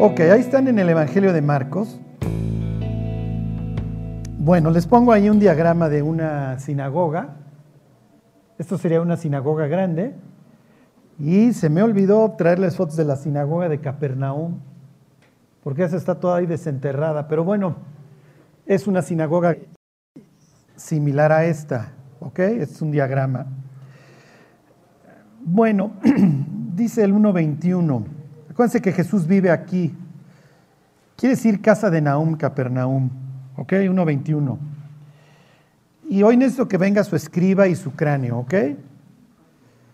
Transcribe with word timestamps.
Ok, 0.00 0.20
ahí 0.20 0.38
están 0.38 0.68
en 0.68 0.78
el 0.78 0.88
Evangelio 0.90 1.32
de 1.32 1.42
Marcos. 1.42 2.00
Bueno, 4.38 4.70
les 4.70 4.86
pongo 4.86 5.10
ahí 5.10 5.28
un 5.28 5.40
diagrama 5.40 5.88
de 5.88 6.02
una 6.02 6.56
sinagoga. 6.60 7.34
Esto 8.58 8.78
sería 8.78 9.00
una 9.00 9.16
sinagoga 9.16 9.66
grande. 9.66 10.14
Y 11.18 11.52
se 11.52 11.68
me 11.68 11.82
olvidó 11.82 12.36
traerles 12.38 12.76
fotos 12.76 12.96
de 12.96 13.06
la 13.06 13.16
sinagoga 13.16 13.68
de 13.68 13.80
Capernaum, 13.80 14.60
porque 15.64 15.82
esa 15.82 15.96
está 15.96 16.20
toda 16.20 16.36
ahí 16.36 16.46
desenterrada. 16.46 17.26
Pero 17.26 17.42
bueno, 17.42 17.74
es 18.66 18.86
una 18.86 19.02
sinagoga 19.02 19.56
similar 20.76 21.32
a 21.32 21.44
esta, 21.46 21.90
¿ok? 22.20 22.38
Es 22.38 22.80
un 22.80 22.92
diagrama. 22.92 23.46
Bueno, 25.40 25.90
dice 26.76 27.02
el 27.02 27.12
1.21. 27.12 28.17
Acuérdense 28.58 28.82
que 28.82 28.90
Jesús 28.90 29.24
vive 29.24 29.52
aquí. 29.52 29.94
Quiere 31.14 31.36
decir 31.36 31.62
casa 31.62 31.90
de 31.90 32.00
Naum, 32.00 32.34
Capernaum. 32.34 33.08
¿Ok? 33.56 33.70
1.21. 33.70 34.58
Y 36.08 36.24
hoy 36.24 36.36
necesito 36.36 36.66
que 36.66 36.76
venga 36.76 37.04
su 37.04 37.14
escriba 37.14 37.68
y 37.68 37.76
su 37.76 37.92
cráneo, 37.92 38.38
¿ok? 38.38 38.54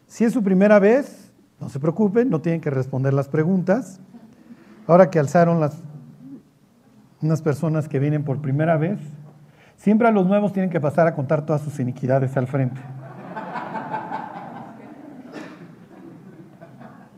Si 0.07 0.25
es 0.25 0.33
su 0.33 0.43
primera 0.43 0.79
vez, 0.79 1.31
no 1.61 1.69
se 1.69 1.79
preocupen, 1.79 2.31
no 2.31 2.41
tienen 2.41 2.63
que 2.63 2.71
responder 2.71 3.13
las 3.13 3.29
preguntas. 3.29 4.01
Ahora 4.87 5.11
que 5.11 5.19
alzaron 5.19 5.61
las 5.61 5.77
unas 7.21 7.43
personas 7.43 7.87
que 7.87 7.99
vienen 7.99 8.25
por 8.25 8.41
primera 8.41 8.79
vez, 8.79 8.99
siempre 9.77 10.09
a 10.09 10.11
los 10.11 10.27
nuevos 10.27 10.55
tienen 10.55 10.71
que 10.71 10.81
pasar 10.81 11.07
a 11.07 11.15
contar 11.15 11.45
todas 11.45 11.61
sus 11.61 11.81
iniquidades 11.81 12.35
al 12.39 12.47
frente. 12.47 12.81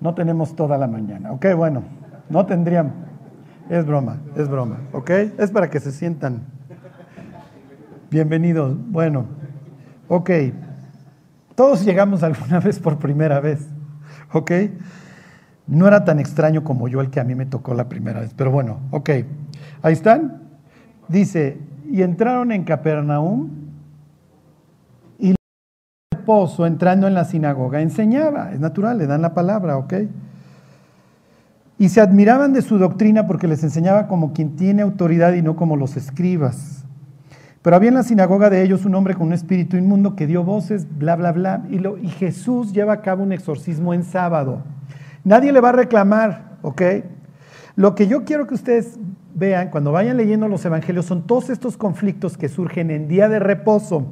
No 0.01 0.15
tenemos 0.15 0.55
toda 0.55 0.79
la 0.79 0.87
mañana, 0.87 1.33
¿ok? 1.33 1.47
Bueno, 1.57 1.83
no 2.29 2.47
tendríamos. 2.47 2.93
Es 3.69 3.85
broma, 3.85 4.19
es 4.37 4.49
broma, 4.49 4.79
¿ok? 4.93 5.11
Es 5.39 5.51
para 5.51 5.69
que 5.71 5.81
se 5.81 5.91
sientan 5.91 6.43
bienvenidos. 8.11 8.77
Bueno, 8.89 9.27
ok. 10.09 10.31
Todos 11.55 11.85
llegamos 11.85 12.23
alguna 12.23 12.61
vez 12.65 12.79
por 12.79 12.99
primera 12.99 13.41
vez, 13.41 13.69
¿ok? 14.33 14.53
No 15.67 15.89
era 15.89 16.05
tan 16.05 16.21
extraño 16.21 16.63
como 16.63 16.89
yo 16.89 17.01
el 17.01 17.11
que 17.11 17.19
a 17.19 17.25
mí 17.25 17.35
me 17.35 17.47
tocó 17.47 17.75
la 17.75 17.89
primera 17.89 18.21
vez, 18.21 18.33
pero 18.37 18.51
bueno, 18.51 18.81
ok. 18.91 19.11
Ahí 19.83 19.93
están. 19.93 20.43
Dice, 21.09 21.59
y 21.91 22.03
entraron 22.03 22.53
en 22.53 22.65
Capernaum 22.65 23.66
entrando 26.67 27.07
en 27.07 27.15
la 27.15 27.25
sinagoga 27.25 27.81
enseñaba, 27.81 28.53
es 28.53 28.61
natural, 28.61 28.99
le 28.99 29.07
dan 29.07 29.23
la 29.23 29.35
palabra, 29.35 29.77
¿ok? 29.77 29.95
Y 31.79 31.89
se 31.91 32.01
admiraban 32.01 32.53
de 32.53 32.63
su 32.63 32.79
doctrina 32.79 33.27
porque 33.27 33.47
les 33.47 33.63
enseñaba 33.63 34.09
como 34.09 34.33
quien 34.33 34.57
tiene 34.57 34.83
autoridad 34.83 35.35
y 35.35 35.43
no 35.43 35.57
como 35.57 35.77
los 35.77 35.97
escribas. 35.97 36.85
Pero 37.63 37.77
había 37.77 37.89
en 37.89 37.97
la 37.97 38.03
sinagoga 38.03 38.49
de 38.49 38.63
ellos 38.63 38.85
un 38.85 38.95
hombre 38.95 39.15
con 39.15 39.27
un 39.27 39.33
espíritu 39.33 39.77
inmundo 39.77 40.15
que 40.17 40.27
dio 40.27 40.45
voces, 40.45 40.87
bla, 40.99 41.17
bla, 41.17 41.33
bla. 41.33 41.65
Y, 41.69 41.79
lo, 41.79 41.99
y 41.99 42.09
Jesús 42.09 42.73
lleva 42.73 42.95
a 42.95 43.03
cabo 43.03 43.25
un 43.25 43.33
exorcismo 43.33 43.93
en 43.93 44.05
sábado. 44.05 44.63
Nadie 45.25 45.53
le 45.53 45.61
va 45.61 45.71
a 45.71 45.73
reclamar, 45.73 46.59
¿ok? 46.63 46.83
Lo 47.75 47.95
que 47.95 48.07
yo 48.07 48.25
quiero 48.25 48.47
que 48.47 48.55
ustedes 48.55 48.99
vean 49.35 49.69
cuando 49.71 49.93
vayan 49.93 50.17
leyendo 50.17 50.49
los 50.49 50.65
evangelios 50.65 51.07
son 51.07 51.27
todos 51.27 51.51
estos 51.51 51.77
conflictos 51.77 52.39
que 52.39 52.49
surgen 52.49 52.91
en 52.91 53.09
día 53.09 53.29
de 53.29 53.39
reposo. 53.39 54.07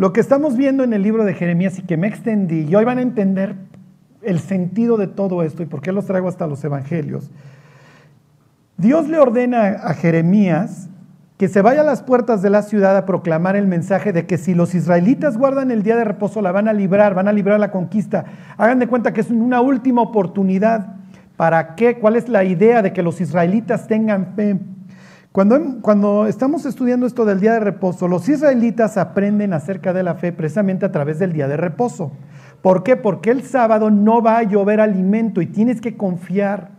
Lo 0.00 0.14
que 0.14 0.20
estamos 0.20 0.56
viendo 0.56 0.82
en 0.82 0.94
el 0.94 1.02
libro 1.02 1.26
de 1.26 1.34
Jeremías 1.34 1.78
y 1.78 1.82
que 1.82 1.98
me 1.98 2.06
extendí, 2.06 2.62
y 2.66 2.74
hoy 2.74 2.86
van 2.86 2.96
a 2.96 3.02
entender 3.02 3.56
el 4.22 4.38
sentido 4.38 4.96
de 4.96 5.08
todo 5.08 5.42
esto 5.42 5.62
y 5.62 5.66
por 5.66 5.82
qué 5.82 5.92
los 5.92 6.06
traigo 6.06 6.26
hasta 6.26 6.46
los 6.46 6.64
evangelios. 6.64 7.30
Dios 8.78 9.10
le 9.10 9.18
ordena 9.18 9.66
a 9.84 9.92
Jeremías 9.92 10.88
que 11.36 11.48
se 11.48 11.60
vaya 11.60 11.82
a 11.82 11.84
las 11.84 12.02
puertas 12.02 12.40
de 12.40 12.48
la 12.48 12.62
ciudad 12.62 12.96
a 12.96 13.04
proclamar 13.04 13.56
el 13.56 13.66
mensaje 13.66 14.14
de 14.14 14.24
que 14.24 14.38
si 14.38 14.54
los 14.54 14.74
israelitas 14.74 15.36
guardan 15.36 15.70
el 15.70 15.82
día 15.82 15.96
de 15.96 16.04
reposo 16.04 16.40
la 16.40 16.50
van 16.50 16.66
a 16.66 16.72
librar, 16.72 17.12
van 17.12 17.28
a 17.28 17.32
librar 17.34 17.60
la 17.60 17.70
conquista. 17.70 18.24
Hagan 18.56 18.78
de 18.78 18.86
cuenta 18.86 19.12
que 19.12 19.20
es 19.20 19.30
una 19.30 19.60
última 19.60 20.00
oportunidad. 20.00 20.94
¿Para 21.36 21.74
qué? 21.74 21.98
¿Cuál 21.98 22.16
es 22.16 22.26
la 22.30 22.44
idea 22.44 22.80
de 22.80 22.94
que 22.94 23.02
los 23.02 23.20
israelitas 23.20 23.86
tengan 23.86 24.32
fe? 24.34 24.58
Cuando, 25.32 25.80
cuando 25.80 26.26
estamos 26.26 26.66
estudiando 26.66 27.06
esto 27.06 27.24
del 27.24 27.38
día 27.38 27.52
de 27.52 27.60
reposo, 27.60 28.08
los 28.08 28.28
israelitas 28.28 28.96
aprenden 28.96 29.52
acerca 29.52 29.92
de 29.92 30.02
la 30.02 30.16
fe 30.16 30.32
precisamente 30.32 30.84
a 30.84 30.90
través 30.90 31.20
del 31.20 31.32
día 31.32 31.46
de 31.46 31.56
reposo. 31.56 32.10
¿Por 32.62 32.82
qué? 32.82 32.96
Porque 32.96 33.30
el 33.30 33.44
sábado 33.44 33.92
no 33.92 34.22
va 34.22 34.38
a 34.38 34.42
llover 34.42 34.80
alimento 34.80 35.40
y 35.40 35.46
tienes 35.46 35.80
que 35.80 35.96
confiar. 35.96 36.72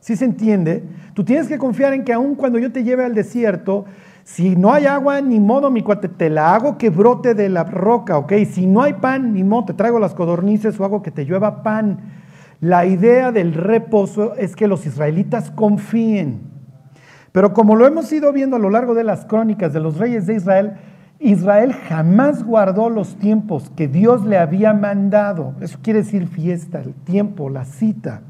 ¿Sí 0.00 0.16
se 0.16 0.26
entiende? 0.26 0.84
Tú 1.14 1.24
tienes 1.24 1.48
que 1.48 1.56
confiar 1.56 1.94
en 1.94 2.04
que 2.04 2.12
aun 2.12 2.34
cuando 2.34 2.58
yo 2.58 2.70
te 2.70 2.84
lleve 2.84 3.06
al 3.06 3.14
desierto, 3.14 3.86
si 4.22 4.54
no 4.54 4.70
hay 4.70 4.84
agua, 4.84 5.22
ni 5.22 5.40
modo, 5.40 5.70
mi 5.70 5.82
cuate, 5.82 6.08
te 6.08 6.28
la 6.28 6.54
hago 6.54 6.76
que 6.76 6.90
brote 6.90 7.32
de 7.32 7.48
la 7.48 7.64
roca, 7.64 8.18
¿ok? 8.18 8.34
Si 8.50 8.66
no 8.66 8.82
hay 8.82 8.92
pan, 8.94 9.32
ni 9.32 9.44
modo, 9.44 9.64
te 9.66 9.74
traigo 9.74 9.98
las 9.98 10.12
codornices 10.12 10.78
o 10.78 10.84
hago 10.84 11.02
que 11.02 11.10
te 11.10 11.24
llueva 11.24 11.62
pan. 11.62 12.00
La 12.60 12.84
idea 12.84 13.32
del 13.32 13.54
reposo 13.54 14.34
es 14.34 14.54
que 14.56 14.68
los 14.68 14.84
israelitas 14.84 15.50
confíen. 15.50 16.51
Pero 17.32 17.54
como 17.54 17.76
lo 17.76 17.86
hemos 17.86 18.12
ido 18.12 18.32
viendo 18.32 18.56
a 18.56 18.58
lo 18.58 18.70
largo 18.70 18.94
de 18.94 19.04
las 19.04 19.24
crónicas 19.24 19.72
de 19.72 19.80
los 19.80 19.96
reyes 19.96 20.26
de 20.26 20.34
Israel, 20.34 20.74
Israel 21.18 21.72
jamás 21.72 22.44
guardó 22.44 22.90
los 22.90 23.16
tiempos 23.16 23.70
que 23.74 23.88
Dios 23.88 24.24
le 24.24 24.38
había 24.38 24.74
mandado. 24.74 25.54
Eso 25.60 25.78
quiere 25.82 26.00
decir 26.00 26.26
fiesta, 26.26 26.80
el 26.80 26.92
tiempo, 26.92 27.48
la 27.48 27.64
cita. 27.64 28.22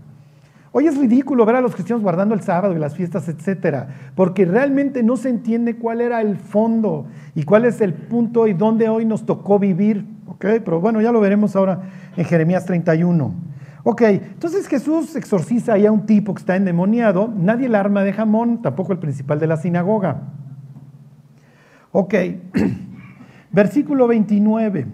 Hoy 0.74 0.86
es 0.86 0.96
ridículo 0.96 1.44
ver 1.44 1.56
a 1.56 1.60
los 1.60 1.74
cristianos 1.74 2.02
guardando 2.02 2.34
el 2.34 2.40
sábado 2.40 2.74
y 2.74 2.78
las 2.78 2.94
fiestas, 2.94 3.28
etcétera, 3.28 3.88
porque 4.14 4.46
realmente 4.46 5.02
no 5.02 5.16
se 5.16 5.28
entiende 5.28 5.76
cuál 5.76 6.00
era 6.00 6.22
el 6.22 6.36
fondo 6.36 7.06
y 7.34 7.42
cuál 7.42 7.66
es 7.66 7.80
el 7.80 7.92
punto 7.92 8.46
y 8.46 8.54
dónde 8.54 8.88
hoy 8.88 9.04
nos 9.04 9.26
tocó 9.26 9.58
vivir. 9.58 10.06
Pero 10.38 10.80
bueno, 10.80 11.00
ya 11.00 11.12
lo 11.12 11.20
veremos 11.20 11.56
ahora 11.56 11.82
en 12.16 12.24
Jeremías 12.24 12.64
31. 12.64 13.51
Ok, 13.84 14.02
entonces 14.02 14.68
Jesús 14.68 15.16
exorciza 15.16 15.74
a 15.74 15.90
un 15.90 16.06
tipo 16.06 16.34
que 16.34 16.40
está 16.40 16.54
endemoniado, 16.54 17.32
nadie 17.36 17.68
la 17.68 17.80
arma 17.80 18.04
de 18.04 18.12
jamón, 18.12 18.62
tampoco 18.62 18.92
el 18.92 18.98
principal 18.98 19.40
de 19.40 19.48
la 19.48 19.56
sinagoga. 19.56 20.22
Ok, 21.90 22.14
versículo 23.50 24.06
29. 24.06 24.86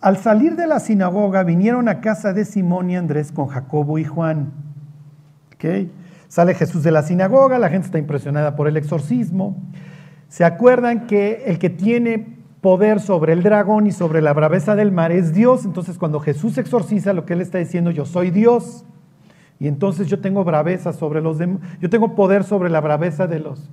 Al 0.00 0.16
salir 0.16 0.56
de 0.56 0.66
la 0.66 0.80
sinagoga 0.80 1.44
vinieron 1.44 1.88
a 1.88 2.00
casa 2.00 2.32
de 2.32 2.44
Simón 2.44 2.90
y 2.90 2.96
Andrés 2.96 3.30
con 3.30 3.46
Jacobo 3.46 3.98
y 3.98 4.04
Juan. 4.04 4.52
Ok, 5.54 5.88
sale 6.26 6.54
Jesús 6.54 6.82
de 6.82 6.90
la 6.90 7.02
sinagoga, 7.02 7.58
la 7.60 7.68
gente 7.68 7.86
está 7.86 7.98
impresionada 7.98 8.56
por 8.56 8.66
el 8.66 8.76
exorcismo. 8.76 9.56
Se 10.28 10.44
acuerdan 10.44 11.06
que 11.06 11.44
el 11.46 11.60
que 11.60 11.70
tiene 11.70 12.35
poder 12.66 12.98
sobre 12.98 13.32
el 13.32 13.44
dragón 13.44 13.86
y 13.86 13.92
sobre 13.92 14.20
la 14.20 14.32
braveza 14.32 14.74
del 14.74 14.90
mar 14.90 15.12
es 15.12 15.32
Dios. 15.32 15.64
Entonces 15.64 15.98
cuando 15.98 16.18
Jesús 16.18 16.58
exorciza 16.58 17.12
lo 17.12 17.24
que 17.24 17.34
él 17.34 17.40
está 17.40 17.58
diciendo, 17.58 17.92
yo 17.92 18.04
soy 18.04 18.32
Dios. 18.32 18.84
Y 19.60 19.68
entonces 19.68 20.08
yo 20.08 20.18
tengo 20.18 20.42
braveza 20.42 20.92
sobre 20.92 21.20
los 21.20 21.38
yo 21.38 21.88
tengo 21.88 22.16
poder 22.16 22.42
sobre 22.42 22.68
la 22.68 22.80
braveza 22.80 23.28
de 23.28 23.38
los, 23.38 23.70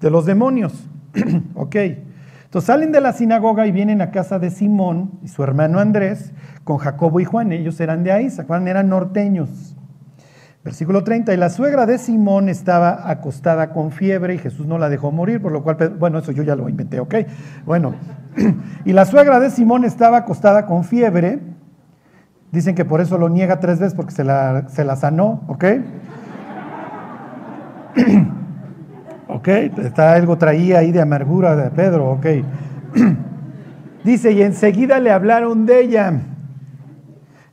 de 0.00 0.10
los 0.10 0.26
demonios. 0.26 0.88
ok. 1.54 1.76
Entonces 1.76 2.66
salen 2.66 2.90
de 2.90 3.00
la 3.00 3.12
sinagoga 3.12 3.64
y 3.68 3.70
vienen 3.70 4.02
a 4.02 4.10
casa 4.10 4.40
de 4.40 4.50
Simón 4.50 5.12
y 5.22 5.28
su 5.28 5.44
hermano 5.44 5.78
Andrés 5.78 6.32
con 6.64 6.78
Jacobo 6.78 7.20
y 7.20 7.24
Juan. 7.24 7.52
Ellos 7.52 7.78
eran 7.78 8.02
de 8.02 8.10
ahí, 8.10 8.28
¿se 8.28 8.42
acuerdan? 8.42 8.66
Eran 8.66 8.88
norteños. 8.88 9.76
Versículo 10.64 11.02
30, 11.02 11.34
y 11.34 11.36
la 11.36 11.50
suegra 11.50 11.86
de 11.86 11.98
Simón 11.98 12.48
estaba 12.48 13.10
acostada 13.10 13.70
con 13.70 13.90
fiebre 13.90 14.36
y 14.36 14.38
Jesús 14.38 14.64
no 14.64 14.78
la 14.78 14.88
dejó 14.88 15.10
morir, 15.10 15.42
por 15.42 15.50
lo 15.50 15.64
cual, 15.64 15.96
bueno, 15.98 16.18
eso 16.18 16.30
yo 16.30 16.44
ya 16.44 16.54
lo 16.54 16.68
inventé, 16.68 17.00
¿ok? 17.00 17.16
Bueno, 17.66 17.96
y 18.84 18.92
la 18.92 19.04
suegra 19.04 19.40
de 19.40 19.50
Simón 19.50 19.84
estaba 19.84 20.18
acostada 20.18 20.66
con 20.66 20.84
fiebre, 20.84 21.40
dicen 22.52 22.76
que 22.76 22.84
por 22.84 23.00
eso 23.00 23.18
lo 23.18 23.28
niega 23.28 23.58
tres 23.58 23.80
veces 23.80 23.94
porque 23.94 24.12
se 24.12 24.22
la, 24.22 24.68
se 24.68 24.84
la 24.84 24.94
sanó, 24.94 25.42
¿ok? 25.48 25.64
¿Ok? 29.28 29.48
Está 29.48 30.12
algo 30.12 30.38
traía 30.38 30.78
ahí 30.78 30.92
de 30.92 31.00
amargura 31.00 31.56
de 31.56 31.70
Pedro, 31.70 32.12
¿ok? 32.12 32.26
Dice, 34.04 34.30
y 34.30 34.42
enseguida 34.42 35.00
le 35.00 35.10
hablaron 35.10 35.66
de 35.66 35.80
ella. 35.80 36.12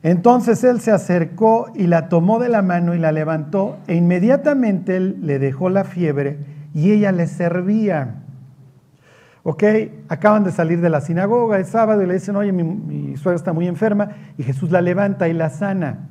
Entonces 0.02 0.64
él 0.64 0.80
se 0.80 0.92
acercó 0.92 1.70
y 1.74 1.86
la 1.86 2.08
tomó 2.08 2.38
de 2.38 2.48
la 2.48 2.62
mano 2.62 2.94
y 2.94 2.98
la 2.98 3.12
levantó, 3.12 3.76
e 3.86 3.96
inmediatamente 3.96 4.96
él 4.96 5.18
le 5.20 5.38
dejó 5.38 5.68
la 5.68 5.84
fiebre 5.84 6.38
y 6.72 6.92
ella 6.92 7.12
le 7.12 7.26
servía. 7.26 8.22
¿Ok? 9.42 9.62
Acaban 10.08 10.44
de 10.44 10.52
salir 10.52 10.80
de 10.80 10.90
la 10.90 11.00
sinagoga, 11.00 11.58
es 11.58 11.68
sábado, 11.68 12.02
y 12.02 12.06
le 12.06 12.14
dicen, 12.14 12.36
oye, 12.36 12.52
mi, 12.52 13.16
suegra 13.16 13.36
está 13.36 13.52
muy 13.52 13.66
enferma, 13.66 14.10
y 14.38 14.42
Jesús 14.42 14.70
la 14.70 14.80
levanta 14.80 15.28
y 15.28 15.32
la 15.32 15.50
sana. 15.50 16.08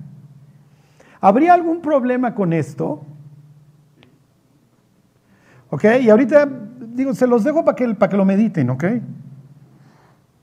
¿Habría 1.21 1.53
algún 1.53 1.81
problema 1.81 2.33
con 2.33 2.53
esto? 2.53 3.03
¿Ok? 5.69 5.85
Y 6.01 6.09
ahorita, 6.09 6.47
digo, 6.94 7.13
se 7.13 7.27
los 7.27 7.44
dejo 7.44 7.63
para 7.63 7.75
que, 7.75 7.88
para 7.94 8.09
que 8.09 8.18
lo 8.18 8.25
mediten, 8.25 8.69
¿ok? 8.69 8.85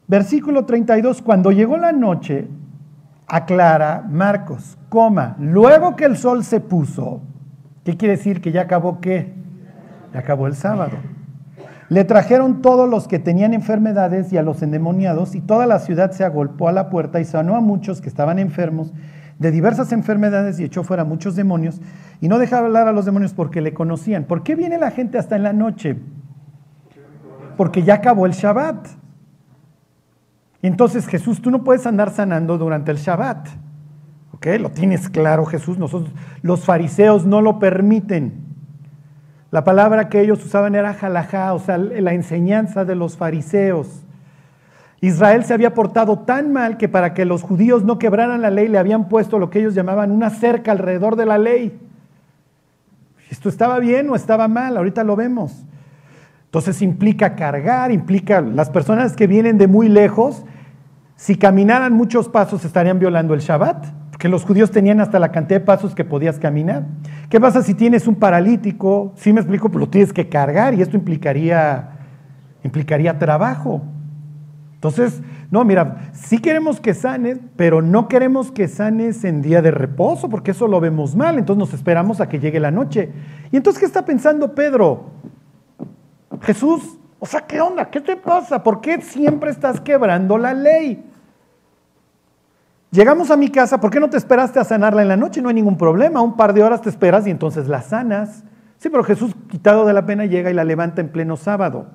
Versículo 0.06 0.64
32, 0.64 1.22
cuando 1.22 1.50
llegó 1.50 1.76
la 1.76 1.90
noche, 1.90 2.46
aclara 3.26 4.04
Marcos, 4.08 4.78
coma, 4.88 5.36
luego 5.38 5.96
que 5.96 6.04
el 6.04 6.16
sol 6.16 6.44
se 6.44 6.60
puso, 6.60 7.22
¿qué 7.84 7.96
quiere 7.96 8.16
decir? 8.16 8.40
Que 8.40 8.52
ya 8.52 8.62
acabó 8.62 9.00
qué? 9.00 9.34
Ya 10.12 10.20
acabó 10.20 10.46
el 10.46 10.54
sábado. 10.54 10.96
Le 11.88 12.04
trajeron 12.04 12.62
todos 12.62 12.88
los 12.88 13.06
que 13.06 13.18
tenían 13.18 13.54
enfermedades 13.54 14.32
y 14.32 14.38
a 14.38 14.42
los 14.42 14.62
endemoniados, 14.62 15.34
y 15.34 15.40
toda 15.40 15.66
la 15.66 15.78
ciudad 15.78 16.10
se 16.10 16.24
agolpó 16.24 16.68
a 16.68 16.72
la 16.72 16.90
puerta 16.90 17.20
y 17.20 17.24
sanó 17.24 17.56
a 17.56 17.60
muchos 17.60 18.00
que 18.00 18.08
estaban 18.08 18.38
enfermos 18.38 18.92
de 19.38 19.50
diversas 19.50 19.92
enfermedades 19.92 20.58
y 20.58 20.64
echó 20.64 20.82
fuera 20.82 21.04
muchos 21.04 21.36
demonios, 21.36 21.80
y 22.20 22.28
no 22.28 22.38
dejaba 22.38 22.66
hablar 22.66 22.88
a 22.88 22.92
los 22.92 23.04
demonios 23.04 23.34
porque 23.34 23.60
le 23.60 23.74
conocían. 23.74 24.24
¿Por 24.24 24.42
qué 24.42 24.54
viene 24.54 24.78
la 24.78 24.90
gente 24.90 25.18
hasta 25.18 25.36
en 25.36 25.42
la 25.42 25.52
noche? 25.52 25.96
Porque 27.56 27.82
ya 27.82 27.94
acabó 27.94 28.26
el 28.26 28.32
Shabbat. 28.32 28.88
Entonces 30.66 31.06
Jesús, 31.06 31.40
tú 31.40 31.50
no 31.50 31.64
puedes 31.64 31.86
andar 31.86 32.10
sanando 32.10 32.58
durante 32.58 32.90
el 32.90 32.98
Shabbat. 32.98 33.48
¿Ok? 34.32 34.46
Lo 34.60 34.70
tienes 34.70 35.08
claro 35.08 35.46
Jesús. 35.46 35.78
Nosotros, 35.78 36.12
los 36.42 36.64
fariseos 36.64 37.24
no 37.24 37.40
lo 37.40 37.58
permiten. 37.58 38.44
La 39.50 39.64
palabra 39.64 40.08
que 40.08 40.20
ellos 40.20 40.44
usaban 40.44 40.74
era 40.74 40.92
jalajá, 40.92 41.54
o 41.54 41.58
sea, 41.58 41.78
la 41.78 42.12
enseñanza 42.12 42.84
de 42.84 42.96
los 42.96 43.16
fariseos. 43.16 44.02
Israel 45.00 45.44
se 45.44 45.54
había 45.54 45.72
portado 45.72 46.20
tan 46.20 46.52
mal 46.52 46.78
que 46.78 46.88
para 46.88 47.14
que 47.14 47.24
los 47.24 47.42
judíos 47.42 47.84
no 47.84 47.98
quebraran 47.98 48.42
la 48.42 48.50
ley 48.50 48.66
le 48.66 48.78
habían 48.78 49.08
puesto 49.08 49.38
lo 49.38 49.50
que 49.50 49.60
ellos 49.60 49.74
llamaban 49.74 50.10
una 50.10 50.30
cerca 50.30 50.72
alrededor 50.72 51.16
de 51.16 51.26
la 51.26 51.38
ley. 51.38 51.78
¿Esto 53.30 53.48
estaba 53.48 53.78
bien 53.78 54.10
o 54.10 54.16
estaba 54.16 54.48
mal? 54.48 54.76
Ahorita 54.76 55.04
lo 55.04 55.14
vemos. 55.16 55.64
Entonces 56.46 56.82
implica 56.82 57.36
cargar, 57.36 57.92
implica 57.92 58.40
las 58.40 58.70
personas 58.70 59.14
que 59.14 59.26
vienen 59.26 59.58
de 59.58 59.68
muy 59.68 59.88
lejos, 59.88 60.44
si 61.16 61.36
caminaran 61.36 61.94
muchos 61.94 62.28
pasos 62.28 62.64
estarían 62.64 62.98
violando 62.98 63.34
el 63.34 63.40
Shabbat, 63.40 63.86
porque 64.10 64.28
los 64.28 64.44
judíos 64.44 64.70
tenían 64.70 65.00
hasta 65.00 65.18
la 65.18 65.32
cantidad 65.32 65.60
de 65.60 65.66
pasos 65.66 65.94
que 65.94 66.04
podías 66.04 66.38
caminar. 66.38 66.84
¿Qué 67.28 67.40
pasa 67.40 67.62
si 67.62 67.74
tienes 67.74 68.06
un 68.06 68.14
paralítico? 68.14 69.12
Si 69.16 69.32
me 69.32 69.40
explico, 69.40 69.68
pues 69.70 69.80
lo 69.80 69.88
tienes 69.88 70.12
que 70.12 70.28
cargar 70.28 70.74
y 70.74 70.82
esto 70.82 70.96
implicaría, 70.96 71.90
implicaría 72.62 73.18
trabajo. 73.18 73.82
Entonces, 74.74 75.22
no, 75.50 75.64
mira, 75.64 76.10
sí 76.12 76.38
queremos 76.38 76.80
que 76.80 76.92
sanes, 76.92 77.38
pero 77.56 77.82
no 77.82 78.08
queremos 78.08 78.52
que 78.52 78.68
sanes 78.68 79.24
en 79.24 79.42
día 79.42 79.62
de 79.62 79.70
reposo, 79.70 80.28
porque 80.28 80.50
eso 80.50 80.68
lo 80.68 80.80
vemos 80.80 81.16
mal, 81.16 81.38
entonces 81.38 81.58
nos 81.58 81.74
esperamos 81.74 82.20
a 82.20 82.28
que 82.28 82.38
llegue 82.38 82.60
la 82.60 82.70
noche. 82.70 83.10
¿Y 83.50 83.56
entonces 83.56 83.80
qué 83.80 83.86
está 83.86 84.04
pensando 84.04 84.54
Pedro? 84.54 85.10
Jesús, 86.42 86.98
o 87.18 87.26
sea, 87.26 87.40
¿qué 87.46 87.60
onda? 87.60 87.90
¿Qué 87.90 88.00
te 88.00 88.16
pasa? 88.16 88.62
¿Por 88.62 88.80
qué 88.80 89.00
siempre 89.00 89.50
estás 89.50 89.80
quebrando 89.80 90.36
la 90.36 90.52
ley? 90.52 91.04
Llegamos 92.90 93.30
a 93.30 93.36
mi 93.36 93.50
casa, 93.50 93.80
¿por 93.80 93.90
qué 93.90 94.00
no 94.00 94.08
te 94.08 94.16
esperaste 94.16 94.58
a 94.58 94.64
sanarla 94.64 95.02
en 95.02 95.08
la 95.08 95.16
noche? 95.16 95.42
No 95.42 95.48
hay 95.48 95.54
ningún 95.54 95.76
problema, 95.76 96.20
un 96.20 96.36
par 96.36 96.52
de 96.52 96.62
horas 96.62 96.82
te 96.82 96.88
esperas 96.88 97.26
y 97.26 97.30
entonces 97.30 97.68
la 97.68 97.82
sanas. 97.82 98.44
Sí, 98.78 98.90
pero 98.90 99.02
Jesús, 99.02 99.34
quitado 99.48 99.86
de 99.86 99.92
la 99.92 100.06
pena, 100.06 100.26
llega 100.26 100.50
y 100.50 100.54
la 100.54 100.64
levanta 100.64 101.00
en 101.00 101.08
pleno 101.08 101.36
sábado. 101.36 101.86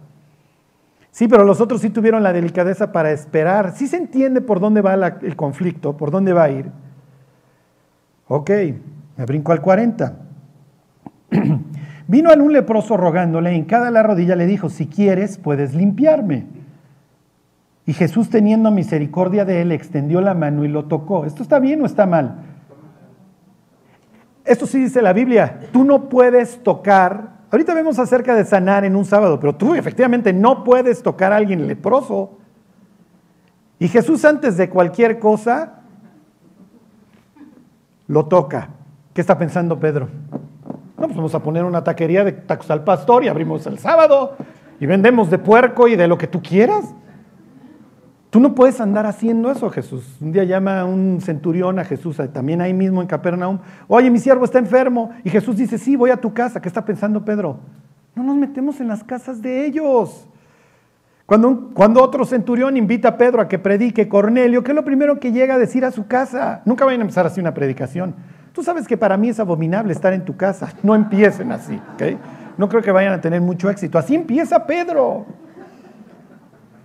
Sí, 1.12 1.28
pero 1.28 1.44
los 1.44 1.62
otros 1.62 1.82
sí 1.82 1.90
tuvieron 1.90 2.24
la 2.24 2.34
delicadeza 2.34 2.92
para 2.92 3.12
esperar. 3.12 3.74
Sí 3.76 3.88
se 3.88 3.98
entiende 3.98 4.42
por 4.42 4.60
dónde 4.60 4.82
va 4.82 4.94
el 4.94 5.36
conflicto, 5.36 5.96
por 5.98 6.10
dónde 6.10 6.34
va 6.34 6.44
a 6.44 6.50
ir. 6.50 6.72
Ok, 8.28 8.50
me 9.18 9.26
brinco 9.26 9.52
al 9.52 9.62
40. 9.62 10.18
Vino 12.12 12.30
a 12.30 12.34
un 12.34 12.52
leproso 12.52 12.98
rogándole, 12.98 13.56
en 13.56 13.64
cada 13.64 13.90
la 13.90 14.04
rodilla 14.04 14.36
le 14.36 14.46
dijo, 14.46 14.68
si 14.68 14.86
quieres, 14.86 15.38
puedes 15.38 15.74
limpiarme. 15.74 16.46
Y 17.86 17.94
Jesús, 17.94 18.30
teniendo 18.30 18.70
misericordia 18.70 19.46
de 19.46 19.62
él, 19.62 19.72
extendió 19.72 20.20
la 20.20 20.34
mano 20.34 20.66
y 20.66 20.68
lo 20.68 20.84
tocó. 20.84 21.24
¿Esto 21.24 21.42
está 21.42 21.60
bien 21.60 21.82
o 21.82 21.86
está 21.86 22.06
mal? 22.06 22.36
Esto 24.44 24.68
sí 24.68 24.80
dice 24.80 25.02
la 25.02 25.14
Biblia. 25.14 25.62
Tú 25.72 25.86
no 25.86 26.10
puedes 26.10 26.62
tocar. 26.62 27.30
Ahorita 27.50 27.74
vemos 27.74 27.98
acerca 27.98 28.36
de 28.36 28.44
sanar 28.44 28.84
en 28.84 28.98
un 28.98 29.06
sábado, 29.06 29.40
pero 29.40 29.56
tú 29.56 29.74
efectivamente 29.74 30.34
no 30.34 30.66
puedes 30.66 31.02
tocar 31.02 31.32
a 31.32 31.38
alguien 31.38 31.66
leproso. 31.66 32.40
Y 33.80 33.88
Jesús 33.88 34.26
antes 34.26 34.58
de 34.58 34.70
cualquier 34.70 35.18
cosa 35.18 35.80
lo 38.08 38.26
toca. 38.26 38.68
¿Qué 39.14 39.22
está 39.22 39.38
pensando 39.38 39.80
Pedro? 39.80 40.10
Pues 41.08 41.16
vamos 41.16 41.36
a 41.36 41.44
poner 41.44 41.64
una 41.64 41.84
taquería 41.84 42.24
de 42.24 42.32
tacos 42.34 42.70
al 42.72 42.84
pastor 42.84 43.24
y 43.24 43.28
abrimos 43.28 43.66
el 43.68 43.80
sábado 43.80 44.36
y 44.80 44.86
vendemos 44.86 45.30
de 45.30 45.38
puerco 45.38 45.88
y 45.88 45.96
de 45.96 46.08
lo 46.08 46.18
que 46.18 46.28
tú 46.28 46.42
quieras. 46.42 46.94
Tú 48.32 48.40
no 48.40 48.56
puedes 48.56 48.80
andar 48.80 49.06
haciendo 49.06 49.52
eso, 49.52 49.70
Jesús. 49.70 50.18
Un 50.22 50.32
día 50.32 50.46
llama 50.46 50.86
un 50.86 51.20
centurión 51.22 51.80
a 51.80 51.84
Jesús, 51.84 52.18
también 52.32 52.62
ahí 52.62 52.74
mismo 52.74 53.02
en 53.02 53.08
Capernaum. 53.08 53.60
Oye, 53.90 54.10
mi 54.10 54.20
siervo 54.20 54.46
está 54.46 54.58
enfermo. 54.58 55.12
Y 55.26 55.30
Jesús 55.30 55.58
dice, 55.58 55.78
sí, 55.78 55.98
voy 55.98 56.12
a 56.12 56.18
tu 56.18 56.34
casa. 56.34 56.62
¿Qué 56.62 56.70
está 56.70 56.86
pensando 56.86 57.26
Pedro? 57.26 57.60
No 58.16 58.24
nos 58.24 58.38
metemos 58.38 58.80
en 58.80 58.88
las 58.88 59.04
casas 59.04 59.42
de 59.42 59.66
ellos. 59.66 60.28
Cuando, 61.26 61.72
cuando 61.74 62.02
otro 62.02 62.24
centurión 62.24 62.78
invita 62.78 63.10
a 63.10 63.18
Pedro 63.18 63.42
a 63.42 63.50
que 63.50 63.60
predique 63.60 64.08
Cornelio, 64.08 64.64
¿qué 64.64 64.72
es 64.72 64.76
lo 64.76 64.86
primero 64.86 65.20
que 65.20 65.34
llega 65.34 65.56
a 65.56 65.58
decir 65.58 65.84
a 65.84 65.92
su 65.92 66.08
casa? 66.08 66.62
Nunca 66.66 66.86
vayan 66.86 67.02
a 67.02 67.04
empezar 67.04 67.26
así 67.26 67.42
una 67.42 67.54
predicación. 67.54 68.16
Tú 68.54 68.64
sabes 68.64 68.88
que 68.88 68.98
para 68.98 69.16
mí 69.18 69.30
es 69.30 69.40
abominable 69.40 69.94
estar 69.94 70.14
en 70.14 70.26
tu 70.26 70.36
casa. 70.36 70.74
No 70.84 70.94
empiecen 70.94 71.52
así. 71.52 71.80
No 72.58 72.68
creo 72.68 72.82
que 72.82 72.92
vayan 72.92 73.14
a 73.14 73.22
tener 73.22 73.42
mucho 73.42 73.70
éxito. 73.70 73.98
Así 73.98 74.16
empieza 74.16 74.66
Pedro. 74.66 75.26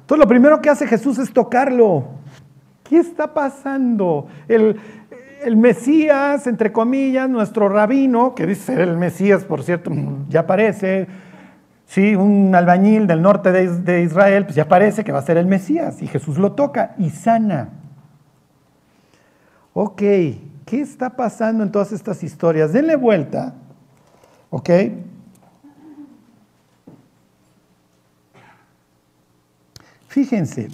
Entonces 0.02 0.18
lo 0.20 0.28
primero 0.28 0.60
que 0.60 0.70
hace 0.70 0.86
Jesús 0.86 1.18
es 1.18 1.32
tocarlo. 1.32 2.04
¿Qué 2.84 2.98
está 2.98 3.34
pasando? 3.34 4.28
El, 4.46 4.76
Mesías, 5.56 6.46
entre 6.46 6.72
comillas, 6.72 7.28
nuestro 7.28 7.68
rabino, 7.68 8.34
que 8.34 8.46
dice 8.46 8.62
ser 8.62 8.80
el 8.80 8.96
Mesías, 8.96 9.44
por 9.44 9.62
cierto, 9.62 9.92
ya 10.28 10.46
parece, 10.46 11.06
sí, 11.84 12.16
un 12.16 12.54
albañil 12.54 13.06
del 13.06 13.22
norte 13.22 13.52
de, 13.52 13.68
de 13.68 14.02
Israel, 14.02 14.44
pues 14.44 14.56
ya 14.56 14.66
parece 14.66 15.04
que 15.04 15.12
va 15.12 15.18
a 15.18 15.22
ser 15.22 15.36
el 15.36 15.46
Mesías. 15.46 16.02
Y 16.02 16.06
Jesús 16.06 16.38
lo 16.38 16.52
toca 16.52 16.94
y 16.98 17.10
sana. 17.10 17.70
Ok, 19.72 20.02
¿Qué 20.66 20.80
está 20.80 21.10
pasando 21.10 21.62
en 21.62 21.70
todas 21.70 21.92
estas 21.92 22.24
historias? 22.24 22.72
Denle 22.72 22.96
vuelta, 22.96 23.54
¿ok? 24.50 24.70
Fíjense, 30.08 30.68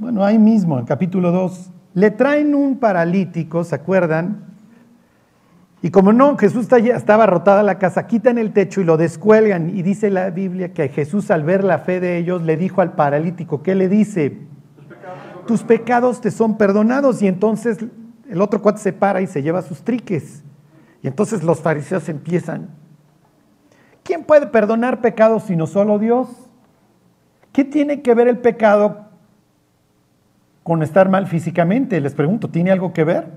bueno, 0.00 0.24
ahí 0.24 0.36
mismo, 0.36 0.80
en 0.80 0.84
capítulo 0.84 1.30
2, 1.30 1.70
le 1.94 2.10
traen 2.10 2.56
un 2.56 2.78
paralítico, 2.78 3.62
¿se 3.62 3.76
acuerdan? 3.76 4.46
Y 5.80 5.90
como 5.90 6.12
no, 6.12 6.36
Jesús 6.36 6.66
estaba 6.72 7.26
rotada 7.26 7.62
la 7.62 7.78
casa, 7.78 8.08
quitan 8.08 8.36
el 8.36 8.52
techo 8.52 8.80
y 8.80 8.84
lo 8.84 8.96
descuelgan. 8.96 9.70
Y 9.70 9.82
dice 9.82 10.10
la 10.10 10.30
Biblia 10.30 10.72
que 10.72 10.88
Jesús 10.88 11.30
al 11.30 11.44
ver 11.44 11.62
la 11.62 11.78
fe 11.78 12.00
de 12.00 12.18
ellos 12.18 12.42
le 12.42 12.56
dijo 12.56 12.80
al 12.80 12.94
paralítico, 12.94 13.62
¿qué 13.62 13.76
le 13.76 13.88
dice? 13.88 14.38
Tus 15.46 15.62
pecados 15.62 16.20
te 16.20 16.32
son 16.32 16.56
perdonados. 16.56 17.22
Y 17.22 17.28
entonces 17.28 17.78
el 18.34 18.42
otro 18.42 18.60
cuate 18.60 18.80
se 18.80 18.92
para 18.92 19.20
y 19.20 19.28
se 19.28 19.44
lleva 19.44 19.62
sus 19.62 19.82
triques. 19.82 20.42
Y 21.02 21.06
entonces 21.06 21.44
los 21.44 21.60
fariseos 21.60 22.08
empiezan. 22.08 22.68
¿Quién 24.02 24.24
puede 24.24 24.48
perdonar 24.48 25.00
pecados 25.00 25.44
sino 25.44 25.68
solo 25.68 26.00
Dios? 26.00 26.28
¿Qué 27.52 27.62
tiene 27.62 28.02
que 28.02 28.12
ver 28.12 28.26
el 28.26 28.38
pecado 28.38 29.06
con 30.64 30.82
estar 30.82 31.08
mal 31.08 31.28
físicamente? 31.28 32.00
Les 32.00 32.12
pregunto, 32.12 32.50
¿tiene 32.50 32.72
algo 32.72 32.92
que 32.92 33.04
ver? 33.04 33.28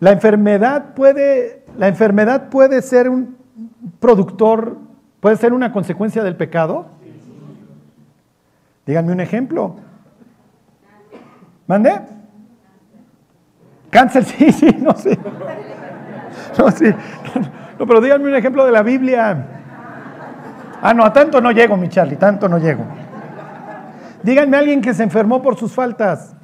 La 0.00 0.10
enfermedad 0.10 0.94
puede, 0.94 1.64
la 1.76 1.86
enfermedad 1.86 2.48
puede 2.48 2.82
ser 2.82 3.08
un 3.08 3.36
productor, 4.00 4.78
puede 5.20 5.36
ser 5.36 5.52
una 5.52 5.72
consecuencia 5.72 6.24
del 6.24 6.34
pecado. 6.34 6.86
Díganme 8.84 9.12
un 9.12 9.20
ejemplo. 9.20 9.76
¿Mande? 11.68 12.00
Cáncer, 13.90 14.24
sí, 14.24 14.50
sí, 14.50 14.76
no 14.80 14.94
sé. 14.96 15.16
No, 16.58 16.70
sí. 16.72 16.86
No, 17.78 17.86
pero 17.86 18.00
díganme 18.00 18.28
un 18.28 18.34
ejemplo 18.34 18.64
de 18.64 18.72
la 18.72 18.82
Biblia. 18.82 19.46
Ah, 20.82 20.94
no, 20.94 21.04
a 21.04 21.12
tanto 21.12 21.40
no 21.40 21.52
llego, 21.52 21.76
mi 21.76 21.88
Charlie, 21.88 22.16
tanto 22.16 22.48
no 22.48 22.58
llego. 22.58 22.84
Díganme 24.22 24.56
a 24.56 24.60
alguien 24.60 24.80
que 24.80 24.94
se 24.94 25.04
enfermó 25.04 25.40
por 25.42 25.56
sus 25.56 25.72
faltas. 25.72 26.34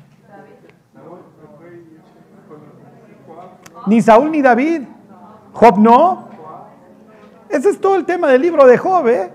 Ni 3.86 4.00
Saúl 4.00 4.30
ni 4.30 4.42
David. 4.42 4.82
Job 5.52 5.78
no. 5.78 6.28
Ese 7.48 7.70
es 7.70 7.80
todo 7.80 7.96
el 7.96 8.04
tema 8.04 8.28
del 8.28 8.42
libro 8.42 8.66
de 8.66 8.76
Job, 8.76 9.08
¿eh? 9.08 9.32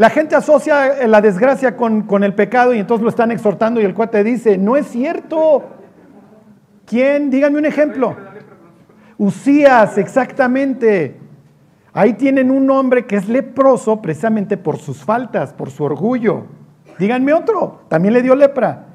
La 0.00 0.08
gente 0.08 0.34
asocia 0.34 1.06
la 1.06 1.20
desgracia 1.20 1.76
con, 1.76 2.24
el 2.24 2.32
pecado 2.32 2.72
y 2.72 2.78
entonces 2.78 3.02
lo 3.02 3.10
están 3.10 3.32
exhortando 3.32 3.82
y 3.82 3.84
el 3.84 3.92
cuate 3.92 4.24
dice, 4.24 4.56
no 4.56 4.78
es 4.78 4.86
cierto. 4.86 5.62
¿Quién? 6.86 7.28
Díganme 7.28 7.58
un 7.58 7.66
ejemplo. 7.66 8.16
Usías, 9.18 9.98
exactamente. 9.98 11.20
Ahí 11.92 12.14
tienen 12.14 12.50
un 12.50 12.70
hombre 12.70 13.04
que 13.04 13.16
es 13.16 13.28
leproso 13.28 14.00
precisamente 14.00 14.56
por 14.56 14.78
sus 14.78 15.04
faltas, 15.04 15.52
por 15.52 15.70
su 15.70 15.84
orgullo. 15.84 16.46
Díganme 16.98 17.34
otro, 17.34 17.82
también 17.88 18.14
le 18.14 18.22
dio 18.22 18.34
lepra. 18.34 18.86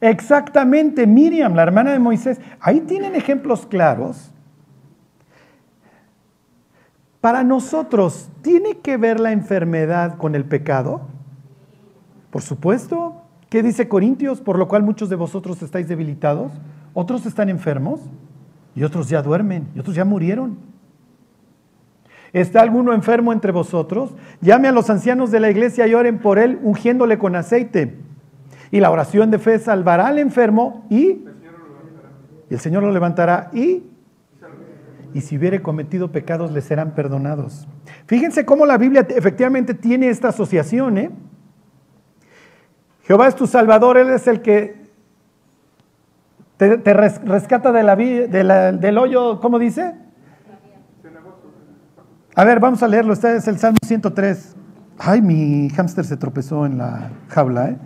Exactamente, 0.00 1.06
Miriam, 1.06 1.54
la 1.54 1.64
hermana 1.64 1.92
de 1.92 1.98
Moisés. 1.98 2.40
Ahí 2.60 2.80
tienen 2.80 3.14
ejemplos 3.14 3.66
claros. 3.66 4.32
Para 7.24 7.42
nosotros, 7.42 8.28
¿tiene 8.42 8.80
que 8.80 8.98
ver 8.98 9.18
la 9.18 9.32
enfermedad 9.32 10.18
con 10.18 10.34
el 10.34 10.44
pecado? 10.44 11.08
Por 12.30 12.42
supuesto. 12.42 13.22
¿Qué 13.48 13.62
dice 13.62 13.88
Corintios? 13.88 14.42
Por 14.42 14.58
lo 14.58 14.68
cual 14.68 14.82
muchos 14.82 15.08
de 15.08 15.16
vosotros 15.16 15.62
estáis 15.62 15.88
debilitados, 15.88 16.52
otros 16.92 17.24
están 17.24 17.48
enfermos 17.48 18.00
y 18.74 18.84
otros 18.84 19.08
ya 19.08 19.22
duermen 19.22 19.68
y 19.74 19.78
otros 19.78 19.96
ya 19.96 20.04
murieron. 20.04 20.58
¿Está 22.34 22.60
alguno 22.60 22.92
enfermo 22.92 23.32
entre 23.32 23.52
vosotros? 23.52 24.14
Llame 24.42 24.68
a 24.68 24.72
los 24.72 24.90
ancianos 24.90 25.30
de 25.30 25.40
la 25.40 25.48
iglesia 25.48 25.86
y 25.86 25.94
oren 25.94 26.18
por 26.18 26.38
él, 26.38 26.60
ungiéndole 26.62 27.16
con 27.16 27.36
aceite. 27.36 27.96
Y 28.70 28.80
la 28.80 28.90
oración 28.90 29.30
de 29.30 29.38
fe 29.38 29.58
salvará 29.58 30.08
al 30.08 30.18
enfermo 30.18 30.84
y, 30.90 31.24
y 32.50 32.50
el 32.50 32.58
Señor 32.58 32.82
lo 32.82 32.92
levantará 32.92 33.48
y, 33.54 33.82
y 35.14 35.20
si 35.20 35.38
hubiere 35.38 35.62
cometido 35.62 36.10
pecados 36.10 36.50
le 36.50 36.60
serán 36.60 36.90
perdonados. 36.90 37.68
Fíjense 38.06 38.44
cómo 38.44 38.66
la 38.66 38.76
Biblia 38.76 39.06
efectivamente 39.08 39.72
tiene 39.72 40.08
esta 40.08 40.28
asociación. 40.28 40.98
¿eh? 40.98 41.10
Jehová 43.04 43.28
es 43.28 43.36
tu 43.36 43.46
salvador, 43.46 43.96
Él 43.96 44.10
es 44.10 44.26
el 44.26 44.42
que 44.42 44.82
te, 46.56 46.76
rescata 46.76 47.70
de 47.70 47.82
la, 47.84 48.72
del 48.72 48.98
hoyo, 48.98 49.40
¿cómo 49.40 49.60
dice? 49.60 49.94
A 52.34 52.44
ver, 52.44 52.58
vamos 52.58 52.82
a 52.82 52.88
leerlo. 52.88 53.12
Este 53.12 53.36
es 53.36 53.46
el 53.46 53.58
Salmo 53.58 53.78
103. 53.84 54.56
Ay, 54.98 55.22
mi 55.22 55.68
hámster 55.70 56.04
se 56.04 56.16
tropezó 56.16 56.66
en 56.66 56.78
la 56.78 57.10
jaula. 57.28 57.70
¿eh? 57.70 57.76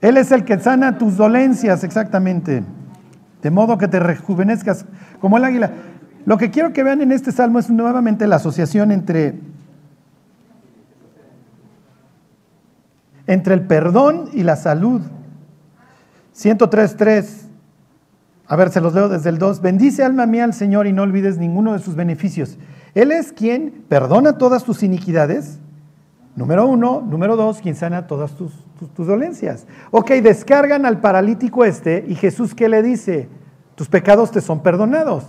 Él 0.00 0.16
es 0.16 0.32
el 0.32 0.46
que 0.46 0.58
sana 0.58 0.96
tus 0.96 1.18
dolencias, 1.18 1.84
exactamente. 1.84 2.64
De 3.42 3.50
modo 3.50 3.78
que 3.78 3.88
te 3.88 3.98
rejuvenezcas 3.98 4.84
como 5.20 5.38
el 5.38 5.44
águila. 5.44 5.72
Lo 6.26 6.36
que 6.36 6.50
quiero 6.50 6.72
que 6.72 6.82
vean 6.82 7.00
en 7.00 7.12
este 7.12 7.32
salmo 7.32 7.58
es 7.58 7.70
nuevamente 7.70 8.26
la 8.26 8.36
asociación 8.36 8.90
entre, 8.90 9.40
entre 13.26 13.54
el 13.54 13.66
perdón 13.66 14.28
y 14.32 14.42
la 14.42 14.56
salud. 14.56 15.02
103.3. 16.36 17.48
A 18.46 18.56
ver, 18.56 18.70
se 18.70 18.80
los 18.80 18.94
leo 18.94 19.08
desde 19.08 19.30
el 19.30 19.38
2. 19.38 19.62
Bendice 19.62 20.02
alma 20.04 20.26
mía 20.26 20.44
al 20.44 20.54
Señor 20.54 20.86
y 20.86 20.92
no 20.92 21.02
olvides 21.02 21.38
ninguno 21.38 21.72
de 21.72 21.78
sus 21.78 21.94
beneficios. 21.94 22.58
Él 22.94 23.12
es 23.12 23.32
quien 23.32 23.84
perdona 23.88 24.38
todas 24.38 24.64
tus 24.64 24.82
iniquidades. 24.82 25.60
Número 26.36 26.66
uno. 26.66 27.00
Número 27.00 27.36
dos, 27.36 27.60
quien 27.60 27.74
sana 27.74 28.06
todas 28.06 28.34
tus, 28.34 28.52
tus, 28.94 29.06
dolencias. 29.06 29.66
Ok, 29.90 30.10
descargan 30.22 30.86
al 30.86 31.00
paralítico 31.00 31.64
este 31.64 32.04
y 32.08 32.14
Jesús 32.14 32.54
¿qué 32.54 32.68
le 32.68 32.82
dice? 32.82 33.28
Tus 33.74 33.88
pecados 33.88 34.30
te 34.30 34.40
son 34.40 34.62
perdonados. 34.62 35.24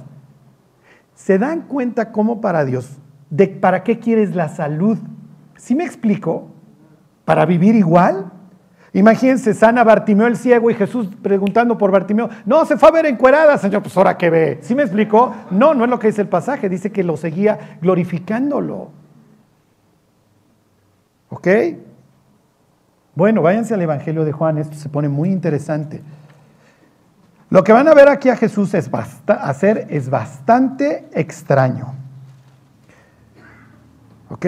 ¿Se 1.15 1.37
dan 1.37 1.61
cuenta 1.61 2.11
cómo 2.11 2.41
para 2.41 2.65
Dios, 2.65 2.97
de 3.29 3.47
para 3.47 3.83
qué 3.83 3.99
quieres 3.99 4.35
la 4.35 4.49
salud? 4.49 4.97
¿Sí 5.57 5.75
me 5.75 5.83
explico? 5.83 6.47
¿Para 7.25 7.45
vivir 7.45 7.75
igual? 7.75 8.31
Imagínense, 8.93 9.53
sana 9.53 9.83
Bartimeo 9.83 10.27
el 10.27 10.35
ciego 10.35 10.69
y 10.69 10.73
Jesús 10.73 11.07
preguntando 11.21 11.77
por 11.77 11.91
Bartimeo. 11.91 12.29
No, 12.45 12.65
se 12.65 12.77
fue 12.77 12.89
a 12.89 12.91
ver 12.91 13.05
encuerada, 13.05 13.57
Señor, 13.57 13.83
pues 13.83 13.95
ahora 13.95 14.17
que 14.17 14.29
ve. 14.29 14.59
¿Sí 14.61 14.75
me 14.75 14.83
explicó? 14.83 15.33
No, 15.49 15.73
no 15.73 15.85
es 15.85 15.89
lo 15.89 15.97
que 15.97 16.07
dice 16.07 16.21
el 16.21 16.27
pasaje, 16.27 16.67
dice 16.67 16.91
que 16.91 17.03
lo 17.03 17.15
seguía 17.15 17.77
glorificándolo. 17.81 18.91
¿Ok? 21.31 21.47
Bueno, 23.15 23.41
váyanse 23.41 23.73
al 23.73 23.81
Evangelio 23.81 24.23
de 24.25 24.31
Juan, 24.31 24.57
esto 24.57 24.75
se 24.75 24.89
pone 24.89 25.09
muy 25.09 25.29
interesante. 25.29 26.01
Lo 27.49 27.63
que 27.63 27.73
van 27.73 27.87
a 27.87 27.93
ver 27.93 28.09
aquí 28.09 28.29
a 28.29 28.35
Jesús 28.35 28.73
es 28.73 28.89
hacer 29.27 29.87
es 29.89 30.09
bastante 30.09 31.07
extraño. 31.13 31.93
¿Ok? 34.29 34.45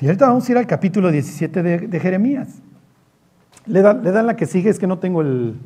Y 0.00 0.06
ahorita 0.06 0.26
vamos 0.26 0.48
a 0.48 0.52
ir 0.52 0.58
al 0.58 0.66
capítulo 0.66 1.10
17 1.10 1.62
de, 1.62 2.00
Jeremías. 2.00 2.60
Le 3.66 3.82
dan, 3.82 4.04
le 4.04 4.12
dan 4.12 4.26
la 4.26 4.36
que 4.36 4.46
sigue, 4.46 4.68
es 4.68 4.78
que 4.78 4.86
no 4.86 4.98
tengo 4.98 5.22
el... 5.22 5.58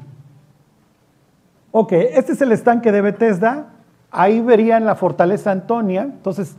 Ok, 1.72 1.92
este 1.92 2.32
es 2.32 2.40
el 2.40 2.52
estanque 2.52 2.92
de 2.92 3.00
Bethesda. 3.00 3.72
Ahí 4.10 4.40
verían 4.40 4.84
la 4.86 4.94
fortaleza 4.94 5.50
Antonia. 5.50 6.02
Entonces, 6.02 6.56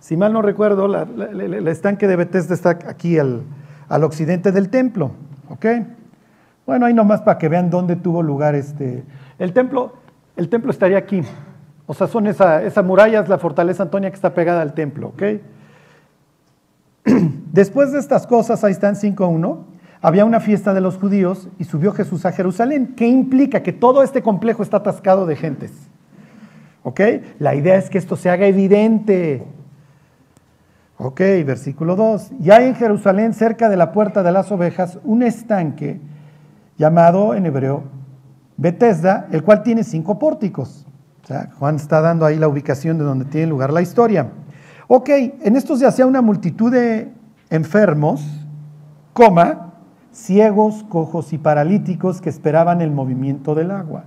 si 0.00 0.16
mal 0.16 0.32
no 0.32 0.42
recuerdo, 0.42 0.86
el 0.86 1.68
estanque 1.68 2.08
de 2.08 2.16
Bethesda 2.16 2.54
está 2.54 2.70
aquí 2.70 3.18
al, 3.18 3.44
occidente 3.88 4.50
del 4.50 4.70
templo. 4.70 5.12
¿Ok? 5.50 5.66
Bueno, 6.66 6.86
ahí 6.86 6.94
nomás 6.94 7.20
para 7.22 7.38
que 7.38 7.48
vean 7.48 7.70
dónde 7.70 7.96
tuvo 7.96 8.22
lugar 8.22 8.54
este. 8.54 9.04
El 9.38 9.52
templo, 9.52 9.94
el 10.36 10.48
templo 10.48 10.70
estaría 10.70 10.98
aquí. 10.98 11.22
O 11.86 11.94
sea, 11.94 12.06
son 12.06 12.26
esa, 12.26 12.62
esa 12.62 12.82
muralla, 12.82 13.20
es 13.20 13.28
la 13.28 13.38
fortaleza 13.38 13.82
Antonia 13.82 14.10
que 14.10 14.16
está 14.16 14.32
pegada 14.32 14.62
al 14.62 14.72
templo. 14.72 15.08
¿Ok? 15.08 15.22
Después 17.52 17.92
de 17.92 17.98
estas 17.98 18.26
cosas, 18.26 18.64
ahí 18.64 18.72
están 18.72 18.94
5.1, 18.94 19.58
había 20.00 20.24
una 20.24 20.40
fiesta 20.40 20.72
de 20.72 20.80
los 20.80 20.96
judíos 20.96 21.48
y 21.58 21.64
subió 21.64 21.92
Jesús 21.92 22.24
a 22.24 22.32
Jerusalén. 22.32 22.94
¿Qué 22.96 23.06
implica? 23.06 23.62
Que 23.62 23.72
todo 23.72 24.02
este 24.02 24.22
complejo 24.22 24.62
está 24.62 24.78
atascado 24.78 25.26
de 25.26 25.36
gentes. 25.36 25.72
¿Ok? 26.84 27.00
La 27.38 27.54
idea 27.54 27.76
es 27.76 27.90
que 27.90 27.98
esto 27.98 28.16
se 28.16 28.30
haga 28.30 28.46
evidente. 28.46 29.44
Ok, 31.02 31.20
versículo 31.46 31.96
2. 31.96 32.32
Y 32.40 32.50
hay 32.50 32.66
en 32.66 32.74
Jerusalén, 32.74 33.32
cerca 33.32 33.70
de 33.70 33.76
la 33.78 33.90
puerta 33.90 34.22
de 34.22 34.32
las 34.32 34.52
ovejas, 34.52 34.98
un 35.02 35.22
estanque 35.22 35.98
llamado 36.76 37.34
en 37.34 37.46
hebreo 37.46 37.84
Bethesda, 38.58 39.26
el 39.32 39.42
cual 39.42 39.62
tiene 39.62 39.82
cinco 39.82 40.18
pórticos. 40.18 40.86
O 41.24 41.26
sea, 41.26 41.48
Juan 41.58 41.76
está 41.76 42.02
dando 42.02 42.26
ahí 42.26 42.36
la 42.36 42.48
ubicación 42.48 42.98
de 42.98 43.04
donde 43.04 43.24
tiene 43.24 43.46
lugar 43.46 43.72
la 43.72 43.80
historia. 43.80 44.28
Ok, 44.88 45.08
en 45.08 45.56
estos 45.56 45.78
se 45.78 45.86
hacía 45.86 46.04
una 46.04 46.20
multitud 46.20 46.70
de 46.70 47.10
enfermos, 47.48 48.22
coma, 49.14 49.72
ciegos, 50.12 50.84
cojos 50.86 51.32
y 51.32 51.38
paralíticos 51.38 52.20
que 52.20 52.28
esperaban 52.28 52.82
el 52.82 52.90
movimiento 52.90 53.54
del 53.54 53.70
agua. 53.70 54.04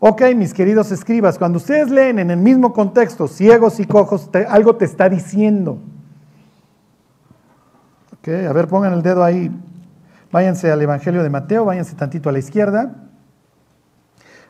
Ok, 0.00 0.22
mis 0.34 0.52
queridos 0.52 0.90
escribas, 0.90 1.38
cuando 1.38 1.58
ustedes 1.58 1.88
leen 1.88 2.18
en 2.18 2.32
el 2.32 2.38
mismo 2.38 2.72
contexto 2.72 3.28
ciegos 3.28 3.78
y 3.78 3.84
cojos, 3.84 4.28
algo 4.48 4.74
te 4.74 4.86
está 4.86 5.08
diciendo. 5.08 5.78
A 8.26 8.52
ver, 8.52 8.66
pongan 8.66 8.92
el 8.92 9.02
dedo 9.02 9.22
ahí. 9.22 9.50
Váyanse 10.32 10.70
al 10.72 10.82
Evangelio 10.82 11.22
de 11.22 11.30
Mateo, 11.30 11.64
váyanse 11.64 11.94
tantito 11.94 12.28
a 12.28 12.32
la 12.32 12.40
izquierda, 12.40 12.94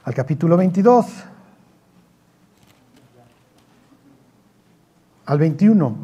al 0.05 0.15
capítulo 0.15 0.57
22. 0.57 1.07
al 5.27 5.39
21. 5.39 5.97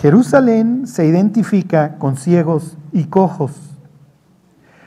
Jerusalén 0.00 0.86
se 0.86 1.04
identifica 1.04 1.96
con 1.98 2.16
ciegos 2.16 2.78
y 2.92 3.04
cojos, 3.04 3.52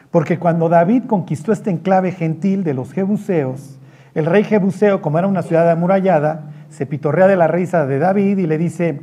porque 0.10 0.40
cuando 0.40 0.70
David 0.70 1.04
conquistó 1.08 1.52
este 1.52 1.70
enclave 1.70 2.12
gentil 2.12 2.64
de 2.64 2.74
los 2.74 2.92
jebuseos, 2.92 3.78
el 4.16 4.26
rey 4.26 4.44
jebuseo, 4.44 5.02
como 5.02 5.20
era 5.20 5.28
una 5.28 5.44
ciudad 5.44 5.70
amurallada, 5.70 6.52
se 6.70 6.86
pitorrea 6.86 7.28
de 7.28 7.36
la 7.36 7.48
risa 7.48 7.86
de 7.86 8.00
David 8.00 8.40
y 8.40 8.48
le 8.48 8.58
dice, 8.58 9.02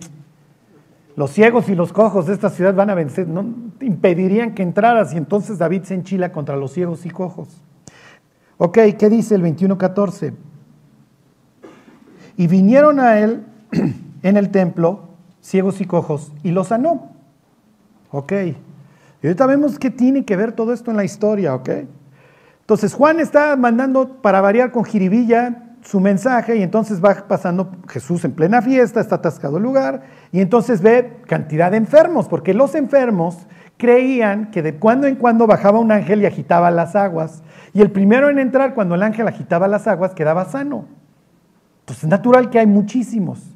los 1.20 1.32
ciegos 1.32 1.68
y 1.68 1.74
los 1.74 1.92
cojos 1.92 2.24
de 2.24 2.32
esta 2.32 2.48
ciudad 2.48 2.74
van 2.74 2.88
a 2.88 2.94
vencer, 2.94 3.28
no 3.28 3.44
impedirían 3.82 4.54
que 4.54 4.62
entraras 4.62 5.12
y 5.12 5.18
entonces 5.18 5.58
David 5.58 5.82
se 5.82 5.92
enchila 5.92 6.32
contra 6.32 6.56
los 6.56 6.72
ciegos 6.72 7.04
y 7.04 7.10
cojos. 7.10 7.60
Ok, 8.56 8.78
¿qué 8.98 9.10
dice 9.10 9.34
el 9.34 9.42
21.14? 9.42 10.32
Y 12.38 12.46
vinieron 12.46 12.98
a 13.00 13.18
él 13.18 13.44
en 14.22 14.36
el 14.38 14.50
templo, 14.50 15.10
ciegos 15.42 15.82
y 15.82 15.84
cojos, 15.84 16.32
y 16.42 16.52
los 16.52 16.68
sanó. 16.68 17.10
Ok. 18.10 18.32
Y 19.22 19.26
ahorita 19.26 19.44
vemos 19.44 19.78
qué 19.78 19.90
tiene 19.90 20.24
que 20.24 20.36
ver 20.36 20.52
todo 20.52 20.72
esto 20.72 20.90
en 20.90 20.96
la 20.96 21.04
historia, 21.04 21.54
ok. 21.54 21.68
Entonces 22.60 22.94
Juan 22.94 23.20
está 23.20 23.54
mandando 23.56 24.22
para 24.22 24.40
variar 24.40 24.72
con 24.72 24.86
jiribilla 24.86 25.69
su 25.82 26.00
mensaje 26.00 26.56
y 26.56 26.62
entonces 26.62 27.02
va 27.02 27.14
pasando 27.26 27.70
Jesús 27.88 28.24
en 28.24 28.32
plena 28.32 28.62
fiesta, 28.62 29.00
está 29.00 29.16
atascado 29.16 29.56
el 29.56 29.62
lugar 29.62 30.02
y 30.32 30.40
entonces 30.40 30.82
ve 30.82 31.18
cantidad 31.26 31.70
de 31.70 31.78
enfermos, 31.78 32.28
porque 32.28 32.54
los 32.54 32.74
enfermos 32.74 33.46
creían 33.76 34.50
que 34.50 34.62
de 34.62 34.76
cuando 34.76 35.06
en 35.06 35.16
cuando 35.16 35.46
bajaba 35.46 35.78
un 35.78 35.90
ángel 35.90 36.22
y 36.22 36.26
agitaba 36.26 36.70
las 36.70 36.94
aguas 36.96 37.42
y 37.72 37.80
el 37.80 37.90
primero 37.90 38.28
en 38.28 38.38
entrar 38.38 38.74
cuando 38.74 38.94
el 38.94 39.02
ángel 39.02 39.26
agitaba 39.28 39.68
las 39.68 39.86
aguas 39.86 40.14
quedaba 40.14 40.44
sano. 40.44 40.86
Entonces 41.80 42.04
es 42.04 42.10
natural 42.10 42.50
que 42.50 42.58
hay 42.58 42.66
muchísimos. 42.66 43.50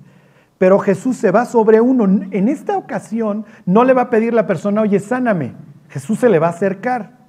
Pero 0.58 0.78
Jesús 0.78 1.16
se 1.16 1.30
va 1.30 1.44
sobre 1.44 1.80
uno. 1.80 2.04
En 2.04 2.48
esta 2.48 2.76
ocasión 2.76 3.44
no 3.66 3.84
le 3.84 3.92
va 3.92 4.02
a 4.02 4.10
pedir 4.10 4.32
la 4.32 4.46
persona, 4.46 4.82
oye, 4.82 4.98
sáname. 5.00 5.52
Jesús 5.88 6.20
se 6.20 6.28
le 6.28 6.38
va 6.38 6.48
a 6.48 6.50
acercar. 6.50 7.23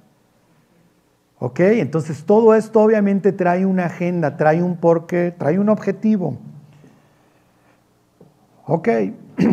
¿Ok? 1.38 1.60
Entonces 1.60 2.24
todo 2.24 2.54
esto 2.54 2.80
obviamente 2.80 3.32
trae 3.32 3.66
una 3.66 3.86
agenda, 3.86 4.36
trae 4.36 4.62
un 4.62 4.76
porqué, 4.76 5.34
trae 5.36 5.58
un 5.58 5.68
objetivo. 5.68 6.38
¿Ok? 8.64 8.88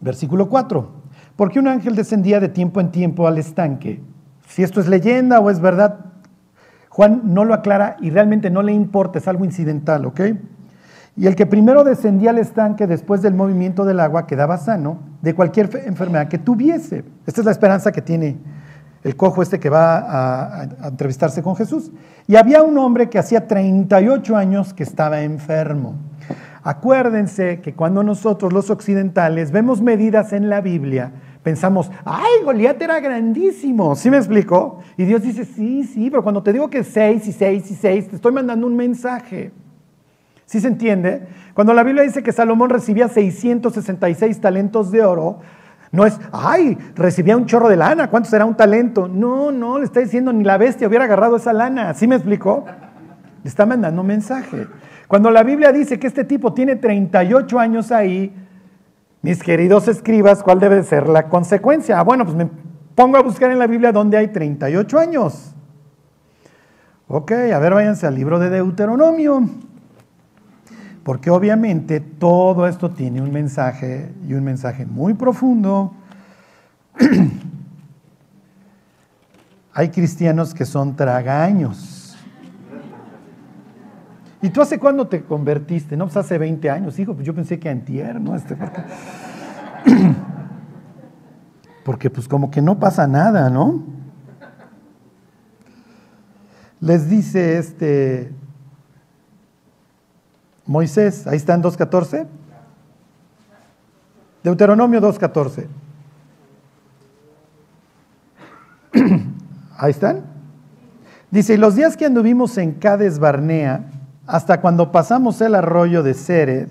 Versículo 0.00 0.48
4. 0.48 1.02
Porque 1.36 1.58
un 1.58 1.68
ángel 1.68 1.94
descendía 1.94 2.40
de 2.40 2.48
tiempo 2.48 2.80
en 2.80 2.90
tiempo 2.90 3.26
al 3.26 3.38
estanque. 3.38 4.00
Si 4.48 4.62
esto 4.62 4.80
es 4.80 4.88
leyenda 4.88 5.38
o 5.40 5.50
es 5.50 5.60
verdad, 5.60 6.06
Juan 6.88 7.22
no 7.24 7.44
lo 7.44 7.54
aclara 7.54 7.96
y 8.00 8.10
realmente 8.10 8.50
no 8.50 8.62
le 8.62 8.72
importa, 8.72 9.18
es 9.18 9.28
algo 9.28 9.44
incidental, 9.44 10.04
¿ok? 10.06 10.20
Y 11.16 11.26
el 11.26 11.36
que 11.36 11.46
primero 11.46 11.84
descendía 11.84 12.30
al 12.30 12.38
estanque 12.38 12.86
después 12.86 13.22
del 13.22 13.34
movimiento 13.34 13.84
del 13.84 14.00
agua 14.00 14.26
quedaba 14.26 14.56
sano 14.56 14.98
de 15.20 15.34
cualquier 15.34 15.70
enfermedad 15.84 16.28
que 16.28 16.38
tuviese. 16.38 17.04
Esta 17.26 17.42
es 17.42 17.44
la 17.44 17.50
esperanza 17.50 17.92
que 17.92 18.02
tiene 18.02 18.38
el 19.04 19.16
cojo 19.16 19.42
este 19.42 19.58
que 19.58 19.68
va 19.68 20.60
a, 20.60 20.88
entrevistarse 20.88 21.42
con 21.42 21.56
Jesús. 21.56 21.90
Y 22.26 22.36
había 22.36 22.62
un 22.62 22.78
hombre 22.78 23.10
que 23.10 23.18
hacía 23.18 23.46
38 23.46 24.36
años 24.36 24.74
que 24.74 24.82
estaba 24.82 25.22
enfermo. 25.22 25.96
Acuérdense 26.62 27.60
que 27.60 27.74
cuando 27.74 28.04
nosotros 28.04 28.52
los 28.52 28.70
occidentales 28.70 29.50
vemos 29.50 29.82
medidas 29.82 30.32
en 30.32 30.48
la 30.48 30.60
Biblia, 30.60 31.12
pensamos, 31.42 31.90
ay, 32.04 32.44
Goliat 32.44 32.80
era 32.80 33.00
grandísimo, 33.00 33.96
¿sí 33.96 34.10
me 34.10 34.18
explico? 34.18 34.78
Y 34.96 35.04
Dios 35.04 35.22
dice, 35.22 35.44
sí, 35.44 35.82
sí, 35.82 36.08
pero 36.08 36.22
cuando 36.22 36.42
te 36.44 36.52
digo 36.52 36.70
que 36.70 36.84
6 36.84 37.26
y 37.26 37.32
6 37.32 37.70
y 37.72 37.74
6, 37.74 38.08
te 38.10 38.16
estoy 38.16 38.30
mandando 38.30 38.66
un 38.68 38.76
mensaje. 38.76 39.50
¿Sí 40.46 40.60
se 40.60 40.68
entiende? 40.68 41.26
Cuando 41.54 41.74
la 41.74 41.82
Biblia 41.82 42.04
dice 42.04 42.22
que 42.22 42.30
Salomón 42.30 42.70
recibía 42.70 43.08
666 43.08 44.40
talentos 44.40 44.92
de 44.92 45.02
oro, 45.02 45.40
no 45.92 46.06
es, 46.06 46.18
ay, 46.32 46.78
recibía 46.94 47.36
un 47.36 47.44
chorro 47.44 47.68
de 47.68 47.76
lana, 47.76 48.08
¿cuánto 48.08 48.30
será 48.30 48.46
un 48.46 48.56
talento? 48.56 49.08
No, 49.08 49.52
no, 49.52 49.78
le 49.78 49.84
está 49.84 50.00
diciendo, 50.00 50.32
ni 50.32 50.42
la 50.42 50.56
bestia 50.56 50.88
hubiera 50.88 51.04
agarrado 51.04 51.36
esa 51.36 51.52
lana, 51.52 51.92
¿sí 51.92 52.06
me 52.06 52.16
explicó? 52.16 52.64
Le 53.44 53.48
está 53.48 53.66
mandando 53.66 54.00
un 54.00 54.06
mensaje. 54.06 54.66
Cuando 55.06 55.30
la 55.30 55.42
Biblia 55.42 55.70
dice 55.70 55.98
que 55.98 56.06
este 56.06 56.24
tipo 56.24 56.54
tiene 56.54 56.76
38 56.76 57.58
años 57.58 57.92
ahí, 57.92 58.34
mis 59.20 59.42
queridos 59.42 59.86
escribas, 59.86 60.42
¿cuál 60.42 60.60
debe 60.60 60.82
ser 60.82 61.08
la 61.08 61.28
consecuencia? 61.28 61.98
Ah, 61.98 62.02
bueno, 62.02 62.24
pues 62.24 62.36
me 62.36 62.48
pongo 62.94 63.18
a 63.18 63.22
buscar 63.22 63.50
en 63.50 63.58
la 63.58 63.66
Biblia 63.66 63.92
dónde 63.92 64.16
hay 64.16 64.28
38 64.28 64.98
años. 64.98 65.54
Ok, 67.06 67.32
a 67.32 67.58
ver, 67.58 67.74
váyanse 67.74 68.06
al 68.06 68.14
libro 68.14 68.38
de 68.38 68.48
Deuteronomio. 68.48 69.42
Porque 71.04 71.30
obviamente 71.30 72.00
todo 72.00 72.66
esto 72.66 72.90
tiene 72.90 73.20
un 73.20 73.32
mensaje 73.32 74.12
y 74.26 74.34
un 74.34 74.44
mensaje 74.44 74.86
muy 74.86 75.14
profundo. 75.14 75.94
hay 79.74 79.88
cristianos 79.88 80.54
que 80.54 80.64
son 80.64 80.94
tragaños. 80.94 82.16
¿Y 84.40 84.50
tú 84.50 84.60
hace 84.60 84.78
cuándo 84.78 85.06
te 85.06 85.22
convertiste? 85.22 85.96
No, 85.96 86.06
pues 86.06 86.16
hace 86.16 86.38
20 86.38 86.68
años, 86.70 86.98
hijo, 86.98 87.14
pues 87.14 87.26
yo 87.26 87.34
pensé 87.34 87.58
que 87.58 87.68
antier, 87.68 88.20
¿no? 88.20 88.34
Este, 88.34 88.56
porque, 88.56 88.82
porque 91.84 92.10
pues 92.10 92.28
como 92.28 92.50
que 92.50 92.60
no 92.60 92.78
pasa 92.78 93.06
nada, 93.06 93.50
¿no? 93.50 93.82
Les 96.80 97.08
dice 97.08 97.58
este 97.58 98.32
Moisés, 100.66 101.26
ahí 101.26 101.36
está 101.36 101.54
en 101.54 101.62
2.14. 101.62 102.26
Deuteronomio 104.42 105.00
2.14. 105.00 105.66
Ahí 109.78 109.90
están. 109.90 110.24
Dice, 111.30 111.54
y 111.54 111.56
los 111.56 111.76
días 111.76 111.96
que 111.96 112.04
anduvimos 112.06 112.58
en 112.58 112.72
Cades 112.72 113.18
Barnea, 113.18 113.86
hasta 114.26 114.60
cuando 114.60 114.92
pasamos 114.92 115.40
el 115.40 115.54
arroyo 115.54 116.02
de 116.02 116.14
Sered, 116.14 116.68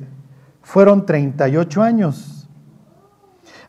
fueron 0.61 1.05
38 1.05 1.81
años, 1.81 2.47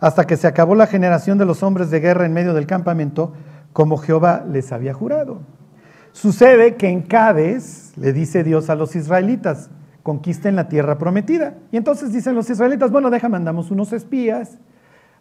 hasta 0.01 0.27
que 0.27 0.37
se 0.37 0.47
acabó 0.47 0.75
la 0.75 0.87
generación 0.87 1.39
de 1.39 1.47
los 1.47 1.63
hombres 1.63 1.91
de 1.91 2.01
guerra 2.01 2.27
en 2.27 2.33
medio 2.33 2.55
del 2.55 2.67
campamento, 2.67 3.33
como 3.73 3.97
Jehová 3.97 4.45
les 4.47 4.71
había 4.73 4.93
jurado. 4.93 5.41
Sucede 6.13 6.77
que 6.77 6.89
en 6.89 7.03
Cades 7.03 7.93
le 7.97 8.13
dice 8.13 8.45
Dios 8.45 8.69
a 8.69 8.75
los 8.75 8.95
israelitas, 8.95 9.71
conquisten 10.03 10.57
la 10.57 10.69
tierra 10.69 10.99
prometida. 10.99 11.55
Y 11.71 11.77
entonces 11.77 12.13
dicen 12.13 12.35
los 12.35 12.51
israelitas, 12.51 12.91
bueno, 12.91 13.11
deja, 13.11 13.29
mandamos 13.29 13.71
unos 13.71 13.93
espías, 13.93 14.59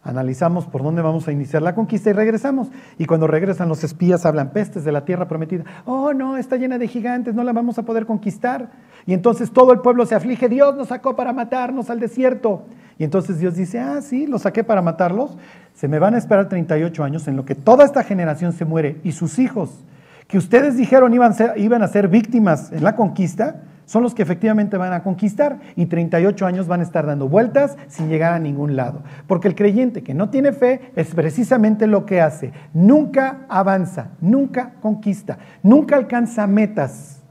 analizamos 0.04 0.66
por 0.66 0.82
dónde 0.82 1.02
vamos 1.02 1.28
a 1.28 1.32
iniciar 1.32 1.62
la 1.62 1.76
conquista 1.76 2.10
y 2.10 2.14
regresamos. 2.14 2.70
Y 2.98 3.06
cuando 3.06 3.28
regresan 3.28 3.70
los 3.70 3.84
espías 3.84 4.26
hablan 4.26 4.52
pestes 4.52 4.84
de 4.84 4.92
la 4.92 5.06
tierra 5.06 5.28
prometida. 5.28 5.64
Oh, 5.86 6.14
no, 6.14 6.38
está 6.38 6.58
llena 6.58 6.78
de 6.78 6.88
gigantes, 6.88 7.36
no 7.36 7.44
la 7.44 7.54
vamos 7.54 7.78
a 7.78 7.84
poder 7.84 8.06
conquistar. 8.06 8.72
Y 9.06 9.14
entonces 9.14 9.52
todo 9.52 9.72
el 9.74 9.80
pueblo 9.80 10.06
se 10.06 10.16
aflige, 10.16 10.50
Dios 10.50 10.76
nos 10.76 10.88
sacó 10.88 11.16
para 11.16 11.34
matarnos 11.34 11.90
al 11.90 12.00
desierto. 12.00 12.64
Y 12.98 13.04
entonces 13.04 13.40
Dios 13.40 13.56
dice, 13.56 13.80
ah, 13.80 14.02
sí, 14.02 14.28
los 14.28 14.44
saqué 14.44 14.64
para 14.64 14.82
matarlos. 14.82 15.38
Se 15.74 15.88
me 15.88 16.00
van 16.00 16.16
a 16.16 16.18
esperar 16.18 16.50
38 16.50 17.04
años 17.04 17.28
en 17.28 17.36
lo 17.36 17.46
que 17.46 17.56
toda 17.56 17.86
esta 17.86 18.04
generación 18.04 18.54
se 18.54 18.66
muere 18.66 19.00
y 19.04 19.14
sus 19.14 19.40
hijos, 19.40 19.84
que 20.28 20.38
ustedes 20.38 20.78
dijeron 20.78 21.14
iban, 21.14 21.34
iban 21.58 21.82
a 21.82 21.88
ser 21.88 22.08
víctimas 22.08 22.72
en 22.72 22.84
la 22.84 22.96
conquista, 22.96 23.62
son 23.86 24.04
los 24.04 24.16
que 24.16 24.24
efectivamente 24.24 24.78
van 24.78 24.94
a 24.94 25.04
conquistar 25.04 25.60
y 25.76 25.88
38 25.88 26.46
años 26.46 26.68
van 26.68 26.80
a 26.80 26.84
estar 26.84 27.06
dando 27.06 27.28
vueltas 27.28 27.78
sin 27.88 28.10
llegar 28.10 28.34
a 28.34 28.40
ningún 28.40 28.76
lado. 28.76 29.04
Porque 29.28 29.48
el 29.48 29.56
creyente 29.56 30.04
que 30.04 30.14
no 30.14 30.30
tiene 30.30 30.52
fe 30.54 30.92
es 30.96 31.14
precisamente 31.14 31.88
lo 31.88 32.06
que 32.06 32.22
hace. 32.22 32.54
Nunca 32.74 33.46
avanza, 33.50 34.12
nunca 34.22 34.74
conquista, 34.82 35.38
nunca 35.64 35.96
alcanza 35.96 36.48
metas. 36.48 37.22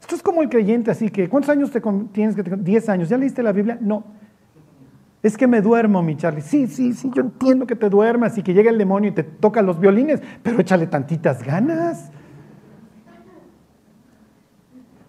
Esto 0.00 0.14
es 0.14 0.22
como 0.22 0.42
el 0.42 0.48
creyente, 0.48 0.90
así 0.90 1.10
que, 1.10 1.28
¿cuántos 1.28 1.50
años 1.50 1.70
te 1.70 1.82
tienes 2.12 2.36
que 2.36 2.42
10 2.42 2.88
años? 2.88 3.08
¿Ya 3.08 3.18
leíste 3.18 3.42
la 3.42 3.52
Biblia? 3.52 3.76
No. 3.80 4.04
Es 5.22 5.36
que 5.36 5.48
me 5.48 5.60
duermo, 5.60 6.02
mi 6.02 6.16
Charlie. 6.16 6.42
Sí, 6.42 6.68
sí, 6.68 6.92
sí, 6.92 7.10
yo 7.12 7.22
entiendo 7.22 7.66
que 7.66 7.74
te 7.74 7.90
duermas 7.90 8.38
y 8.38 8.42
que 8.44 8.54
llega 8.54 8.70
el 8.70 8.78
demonio 8.78 9.10
y 9.10 9.12
te 9.12 9.24
toca 9.24 9.62
los 9.62 9.80
violines, 9.80 10.22
pero 10.44 10.60
échale 10.60 10.86
tantitas 10.86 11.42
ganas. 11.42 12.12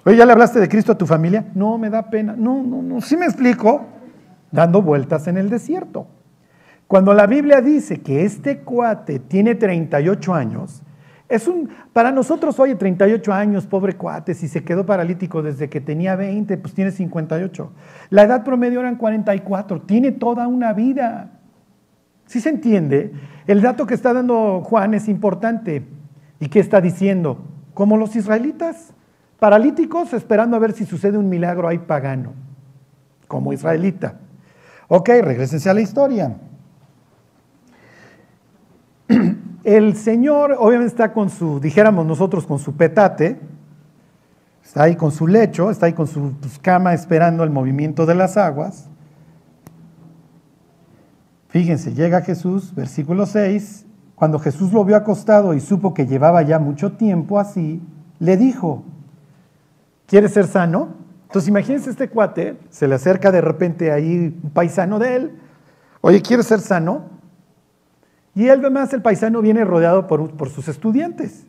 Oye, 0.08 0.16
¿ya 0.16 0.26
le 0.26 0.32
hablaste 0.32 0.62
de 0.62 0.70
Cristo 0.70 0.94
a 0.94 0.98
tu 0.98 1.06
familia? 1.06 1.48
No, 1.54 1.78
me 1.78 1.90
da 1.90 2.10
pena. 2.10 2.34
No, 2.38 2.64
no, 2.64 2.82
no. 2.82 3.02
Sí 3.02 3.18
me 3.18 3.26
explico. 3.26 3.88
Dando 4.54 4.82
vueltas 4.82 5.28
en 5.28 5.36
el 5.36 5.50
desierto. 5.50 6.08
Cuando 6.88 7.14
la 7.14 7.28
Biblia 7.28 7.60
dice 7.60 8.00
que 8.00 8.24
este 8.24 8.60
cuate 8.60 9.20
tiene 9.20 9.56
38 9.56 10.34
años, 10.34 10.82
es 11.28 11.50
un, 11.50 11.70
para 11.92 12.14
nosotros, 12.14 12.58
oye, 12.58 12.76
38 12.76 13.34
años, 13.34 13.68
pobre 13.68 13.98
cuate, 13.98 14.34
si 14.34 14.48
se 14.48 14.64
quedó 14.64 14.86
paralítico 14.86 15.42
desde 15.42 15.70
que 15.70 15.82
tenía 15.82 16.16
20, 16.16 16.58
pues 16.58 16.74
tiene 16.74 16.92
58. 16.92 17.70
La 18.10 18.24
edad 18.24 18.46
promedio 18.46 18.80
eran 18.80 18.96
44, 18.96 19.82
tiene 19.82 20.14
toda 20.14 20.48
una 20.48 20.72
vida. 20.72 21.32
¿Sí 22.28 22.40
se 22.40 22.48
entiende? 22.48 23.12
El 23.46 23.62
dato 23.62 23.86
que 23.86 23.96
está 23.96 24.14
dando 24.14 24.62
Juan 24.62 24.94
es 24.94 25.10
importante. 25.10 25.86
¿Y 26.40 26.48
qué 26.48 26.62
está 26.62 26.80
diciendo? 26.80 27.40
Como 27.74 27.98
los 27.98 28.16
israelitas. 28.16 28.94
Paralíticos 29.40 30.14
esperando 30.14 30.56
a 30.56 30.60
ver 30.60 30.74
si 30.74 30.86
sucede 30.86 31.18
un 31.18 31.30
milagro 31.30 31.68
ahí 31.68 31.78
pagano, 31.78 32.34
como 33.28 33.54
israelita. 33.54 34.16
Ok, 34.88 35.10
regresense 35.22 35.70
a 35.70 35.74
la 35.74 35.82
historia. 35.82 36.38
El 39.64 39.96
Señor 39.96 40.56
obviamente 40.58 40.92
está 40.92 41.14
con 41.14 41.30
su, 41.30 41.60
dijéramos 41.60 42.06
nosotros, 42.06 42.48
con 42.48 42.58
su 42.58 42.76
petate, 42.76 43.40
está 44.64 44.84
ahí 44.84 44.96
con 44.96 45.12
su 45.12 45.28
lecho, 45.28 45.70
está 45.70 45.86
ahí 45.86 45.94
con 45.94 46.08
su 46.08 46.34
pues, 46.40 46.58
cama 46.58 46.94
esperando 46.94 47.44
el 47.44 47.52
movimiento 47.52 48.06
de 48.06 48.16
las 48.16 48.38
aguas. 48.38 48.90
Fíjense, 51.50 51.94
llega 51.94 52.22
Jesús, 52.22 52.74
versículo 52.74 53.26
6, 53.26 53.86
cuando 54.16 54.40
Jesús 54.40 54.74
lo 54.74 54.84
vio 54.84 54.96
acostado 54.96 55.54
y 55.54 55.60
supo 55.60 55.94
que 55.94 56.08
llevaba 56.08 56.42
ya 56.42 56.60
mucho 56.60 56.94
tiempo 56.94 57.40
así, 57.40 57.82
le 58.20 58.36
dijo, 58.36 58.84
quiere 60.08 60.30
ser 60.30 60.48
sano. 60.48 60.96
Entonces 61.28 61.50
imagínense 61.50 61.92
este 61.92 62.10
cuate, 62.10 62.58
se 62.70 62.88
le 62.88 62.96
acerca 62.96 63.32
de 63.32 63.42
repente 63.42 63.92
ahí 63.92 64.34
un 64.42 64.50
paisano 64.50 64.98
de 64.98 65.16
él, 65.16 65.32
oye, 66.02 66.22
¿quiere 66.22 66.42
ser 66.42 66.62
sano? 66.62 67.18
Y 68.34 68.48
él 68.48 68.60
además 68.62 68.94
el 68.94 69.02
paisano 69.02 69.42
viene 69.42 69.66
rodeado 69.66 70.08
por, 70.08 70.50
sus 70.50 70.68
estudiantes. 70.68 71.46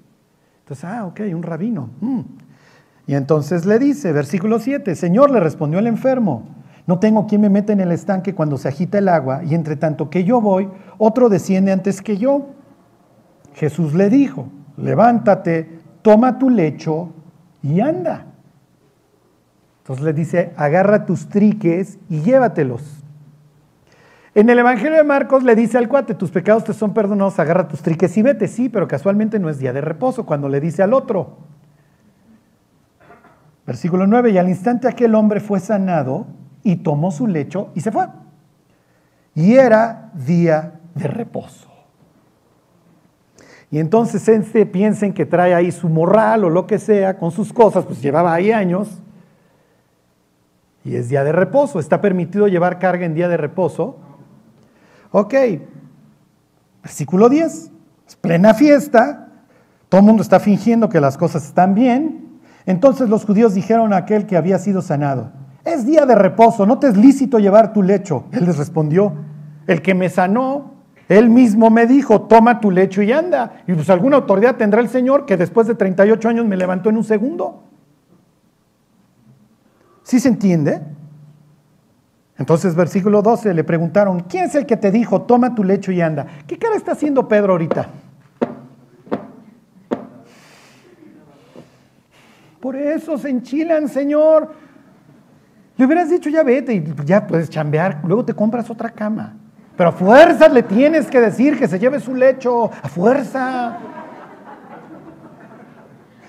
Entonces, 0.61 0.85
ah, 0.85 1.07
ok, 1.07 1.21
un 1.33 1.43
rabino. 1.43 1.91
Mm. 2.01 2.21
Y 3.07 3.15
entonces 3.15 3.67
le 3.67 3.79
dice, 3.79 4.13
versículo 4.13 4.59
7, 4.59 4.95
Señor, 4.97 5.31
le 5.31 5.39
respondió 5.39 5.79
el 5.79 5.87
enfermo, 5.87 6.49
no 6.87 6.99
tengo 6.99 7.27
quien 7.27 7.43
me 7.43 7.51
meta 7.51 7.73
en 7.73 7.81
el 7.81 7.93
estanque 7.93 8.35
cuando 8.35 8.59
se 8.59 8.69
agita 8.69 8.99
el 8.99 9.09
agua, 9.09 9.45
y 9.45 9.55
entre 9.55 9.77
tanto 9.77 10.11
que 10.11 10.25
yo 10.25 10.41
voy, 10.41 10.69
otro 10.97 11.29
desciende 11.29 11.73
antes 11.73 12.03
que 12.03 12.17
yo. 12.17 12.47
Jesús 13.55 13.95
le 13.95 14.11
dijo, 14.11 14.49
levántate, 14.77 15.81
toma 16.03 16.39
tu 16.39 16.51
lecho 16.51 17.13
y 17.63 17.81
anda. 17.81 18.28
Entonces 19.89 20.05
le 20.05 20.13
dice, 20.13 20.53
agarra 20.59 21.07
tus 21.07 21.31
triques 21.31 21.99
y 22.11 22.21
llévatelos. 22.21 22.83
En 24.35 24.51
el 24.51 24.59
Evangelio 24.59 24.99
de 24.99 25.03
Marcos 25.03 25.45
le 25.45 25.57
dice 25.57 25.79
al 25.79 25.89
cuate, 25.89 26.13
tus 26.13 26.31
pecados 26.31 26.65
te 26.65 26.75
son 26.75 26.93
perdonados, 26.93 27.39
agarra 27.39 27.69
tus 27.69 27.81
triques 27.81 28.15
y 28.19 28.21
vete. 28.21 28.49
Sí, 28.49 28.69
pero 28.69 28.87
casualmente 28.87 29.39
no 29.39 29.49
es 29.49 29.59
día 29.59 29.73
de 29.73 29.81
reposo 29.81 30.27
cuando 30.27 30.51
le 30.51 30.61
dice 30.61 30.83
al 30.83 30.93
otro. 30.93 31.39
Versículo 33.67 34.07
9, 34.07 34.29
y 34.29 34.37
al 34.37 34.51
instante 34.51 34.89
aquel 34.89 35.15
hombre 35.15 35.41
fue 35.41 35.59
sanado 35.59 36.27
y 36.63 36.77
tomó 36.77 37.11
su 37.11 37.27
lecho 37.27 37.71
y 37.75 37.81
se 37.81 37.91
fue. 37.91 38.09
y 39.35 39.55
era 39.55 40.11
día 40.13 40.81
de 40.95 41.09
reposo. 41.09 41.71
Y 43.71 43.79
entonces 43.79 44.29
este 44.29 44.67
piensen 44.67 45.15
que 45.15 45.25
trae 45.25 45.55
ahí 45.55 45.73
su 45.73 45.89
morral 45.89 46.45
o 46.45 46.51
lo 46.51 46.67
que 46.67 46.79
sea 46.79 47.17
con 47.17 47.31
sus 47.31 47.55
cosas, 47.55 47.87
pues 47.87 48.03
llevaba 48.03 48.35
ahí 48.35 48.53
años. 48.53 49.03
Y 50.89 50.97
es 50.97 51.09
día 51.09 51.23
de 51.23 51.33
reposo. 51.33 51.79
¿Está 51.79 52.01
permitido 52.01 52.49
llevar 52.49 52.79
carga 52.79 53.05
en 53.05 53.15
día 53.15 53.29
de 53.29 53.37
reposo? 53.37 53.99
Ok. 55.11 55.35
Versículo 56.83 57.29
10. 57.29 57.71
Es 58.07 58.17
plena 58.17 58.55
fiesta. 58.55 59.29
Todo 59.89 60.01
el 60.01 60.07
mundo 60.07 60.23
está 60.23 60.41
fingiendo 60.41 60.89
que 60.89 61.01
las 61.01 61.19
cosas 61.19 61.45
están 61.47 61.75
bien. 61.75 62.41
Entonces 62.67 63.09
los 63.09 63.25
judíos 63.25 63.55
dijeron 63.55 63.93
a 63.93 63.99
aquel 63.99 64.27
que 64.27 64.37
había 64.37 64.59
sido 64.59 64.83
sanado, 64.83 65.33
es 65.65 65.87
día 65.87 66.05
de 66.05 66.15
reposo, 66.15 66.67
no 66.67 66.79
te 66.79 66.89
es 66.89 66.99
lícito 66.99 67.39
llevar 67.39 67.73
tu 67.73 67.83
lecho. 67.83 68.25
Él 68.33 68.45
les 68.45 68.59
respondió, 68.59 69.15
el 69.67 69.81
que 69.81 69.95
me 69.95 70.11
sanó 70.11 70.79
él 71.09 71.31
mismo 71.31 71.71
me 71.71 71.87
dijo, 71.87 72.23
toma 72.23 72.61
tu 72.61 72.71
lecho 72.71 73.03
y 73.03 73.13
anda. 73.13 73.63
Y 73.67 73.73
pues 73.73 73.89
alguna 73.89 74.17
autoridad 74.17 74.57
tendrá 74.57 74.81
el 74.81 74.89
Señor 74.89 75.25
que 75.25 75.37
después 75.37 75.67
de 75.67 75.75
38 75.75 76.29
años 76.29 76.47
me 76.47 76.57
levantó 76.57 76.91
en 76.91 76.99
un 76.99 77.05
segundo. 77.05 77.68
¿Sí 80.09 80.21
se 80.21 80.29
entiende? 80.29 80.81
Entonces, 82.39 82.75
versículo 82.75 83.21
12, 83.21 83.53
le 83.53 83.63
preguntaron, 83.63 84.21
¿quién 84.21 84.45
es 84.45 84.55
el 84.55 84.65
que 84.65 84.79
te 84.79 84.91
dijo, 84.91 85.21
toma 85.21 85.55
tu 85.55 85.63
lecho 85.63 85.93
y 85.93 86.01
anda? 86.01 86.27
¿Qué 86.47 86.57
cara 86.57 86.77
está 86.77 86.93
haciendo 86.93 87.29
Pedro 87.29 87.53
ahorita? 87.53 87.89
Por 92.59 92.75
eso 92.75 93.19
se 93.19 93.29
enchilan, 93.29 93.87
Señor. 93.87 94.55
Le 95.77 95.85
hubieras 95.85 96.09
dicho, 96.09 96.31
ya 96.31 96.43
vete 96.43 96.73
y 96.73 96.95
ya 97.05 97.27
puedes 97.27 97.51
chambear, 97.51 98.01
luego 98.03 98.25
te 98.25 98.33
compras 98.33 98.71
otra 98.71 98.89
cama. 98.89 99.37
Pero 99.77 99.91
a 99.91 99.93
fuerza 99.93 100.49
le 100.49 100.63
tienes 100.63 101.09
que 101.09 101.21
decir 101.21 101.59
que 101.59 101.69
se 101.69 101.79
lleve 101.79 102.01
su 102.01 102.15
lecho, 102.15 102.71
a 102.83 102.89
fuerza. 102.89 103.77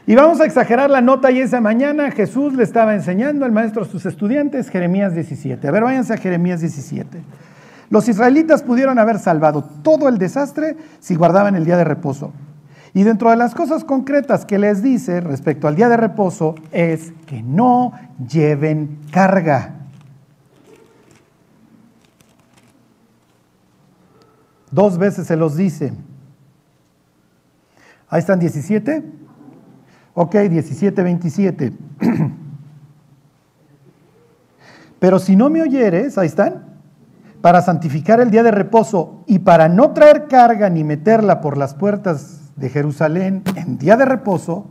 Y 0.10 0.16
vamos 0.16 0.42
a 0.42 0.46
exagerar 0.46 0.90
la 0.90 1.02
nota 1.02 1.30
y 1.30 1.40
esa 1.40 1.62
mañana 1.62 2.10
Jesús 2.10 2.56
le 2.56 2.64
estaba 2.64 2.96
enseñando 2.96 3.46
al 3.46 3.52
maestro 3.52 3.84
a 3.84 3.86
sus 3.86 4.08
estudiantes 4.08 4.72
Jeremías 4.72 5.14
17. 5.14 5.68
A 5.68 5.70
ver, 5.70 5.84
váyanse 5.84 6.16
a 6.16 6.18
Jeremías 6.18 6.62
17. 6.62 7.22
Los 7.92 8.10
israelitas 8.10 8.64
pudieron 8.64 8.98
haber 8.98 9.20
salvado 9.20 9.64
todo 9.84 10.10
el 10.10 10.18
desastre 10.18 10.78
si 11.00 11.14
guardaban 11.14 11.54
el 11.56 11.64
día 11.64 11.78
de 11.78 11.84
reposo. 11.84 12.34
Y 12.96 13.04
dentro 13.04 13.30
de 13.30 13.36
las 13.36 13.54
cosas 13.54 13.84
concretas 13.84 14.46
que 14.46 14.58
les 14.58 14.82
dice 14.82 15.22
respecto 15.22 15.68
al 15.68 15.76
día 15.76 15.90
de 15.90 15.98
reposo 15.98 16.56
es 16.72 17.14
que 17.28 17.44
no 17.44 17.92
lleven 18.28 18.98
carga. 19.12 19.76
Dos 24.72 24.98
veces 24.98 25.28
se 25.28 25.36
los 25.36 25.56
dice. 25.56 25.94
Ahí 28.10 28.22
están 28.22 28.40
17. 28.40 29.29
Ok, 30.14 30.36
17, 30.36 31.04
27. 31.04 31.74
Pero 35.00 35.20
si 35.20 35.36
no 35.36 35.50
me 35.50 35.62
oyeres, 35.62 36.18
ahí 36.18 36.28
están, 36.28 36.66
para 37.42 37.62
santificar 37.62 38.20
el 38.20 38.32
día 38.32 38.44
de 38.44 38.52
reposo 38.52 39.24
y 39.28 39.40
para 39.40 39.70
no 39.70 39.92
traer 39.92 40.28
carga 40.28 40.70
ni 40.70 40.84
meterla 40.84 41.40
por 41.40 41.58
las 41.58 41.74
puertas 41.74 42.52
de 42.58 42.70
Jerusalén 42.70 43.44
en 43.56 43.78
día 43.78 43.96
de 43.96 44.06
reposo, 44.06 44.68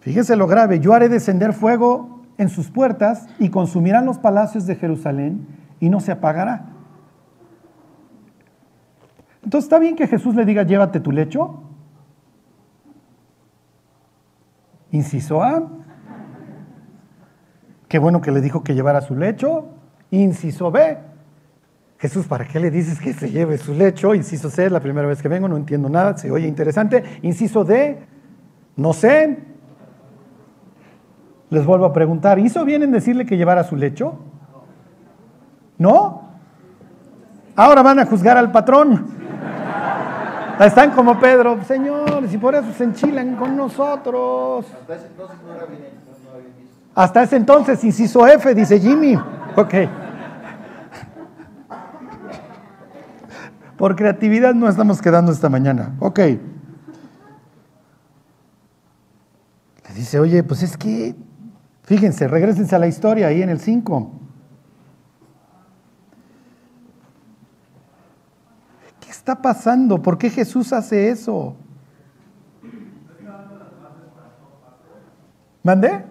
fíjese 0.00 0.36
lo 0.36 0.46
grave, 0.46 0.78
yo 0.78 0.94
haré 0.94 1.08
descender 1.08 1.52
fuego 1.52 2.22
en 2.38 2.48
sus 2.48 2.70
puertas 2.70 3.26
y 3.40 3.48
consumirán 3.48 4.06
los 4.06 4.18
palacios 4.18 4.66
de 4.66 4.76
Jerusalén 4.76 5.46
y 5.80 5.90
no 5.90 5.98
se 5.98 6.12
apagará. 6.12 6.66
Entonces, 9.42 9.66
¿está 9.66 9.78
bien 9.78 9.96
que 9.96 10.06
Jesús 10.06 10.34
le 10.34 10.44
diga, 10.44 10.62
llévate 10.62 11.00
tu 11.00 11.10
lecho? 11.12 11.65
Inciso 14.92 15.42
A. 15.42 15.62
Qué 17.88 17.98
bueno 17.98 18.20
que 18.20 18.32
le 18.32 18.40
dijo 18.40 18.62
que 18.62 18.74
llevara 18.74 19.00
su 19.00 19.16
lecho. 19.16 19.68
Inciso 20.10 20.70
B. 20.70 20.98
Jesús, 21.98 22.26
¿para 22.26 22.46
qué 22.46 22.60
le 22.60 22.70
dices 22.70 23.00
que 23.00 23.14
se 23.14 23.30
lleve 23.30 23.56
su 23.58 23.72
lecho? 23.72 24.14
Inciso 24.14 24.50
C, 24.50 24.66
es 24.66 24.72
la 24.72 24.80
primera 24.80 25.08
vez 25.08 25.22
que 25.22 25.28
vengo, 25.28 25.48
no 25.48 25.56
entiendo 25.56 25.88
nada, 25.88 26.16
se 26.16 26.30
oye 26.30 26.46
interesante. 26.46 27.02
Inciso 27.22 27.64
D, 27.64 27.98
no 28.76 28.92
sé. 28.92 29.38
Les 31.48 31.64
vuelvo 31.64 31.86
a 31.86 31.92
preguntar, 31.92 32.38
¿hizo 32.38 32.64
bien 32.64 32.82
en 32.82 32.92
decirle 32.92 33.24
que 33.24 33.36
llevara 33.36 33.64
su 33.64 33.76
lecho? 33.76 34.18
¿No? 35.78 36.22
Ahora 37.54 37.82
van 37.82 37.98
a 37.98 38.06
juzgar 38.06 38.36
al 38.36 38.52
patrón. 38.52 39.15
Están 40.58 40.92
como 40.92 41.20
Pedro, 41.20 41.62
señores, 41.64 42.32
y 42.32 42.38
por 42.38 42.54
eso 42.54 42.72
se 42.72 42.84
enchilan 42.84 43.36
con 43.36 43.56
nosotros. 43.56 44.64
Hasta 44.80 44.94
ese 44.94 45.06
entonces 45.06 45.36
no 45.46 45.54
era 45.54 45.66
bien, 45.66 45.82
Hasta 46.94 47.22
ese 47.22 47.36
entonces, 47.36 47.84
inciso 47.84 48.26
F, 48.26 48.54
dice 48.54 48.80
Jimmy. 48.80 49.16
Ok. 49.54 49.74
Por 53.76 53.94
creatividad 53.96 54.54
no 54.54 54.68
estamos 54.68 55.02
quedando 55.02 55.30
esta 55.30 55.50
mañana. 55.50 55.94
Ok. 56.00 56.18
Le 56.20 56.40
dice, 59.94 60.18
oye, 60.18 60.42
pues 60.42 60.62
es 60.62 60.78
que, 60.78 61.14
fíjense, 61.82 62.28
regresense 62.28 62.74
a 62.74 62.78
la 62.78 62.86
historia 62.86 63.26
ahí 63.26 63.42
en 63.42 63.50
el 63.50 63.60
5. 63.60 64.25
Está 69.26 69.42
pasando? 69.42 70.00
¿Por 70.00 70.18
qué 70.18 70.30
Jesús 70.30 70.72
hace 70.72 71.10
eso? 71.10 71.56
¿Mandé? 75.64 76.04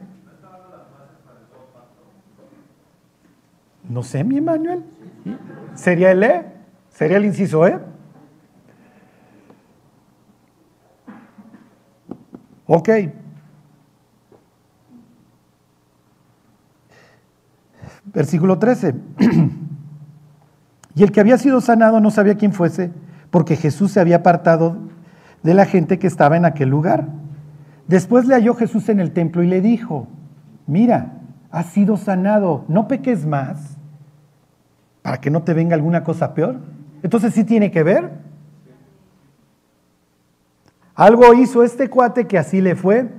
No 3.88 4.04
sé, 4.04 4.22
mi 4.26 4.40
Emanuel. 4.40 4.84
¿Sería 5.76 6.12
el 6.12 6.24
E? 6.24 6.46
¿Sería 6.90 7.16
el 7.16 7.24
inciso 7.24 7.66
E? 7.66 7.80
Ok. 12.68 12.90
Versículo 18.14 18.60
13. 18.60 18.94
y 20.96 21.04
el 21.04 21.14
que 21.14 21.22
había 21.22 21.38
sido 21.38 21.62
sanado 21.62 22.02
no 22.02 22.12
sabía 22.12 22.36
quién 22.36 22.52
fuese 22.52 23.05
porque 23.36 23.58
Jesús 23.58 23.92
se 23.92 24.00
había 24.00 24.16
apartado 24.16 24.78
de 25.44 25.54
la 25.54 25.66
gente 25.66 26.00
que 26.00 26.08
estaba 26.08 26.38
en 26.38 26.46
aquel 26.46 26.70
lugar. 26.70 27.10
Después 27.86 28.28
le 28.28 28.34
halló 28.34 28.54
Jesús 28.54 28.88
en 28.88 29.02
el 29.02 29.12
templo 29.12 29.44
y 29.44 29.48
le 29.48 29.60
dijo, 29.60 30.08
mira, 30.68 31.18
has 31.52 31.66
sido 31.66 31.98
sanado, 31.98 32.64
no 32.70 32.88
peques 32.88 33.26
más 33.26 33.76
para 35.02 35.20
que 35.20 35.30
no 35.30 35.44
te 35.44 35.54
venga 35.54 35.76
alguna 35.76 36.02
cosa 36.06 36.34
peor. 36.34 36.62
Entonces 37.04 37.34
sí 37.34 37.44
tiene 37.44 37.72
que 37.72 37.84
ver. 37.84 38.10
Algo 40.96 41.34
hizo 41.34 41.62
este 41.62 41.90
cuate 41.90 42.28
que 42.28 42.38
así 42.38 42.62
le 42.62 42.78
fue. 42.78 43.10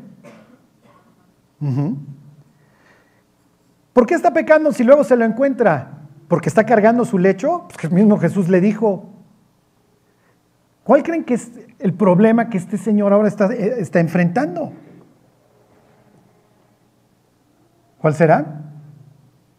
¿Por 3.93 4.07
qué 4.07 4.15
está 4.15 4.33
pecando 4.33 4.73
si 4.73 4.83
luego 4.83 5.05
se 5.05 5.15
lo 5.15 5.27
encuentra? 5.27 5.91
¿Porque 6.27 6.49
está 6.49 6.65
cargando 6.65 7.05
su 7.05 7.19
lecho? 7.19 7.67
Pues 7.69 7.85
el 7.85 7.91
mismo 7.91 8.17
Jesús 8.17 8.49
le 8.49 8.63
dijo, 8.63 9.13
¿Cuál 10.87 11.03
creen 11.03 11.25
que 11.25 11.35
es 11.35 11.51
el 11.81 11.95
problema 11.95 12.49
que 12.49 12.59
este 12.59 12.79
señor 12.79 13.13
ahora 13.13 13.27
está, 13.27 13.53
eh, 13.53 13.75
está 13.79 13.99
enfrentando? 13.99 14.73
¿Cuál 17.99 18.15
será? 18.15 18.63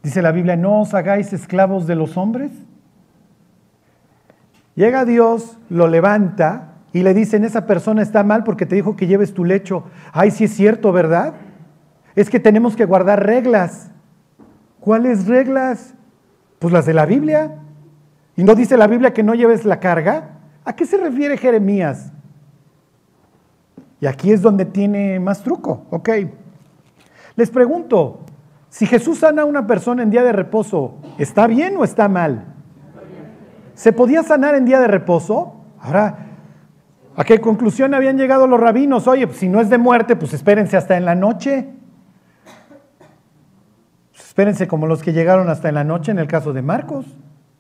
Dice 0.02 0.22
la 0.22 0.32
Biblia, 0.32 0.56
no 0.56 0.80
os 0.80 0.94
hagáis 0.94 1.34
esclavos 1.34 1.86
de 1.86 1.96
los 1.96 2.16
hombres. 2.16 2.54
Llega 4.76 5.04
Dios, 5.04 5.58
lo 5.70 5.90
levanta 5.90 6.76
y 6.94 7.04
le 7.04 7.14
dicen, 7.14 7.44
esa 7.44 7.66
persona 7.66 8.02
está 8.02 8.24
mal 8.24 8.46
porque 8.46 8.66
te 8.66 8.76
dijo 8.76 8.96
que 8.96 9.08
lleves 9.08 9.34
tu 9.34 9.44
lecho. 9.44 9.84
Ay, 10.14 10.32
sí 10.32 10.46
es 10.46 10.54
cierto, 10.54 10.94
¿verdad? 10.94 11.34
Es 12.16 12.30
que 12.30 12.40
tenemos 12.40 12.78
que 12.78 12.86
guardar 12.86 13.26
reglas. 13.26 13.92
¿Cuáles 14.80 15.28
reglas? 15.28 15.94
Pues 16.60 16.72
las 16.72 16.86
de 16.86 16.94
la 16.94 17.06
Biblia. 17.06 17.56
¿Y 18.38 18.46
no 18.46 18.56
dice 18.56 18.78
la 18.78 18.88
Biblia 18.88 19.12
que 19.12 19.24
no 19.24 19.34
lleves 19.34 19.66
la 19.66 19.82
carga? 19.82 20.37
¿A 20.68 20.76
qué 20.76 20.86
se 20.86 20.98
refiere 20.98 21.38
Jeremías? 21.38 22.12
Y 24.02 24.06
aquí 24.06 24.34
es 24.34 24.42
donde 24.42 24.66
tiene 24.66 25.18
más 25.18 25.42
truco, 25.42 25.86
¿ok? 25.92 26.10
Les 27.38 27.50
pregunto, 27.50 28.26
si 28.68 28.86
Jesús 28.86 29.20
sana 29.20 29.44
a 29.44 29.46
una 29.46 29.66
persona 29.66 30.04
en 30.04 30.10
día 30.10 30.26
de 30.26 30.34
reposo, 30.34 30.96
¿está 31.18 31.48
bien 31.48 31.78
o 31.78 31.86
está 31.86 32.10
mal? 32.10 32.54
¿Se 33.76 33.94
podía 33.94 34.24
sanar 34.24 34.56
en 34.56 34.66
día 34.66 34.82
de 34.82 34.88
reposo? 34.88 35.56
Ahora, 35.80 36.28
¿a 37.16 37.24
qué 37.24 37.40
conclusión 37.40 37.94
habían 37.94 38.18
llegado 38.18 38.46
los 38.46 38.60
rabinos? 38.60 39.08
Oye, 39.08 39.26
pues 39.26 39.40
si 39.40 39.48
no 39.48 39.62
es 39.62 39.70
de 39.70 39.78
muerte, 39.78 40.18
pues 40.18 40.34
espérense 40.34 40.76
hasta 40.76 40.98
en 40.98 41.06
la 41.06 41.16
noche. 41.16 41.70
Pues 44.12 44.26
espérense 44.26 44.68
como 44.68 44.86
los 44.86 45.02
que 45.02 45.14
llegaron 45.14 45.48
hasta 45.50 45.70
en 45.70 45.76
la 45.76 45.86
noche 45.86 46.12
en 46.12 46.20
el 46.20 46.28
caso 46.28 46.52
de 46.52 46.62
Marcos. 46.62 47.06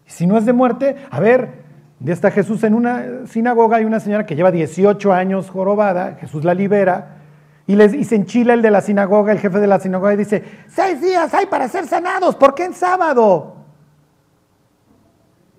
Si 0.05 0.27
no 0.27 0.37
es 0.37 0.45
de 0.45 0.51
muerte, 0.51 0.97
a 1.09 1.21
ver, 1.21 1.66
ya 1.99 2.13
está 2.13 2.31
Jesús 2.31 2.63
en 2.63 2.73
una 2.73 3.25
sinagoga, 3.27 3.77
hay 3.77 3.85
una 3.85 3.99
señora 3.99 4.25
que 4.25 4.35
lleva 4.35 4.51
18 4.51 5.13
años 5.13 5.49
jorobada, 5.49 6.15
Jesús 6.19 6.43
la 6.43 6.53
libera, 6.53 7.17
y, 7.65 7.75
les, 7.75 7.93
y 7.93 8.03
se 8.03 8.15
enchila 8.15 8.53
el 8.53 8.61
de 8.61 8.71
la 8.71 8.81
sinagoga, 8.81 9.31
el 9.31 9.39
jefe 9.39 9.59
de 9.59 9.67
la 9.67 9.79
sinagoga, 9.79 10.13
y 10.13 10.17
dice, 10.17 10.43
seis 10.67 11.01
días 11.01 11.33
hay 11.33 11.47
para 11.47 11.67
ser 11.67 11.87
sanados, 11.87 12.35
¿por 12.35 12.53
qué 12.53 12.65
en 12.65 12.73
sábado? 12.73 13.55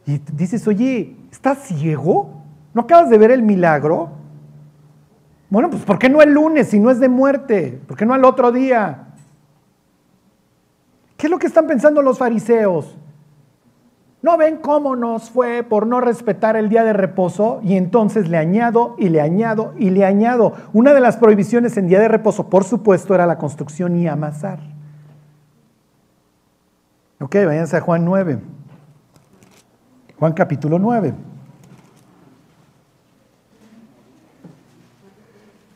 Y 0.07 0.19
dices, 0.33 0.67
oye, 0.67 1.17
¿estás 1.31 1.59
ciego? 1.65 2.43
¿No 2.73 2.83
acabas 2.83 3.11
de 3.11 3.19
ver 3.19 3.31
el 3.31 3.43
milagro? 3.43 4.11
Bueno, 5.51 5.69
pues 5.71 5.83
¿por 5.85 5.99
qué 5.99 6.09
no 6.09 6.23
el 6.23 6.33
lunes 6.33 6.69
si 6.69 6.79
no 6.79 6.91
es 6.91 7.01
de 7.01 7.09
muerte? 7.09 7.81
¿Por 7.87 7.97
qué 7.97 8.07
no 8.07 8.15
al 8.15 8.25
otro 8.25 8.53
día? 8.53 9.09
¿Qué 11.17 11.27
es 11.27 11.31
lo 11.31 11.39
que 11.39 11.47
están 11.47 11.67
pensando 11.67 12.01
los 12.01 12.19
fariseos? 12.19 12.97
¿No 14.21 14.37
ven 14.37 14.57
cómo 14.57 14.97
nos 14.97 15.31
fue 15.31 15.63
por 15.63 15.87
no 15.87 16.01
respetar 16.01 16.57
el 16.57 16.69
día 16.69 16.83
de 16.83 16.93
reposo? 16.93 17.61
Y 17.63 17.77
entonces 17.77 18.29
le 18.29 18.37
añado 18.37 18.97
y 18.99 19.11
le 19.11 19.21
añado 19.21 19.75
y 19.79 19.91
le 19.91 20.05
añado. 20.05 20.55
Una 20.73 20.93
de 20.93 21.01
las 21.01 21.17
prohibiciones 21.17 21.77
en 21.77 21.87
día 21.87 22.01
de 22.01 22.09
reposo, 22.09 22.51
por 22.51 22.65
supuesto, 22.65 23.15
era 23.15 23.27
la 23.27 23.39
construcción 23.39 23.97
y 23.97 24.09
amasar. 24.09 24.59
Ok, 27.21 27.37
váyanse 27.47 27.77
a 27.77 27.81
Juan 27.81 28.05
9. 28.05 28.41
Juan 30.19 30.33
capítulo 30.33 30.81
9. 30.81 31.15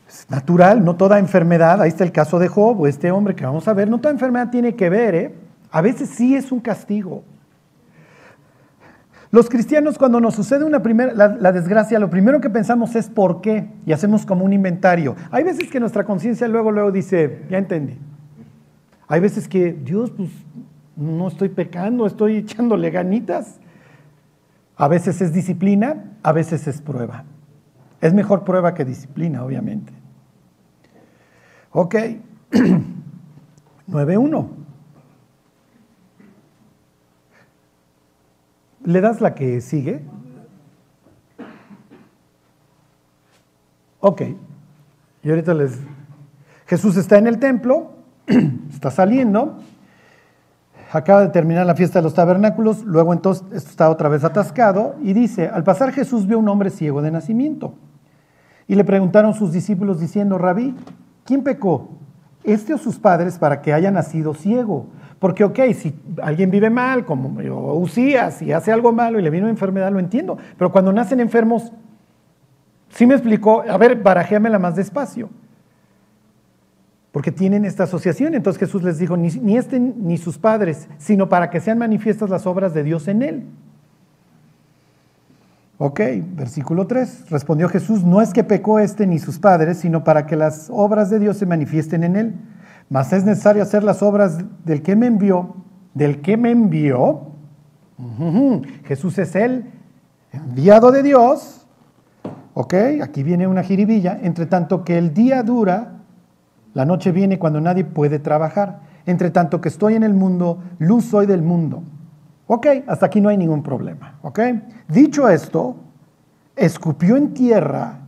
Es 0.08 0.28
natural, 0.28 0.84
no 0.84 0.96
toda 0.96 1.20
enfermedad, 1.20 1.80
ahí 1.80 1.88
está 1.88 2.02
el 2.02 2.12
caso 2.12 2.40
de 2.40 2.48
Job 2.48 2.80
o 2.80 2.86
este 2.88 3.12
hombre 3.12 3.36
que 3.36 3.44
vamos 3.44 3.68
a 3.68 3.72
ver, 3.72 3.88
no 3.88 3.98
toda 3.98 4.12
enfermedad 4.12 4.50
tiene 4.50 4.74
que 4.74 4.90
ver, 4.90 5.14
¿eh? 5.14 5.34
A 5.70 5.80
veces 5.80 6.10
sí 6.10 6.34
es 6.34 6.50
un 6.50 6.60
castigo. 6.60 7.22
Los 9.32 9.48
cristianos 9.48 9.96
cuando 9.96 10.20
nos 10.20 10.34
sucede 10.34 10.62
una 10.62 10.82
primera, 10.82 11.14
la, 11.14 11.52
desgracia, 11.52 11.98
lo 11.98 12.10
primero 12.10 12.42
que 12.42 12.50
pensamos 12.50 12.94
es 12.94 13.08
por 13.08 13.40
qué 13.40 13.70
y 13.86 13.92
hacemos 13.92 14.26
como 14.26 14.44
un 14.44 14.52
inventario. 14.52 15.16
Hay 15.30 15.42
veces 15.42 15.70
que 15.70 15.80
nuestra 15.80 16.04
conciencia 16.04 16.46
luego, 16.48 16.70
luego 16.70 16.92
dice, 16.92 17.46
ya 17.48 17.56
entendí. 17.56 17.96
Hay 19.08 19.20
veces 19.20 19.48
que, 19.48 19.72
Dios, 19.72 20.10
pues 20.10 20.28
no 20.96 21.28
estoy 21.28 21.48
pecando, 21.48 22.06
estoy 22.06 22.36
echándole 22.36 22.90
ganitas. 22.90 23.58
A 24.76 24.86
veces 24.86 25.22
es 25.22 25.32
disciplina, 25.32 26.12
a 26.22 26.32
veces 26.32 26.68
es 26.68 26.82
prueba. 26.82 27.24
Es 28.02 28.12
mejor 28.12 28.44
prueba 28.44 28.74
que 28.74 28.84
disciplina, 28.84 29.42
obviamente. 29.42 29.94
Ok, 31.70 31.94
9.1. 32.50 34.61
¿Le 38.84 39.00
das 39.00 39.20
la 39.20 39.34
que 39.34 39.60
sigue? 39.60 40.02
Ok. 44.00 44.22
Y 45.22 45.30
ahorita 45.30 45.54
les... 45.54 45.78
Jesús 46.66 46.96
está 46.96 47.18
en 47.18 47.26
el 47.26 47.38
templo, 47.38 47.92
está 48.72 48.90
saliendo, 48.90 49.58
acaba 50.90 51.20
de 51.20 51.28
terminar 51.28 51.66
la 51.66 51.74
fiesta 51.74 51.98
de 51.98 52.02
los 52.02 52.14
tabernáculos, 52.14 52.82
luego 52.84 53.12
entonces 53.12 53.44
está 53.52 53.90
otra 53.90 54.08
vez 54.08 54.24
atascado 54.24 54.96
y 55.02 55.12
dice, 55.12 55.48
al 55.48 55.64
pasar 55.64 55.92
Jesús 55.92 56.26
vio 56.26 56.38
un 56.38 56.48
hombre 56.48 56.70
ciego 56.70 57.02
de 57.02 57.10
nacimiento. 57.10 57.74
Y 58.66 58.74
le 58.74 58.84
preguntaron 58.84 59.34
sus 59.34 59.52
discípulos 59.52 60.00
diciendo, 60.00 60.38
rabí, 60.38 60.74
¿quién 61.24 61.42
pecó? 61.42 61.90
¿Este 62.42 62.74
o 62.74 62.78
sus 62.78 62.98
padres 62.98 63.38
para 63.38 63.60
que 63.60 63.72
haya 63.72 63.90
nacido 63.90 64.34
ciego? 64.34 64.86
Porque, 65.22 65.44
ok, 65.44 65.60
si 65.72 65.94
alguien 66.20 66.50
vive 66.50 66.68
mal, 66.68 67.04
como 67.04 67.28
Usías, 67.76 68.34
si 68.34 68.50
hace 68.50 68.72
algo 68.72 68.92
malo 68.92 69.20
y 69.20 69.22
le 69.22 69.30
viene 69.30 69.44
una 69.44 69.52
enfermedad, 69.52 69.92
lo 69.92 70.00
entiendo. 70.00 70.36
Pero 70.58 70.72
cuando 70.72 70.92
nacen 70.92 71.20
enfermos, 71.20 71.72
sí 72.88 73.06
me 73.06 73.14
explicó, 73.14 73.62
a 73.62 73.76
ver, 73.76 74.02
barajéamela 74.02 74.58
más 74.58 74.74
despacio. 74.74 75.30
Porque 77.12 77.30
tienen 77.30 77.64
esta 77.64 77.84
asociación. 77.84 78.34
Entonces 78.34 78.58
Jesús 78.58 78.82
les 78.82 78.98
dijo, 78.98 79.16
ni, 79.16 79.28
ni 79.28 79.56
este 79.56 79.78
ni 79.78 80.18
sus 80.18 80.38
padres, 80.38 80.88
sino 80.98 81.28
para 81.28 81.50
que 81.50 81.60
sean 81.60 81.78
manifiestas 81.78 82.28
las 82.28 82.44
obras 82.44 82.74
de 82.74 82.82
Dios 82.82 83.06
en 83.06 83.22
él. 83.22 83.44
Ok, 85.78 86.00
versículo 86.34 86.88
3. 86.88 87.30
Respondió 87.30 87.68
Jesús, 87.68 88.02
no 88.02 88.22
es 88.22 88.32
que 88.32 88.42
pecó 88.42 88.80
este 88.80 89.06
ni 89.06 89.20
sus 89.20 89.38
padres, 89.38 89.78
sino 89.78 90.02
para 90.02 90.26
que 90.26 90.34
las 90.34 90.68
obras 90.68 91.10
de 91.10 91.20
Dios 91.20 91.36
se 91.36 91.46
manifiesten 91.46 92.02
en 92.02 92.16
él. 92.16 92.34
Mas 92.92 93.10
es 93.14 93.24
necesario 93.24 93.62
hacer 93.62 93.82
las 93.84 94.02
obras 94.02 94.36
del 94.66 94.82
que 94.82 94.94
me 94.96 95.06
envió, 95.06 95.56
del 95.94 96.20
que 96.20 96.36
me 96.36 96.50
envió. 96.50 97.22
Jesús 98.84 99.16
es 99.16 99.34
el 99.34 99.64
enviado 100.30 100.90
de 100.90 101.02
Dios. 101.02 101.66
Ok, 102.52 102.74
aquí 103.02 103.22
viene 103.22 103.46
una 103.46 103.62
jiribilla. 103.62 104.18
Entre 104.20 104.44
tanto 104.44 104.84
que 104.84 104.98
el 104.98 105.14
día 105.14 105.42
dura, 105.42 106.00
la 106.74 106.84
noche 106.84 107.12
viene 107.12 107.38
cuando 107.38 107.62
nadie 107.62 107.84
puede 107.84 108.18
trabajar. 108.18 108.80
Entre 109.06 109.30
tanto 109.30 109.62
que 109.62 109.70
estoy 109.70 109.94
en 109.94 110.02
el 110.02 110.12
mundo, 110.12 110.58
luz 110.78 111.06
soy 111.06 111.24
del 111.24 111.40
mundo. 111.40 111.82
Ok, 112.46 112.66
hasta 112.86 113.06
aquí 113.06 113.22
no 113.22 113.30
hay 113.30 113.38
ningún 113.38 113.62
problema. 113.62 114.18
Ok, 114.20 114.38
dicho 114.88 115.30
esto, 115.30 115.76
escupió 116.56 117.16
en 117.16 117.32
tierra 117.32 118.00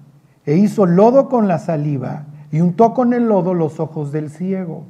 e 0.44 0.56
hizo 0.56 0.84
lodo 0.84 1.30
con 1.30 1.48
la 1.48 1.58
saliva 1.58 2.26
y 2.54 2.60
untó 2.60 2.94
con 2.94 3.12
el 3.12 3.26
lodo 3.26 3.52
los 3.52 3.80
ojos 3.80 4.12
del 4.12 4.30
ciego. 4.30 4.84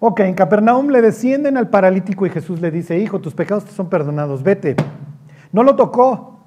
Ok, 0.00 0.20
en 0.20 0.34
Capernaum 0.34 0.88
le 0.88 1.00
descienden 1.00 1.56
al 1.56 1.70
paralítico 1.70 2.26
y 2.26 2.28
Jesús 2.28 2.60
le 2.60 2.70
dice, 2.70 2.98
hijo, 2.98 3.22
tus 3.22 3.32
pecados 3.32 3.64
te 3.64 3.70
son 3.70 3.88
perdonados, 3.88 4.42
vete. 4.42 4.76
No 5.50 5.62
lo 5.62 5.76
tocó. 5.76 6.40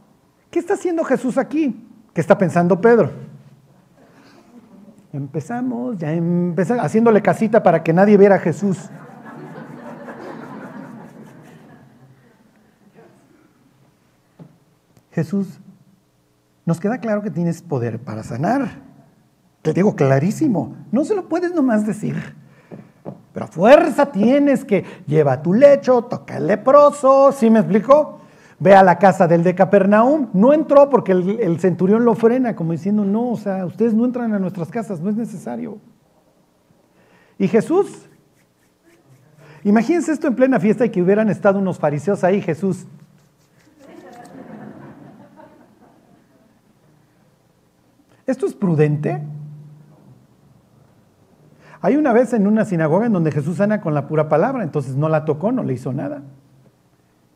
¿Qué 0.51 0.59
está 0.59 0.75
haciendo 0.75 1.03
Jesús 1.03 1.39
aquí? 1.39 1.87
¿Qué 2.13 2.21
está 2.21 2.37
pensando 2.37 2.79
Pedro? 2.79 3.13
Empezamos, 5.11 5.97
ya 5.97 6.13
empezamos, 6.13 6.85
haciéndole 6.85 7.23
casita 7.23 7.63
para 7.63 7.81
que 7.81 7.93
nadie 7.93 8.15
viera 8.15 8.35
a 8.35 8.39
Jesús. 8.39 8.77
Jesús, 15.13 15.59
nos 16.63 16.79
queda 16.79 16.99
claro 16.99 17.23
que 17.23 17.31
tienes 17.31 17.63
poder 17.63 17.97
para 17.97 18.21
sanar. 18.21 18.92
Te 19.63 19.71
digo 19.71 19.95
clarísimo, 19.95 20.75
no 20.91 21.05
se 21.05 21.15
lo 21.15 21.29
puedes 21.29 21.53
nomás 21.53 21.87
decir. 21.87 22.35
Pero 23.31 23.47
fuerza 23.47 24.11
tienes 24.11 24.65
que 24.65 24.83
lleva 25.07 25.41
tu 25.41 25.53
lecho, 25.53 26.03
toca 26.03 26.35
el 26.37 26.47
leproso, 26.47 27.31
¿sí 27.31 27.49
me 27.49 27.59
explico? 27.59 28.19
Ve 28.59 28.75
a 28.75 28.83
la 28.83 28.99
casa 28.99 29.25
del 29.25 29.41
de 29.41 29.55
Capernaum. 29.55 30.27
No 30.33 30.53
entró 30.53 30.89
porque 30.89 31.13
el, 31.13 31.39
el, 31.39 31.59
centurión 31.61 32.03
lo 32.03 32.13
frena, 32.13 32.57
como 32.57 32.73
diciendo, 32.73 33.05
no, 33.05 33.31
o 33.31 33.37
sea, 33.37 33.65
ustedes 33.65 33.93
no 33.93 34.03
entran 34.03 34.33
a 34.33 34.39
nuestras 34.39 34.67
casas, 34.67 34.99
no 34.99 35.09
es 35.09 35.15
necesario. 35.15 35.77
Y 37.39 37.47
Jesús, 37.47 38.05
imagínense 39.63 40.11
esto 40.11 40.27
en 40.27 40.35
plena 40.35 40.59
fiesta 40.59 40.85
y 40.85 40.89
que 40.89 41.01
hubieran 41.01 41.29
estado 41.29 41.57
unos 41.57 41.79
fariseos 41.79 42.21
ahí, 42.25 42.41
Jesús. 42.41 42.85
¿Esto 48.27 48.45
es 48.45 48.53
prudente? 48.53 49.21
Hay 51.83 51.97
una 51.97 52.13
vez 52.13 52.31
en 52.31 52.47
una 52.47 52.63
sinagoga 52.63 53.07
en 53.07 53.11
donde 53.11 53.29
Jesús 53.29 53.57
sana 53.57 53.81
con 53.81 53.93
la 53.93 54.07
pura 54.07 54.29
palabra, 54.29 54.63
entonces 54.63 54.95
no 54.95 55.09
la 55.09 55.25
tocó, 55.25 55.51
no 55.51 55.63
le 55.63 55.73
hizo 55.73 55.91
nada. 55.91 56.23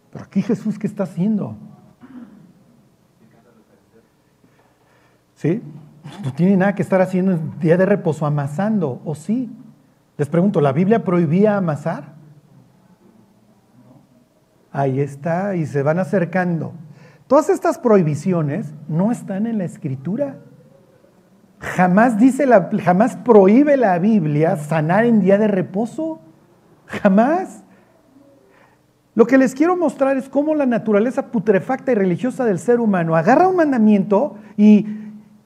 Pero 0.10 0.24
aquí 0.24 0.42
Jesús, 0.42 0.80
¿qué 0.80 0.88
está 0.88 1.04
haciendo? 1.04 1.58
¿Sí? 5.36 5.62
No 6.24 6.32
tiene 6.32 6.56
nada 6.56 6.76
que 6.76 6.82
estar 6.82 7.02
haciendo 7.02 7.34
en 7.34 7.60
día 7.60 7.76
de 7.76 7.86
reposo 7.86 8.26
amasando, 8.26 9.02
¿o 9.04 9.16
sí? 9.16 9.52
Les 10.18 10.30
pregunto, 10.30 10.62
¿la 10.62 10.72
Biblia 10.72 11.04
prohibía 11.04 11.58
amasar? 11.58 12.14
Ahí 14.72 15.02
está, 15.02 15.58
y 15.58 15.66
se 15.66 15.84
van 15.84 16.00
acercando. 16.00 16.72
Todas 17.28 17.50
estas 17.50 17.78
prohibiciones 17.80 18.74
no 18.88 19.12
están 19.12 19.46
en 19.46 19.58
la 19.58 19.66
escritura. 19.66 20.38
Jamás 21.60 22.20
dice 22.20 22.46
la, 22.46 22.70
jamás 22.84 23.16
prohíbe 23.16 23.78
la 23.78 23.98
Biblia 23.98 24.58
sanar 24.58 25.06
en 25.06 25.22
día 25.22 25.38
de 25.38 25.48
reposo. 25.48 26.20
Jamás. 26.86 27.64
Lo 29.16 29.26
que 29.26 29.40
les 29.40 29.56
quiero 29.56 29.76
mostrar 29.76 30.16
es 30.18 30.30
cómo 30.30 30.54
la 30.54 30.68
naturaleza 30.68 31.32
putrefacta 31.32 31.92
y 31.92 31.96
religiosa 31.96 32.46
del 32.46 32.60
ser 32.60 32.80
humano 32.80 33.16
agarra 33.16 33.48
un 33.48 33.56
mandamiento 33.56 34.36
y, 34.56 34.86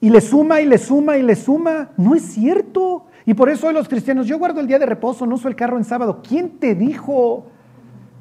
y 0.02 0.10
le 0.10 0.20
suma 0.20 0.60
y 0.60 0.66
le 0.66 0.78
suma 0.78 1.18
y 1.18 1.22
le 1.22 1.38
suma. 1.38 1.92
No 1.96 2.14
es 2.14 2.24
cierto. 2.24 3.06
Y 3.26 3.34
por 3.34 3.50
eso 3.50 3.68
hoy 3.68 3.74
los 3.74 3.88
cristianos, 3.88 4.28
yo 4.28 4.38
guardo 4.38 4.60
el 4.60 4.68
día 4.68 4.80
de 4.80 4.86
reposo, 4.86 5.26
no 5.26 5.36
uso 5.36 5.48
el 5.48 5.56
carro 5.56 5.78
en 5.78 5.86
sábado. 5.86 6.22
¿Quién 6.28 6.60
te 6.60 6.76
dijo? 6.76 7.46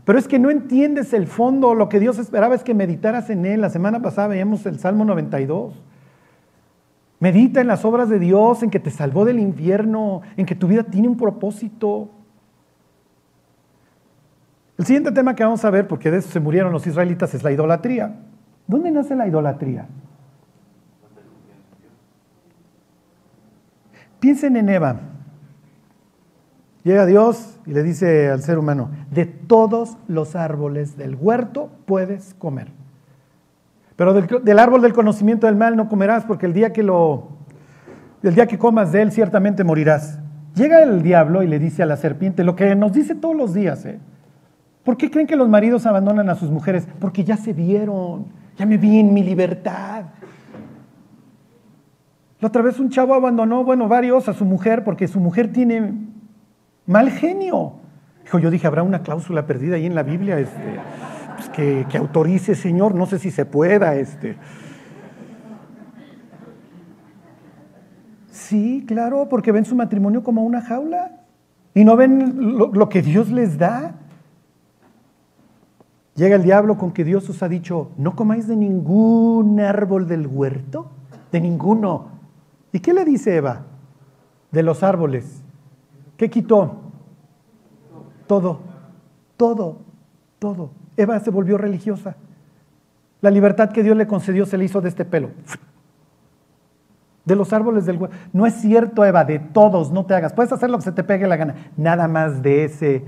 Pero 0.04 0.18
es 0.18 0.28
que 0.28 0.38
no 0.38 0.50
entiendes 0.50 1.12
el 1.12 1.26
fondo. 1.26 1.74
Lo 1.74 1.88
que 1.88 1.98
Dios 1.98 2.18
esperaba 2.18 2.54
es 2.54 2.62
que 2.62 2.74
meditaras 2.74 3.28
en 3.30 3.44
él. 3.44 3.60
La 3.60 3.70
semana 3.70 4.00
pasada 4.00 4.28
veíamos 4.28 4.64
el 4.66 4.78
Salmo 4.78 5.04
92. 5.04 5.74
Medita 7.20 7.60
en 7.60 7.66
las 7.66 7.84
obras 7.84 8.08
de 8.08 8.18
Dios, 8.18 8.62
en 8.62 8.70
que 8.70 8.80
te 8.80 8.90
salvó 8.90 9.26
del 9.26 9.38
infierno, 9.38 10.22
en 10.38 10.46
que 10.46 10.54
tu 10.54 10.66
vida 10.66 10.82
tiene 10.84 11.06
un 11.06 11.18
propósito. 11.18 12.08
El 14.78 14.86
siguiente 14.86 15.12
tema 15.12 15.36
que 15.36 15.44
vamos 15.44 15.62
a 15.66 15.70
ver, 15.70 15.86
porque 15.86 16.10
de 16.10 16.16
eso 16.16 16.30
se 16.30 16.40
murieron 16.40 16.72
los 16.72 16.86
israelitas, 16.86 17.34
es 17.34 17.44
la 17.44 17.52
idolatría. 17.52 18.18
¿Dónde 18.66 18.90
nace 18.90 19.14
la 19.14 19.28
idolatría? 19.28 19.86
Piensen 24.18 24.56
en 24.56 24.70
Eva. 24.70 25.00
Llega 26.84 27.04
Dios 27.04 27.58
y 27.66 27.74
le 27.74 27.82
dice 27.82 28.30
al 28.30 28.42
ser 28.42 28.58
humano, 28.58 28.90
de 29.10 29.26
todos 29.26 29.98
los 30.08 30.34
árboles 30.34 30.96
del 30.96 31.14
huerto 31.14 31.70
puedes 31.84 32.32
comer. 32.32 32.79
Pero 34.00 34.14
del, 34.14 34.58
árbol 34.58 34.80
del 34.80 34.94
conocimiento 34.94 35.46
del 35.46 35.56
mal 35.56 35.76
no 35.76 35.90
comerás 35.90 36.24
porque 36.24 36.46
el 36.46 36.54
día 36.54 36.72
que 36.72 36.82
lo 36.82 37.36
el 38.22 38.34
día 38.34 38.46
que 38.46 38.56
comas 38.56 38.92
de 38.92 39.02
él 39.02 39.12
ciertamente 39.12 39.62
morirás. 39.62 40.18
Llega 40.54 40.82
el 40.82 41.02
diablo 41.02 41.42
y 41.42 41.46
le 41.46 41.58
dice 41.58 41.82
a 41.82 41.86
la 41.86 41.98
serpiente 41.98 42.42
lo 42.42 42.56
que 42.56 42.74
nos 42.74 42.94
dice 42.94 43.14
todos 43.14 43.36
los 43.36 43.52
días, 43.52 43.84
¿eh? 43.84 43.98
¿Por 44.84 44.96
qué 44.96 45.10
creen 45.10 45.26
que 45.26 45.36
los 45.36 45.50
maridos 45.50 45.84
abandonan 45.84 46.30
a 46.30 46.34
sus 46.34 46.50
mujeres? 46.50 46.88
Porque 46.98 47.24
ya 47.24 47.36
se 47.36 47.52
vieron, 47.52 48.24
ya 48.56 48.64
me 48.64 48.78
vi 48.78 49.00
en 49.00 49.12
mi 49.12 49.22
libertad. 49.22 50.04
La 52.40 52.48
otra 52.48 52.62
vez 52.62 52.80
un 52.80 52.88
chavo 52.88 53.12
abandonó, 53.12 53.64
bueno, 53.64 53.86
varios 53.86 54.30
a 54.30 54.32
su 54.32 54.46
mujer 54.46 54.82
porque 54.82 55.08
su 55.08 55.20
mujer 55.20 55.52
tiene 55.52 55.92
mal 56.86 57.10
genio. 57.10 57.74
Dijo, 58.22 58.38
yo 58.38 58.50
dije, 58.50 58.66
habrá 58.66 58.82
una 58.82 59.02
cláusula 59.02 59.44
perdida 59.44 59.76
ahí 59.76 59.84
en 59.84 59.94
la 59.94 60.04
Biblia 60.04 60.38
este, 60.38 60.78
que, 61.52 61.86
autorice, 61.96 62.54
Señor, 62.54 62.94
no 62.94 63.06
sé 63.06 63.18
si 63.18 63.30
se 63.30 63.44
pueda. 63.44 63.94
Este. 63.96 64.36
Sí, 68.30 68.84
claro, 68.86 69.28
porque 69.28 69.52
ven 69.52 69.64
su 69.64 69.76
matrimonio 69.76 70.22
como 70.22 70.42
una 70.42 70.60
jaula 70.62 71.24
y 71.74 71.84
no 71.84 71.96
ven 71.96 72.58
lo, 72.58 72.72
lo 72.72 72.88
que 72.88 73.02
Dios 73.02 73.30
les 73.30 73.58
da. 73.58 73.96
Llega 76.16 76.36
el 76.36 76.42
diablo 76.42 76.76
con 76.76 76.92
que 76.92 77.04
Dios 77.04 77.28
os 77.30 77.42
ha 77.42 77.48
dicho, 77.48 77.92
no 77.96 78.14
comáis 78.14 78.46
de 78.46 78.56
ningún 78.56 79.60
árbol 79.60 80.06
del 80.06 80.26
huerto, 80.26 80.90
de 81.32 81.40
ninguno. 81.40 82.08
¿Y 82.72 82.80
qué 82.80 82.92
le 82.92 83.04
dice 83.04 83.36
Eva? 83.36 83.62
De 84.50 84.62
los 84.62 84.82
árboles. 84.82 85.42
¿Qué 86.16 86.28
quitó? 86.28 86.76
Todo, 88.26 88.60
todo, 89.36 89.78
todo. 90.38 90.79
Eva 91.00 91.18
se 91.20 91.30
volvió 91.30 91.58
religiosa. 91.58 92.16
La 93.20 93.30
libertad 93.30 93.70
que 93.70 93.82
Dios 93.82 93.96
le 93.96 94.06
concedió 94.06 94.46
se 94.46 94.56
le 94.56 94.64
hizo 94.64 94.80
de 94.80 94.88
este 94.88 95.04
pelo. 95.04 95.30
De 97.24 97.36
los 97.36 97.52
árboles 97.52 97.86
del 97.86 97.98
huerto. 97.98 98.16
No 98.32 98.46
es 98.46 98.54
cierto, 98.54 99.04
Eva, 99.04 99.24
de 99.24 99.38
todos, 99.38 99.92
no 99.92 100.06
te 100.06 100.14
hagas. 100.14 100.32
Puedes 100.32 100.52
hacer 100.52 100.70
lo 100.70 100.78
que 100.78 100.84
se 100.84 100.92
te 100.92 101.04
pegue 101.04 101.26
la 101.26 101.36
gana. 101.36 101.54
Nada 101.76 102.08
más 102.08 102.42
de 102.42 102.64
ese. 102.64 103.04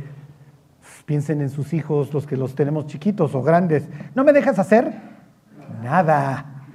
Piensen 1.07 1.41
en 1.41 1.49
sus 1.49 1.73
hijos, 1.73 2.13
los 2.13 2.27
que 2.27 2.37
los 2.37 2.55
tenemos 2.55 2.87
chiquitos 2.87 3.35
o 3.35 3.43
grandes. 3.43 3.89
¿No 4.15 4.23
me 4.23 4.33
dejas 4.33 4.59
hacer? 4.59 4.93
Nada. 5.83 6.67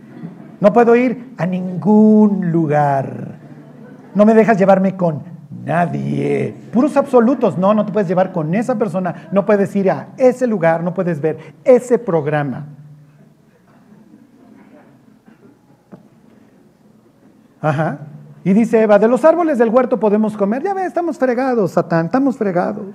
No 0.60 0.74
puedo 0.74 0.96
ir 0.96 1.34
a 1.38 1.46
ningún 1.46 2.52
lugar. 2.52 3.36
No 4.16 4.26
me 4.26 4.34
dejas 4.34 4.58
llevarme 4.58 4.96
con 4.96 5.37
nadie. 5.68 6.56
Puros 6.72 6.98
absolutos. 6.98 7.58
No, 7.58 7.74
no 7.74 7.86
te 7.86 7.92
puedes 7.92 8.08
llevar 8.08 8.32
con 8.32 8.56
esa 8.56 8.78
persona. 8.78 9.28
No 9.32 9.46
puedes 9.46 9.76
ir 9.76 9.92
a 9.92 10.08
ese 10.18 10.48
lugar. 10.48 10.84
No 10.84 10.94
puedes 10.94 11.22
ver 11.22 11.38
ese 11.64 12.00
programa. 12.00 12.66
Ajá. 17.62 18.00
Y 18.44 18.54
dice 18.54 18.82
Eva, 18.82 18.98
de 18.98 19.08
los 19.08 19.26
árboles 19.26 19.58
del 19.58 19.70
huerto 19.70 20.00
podemos 20.00 20.38
comer. 20.38 20.64
Ya 20.64 20.74
ve, 20.74 20.86
estamos 20.86 21.18
fregados, 21.18 21.72
Satán, 21.72 22.06
estamos 22.06 22.38
fregados. 22.38 22.86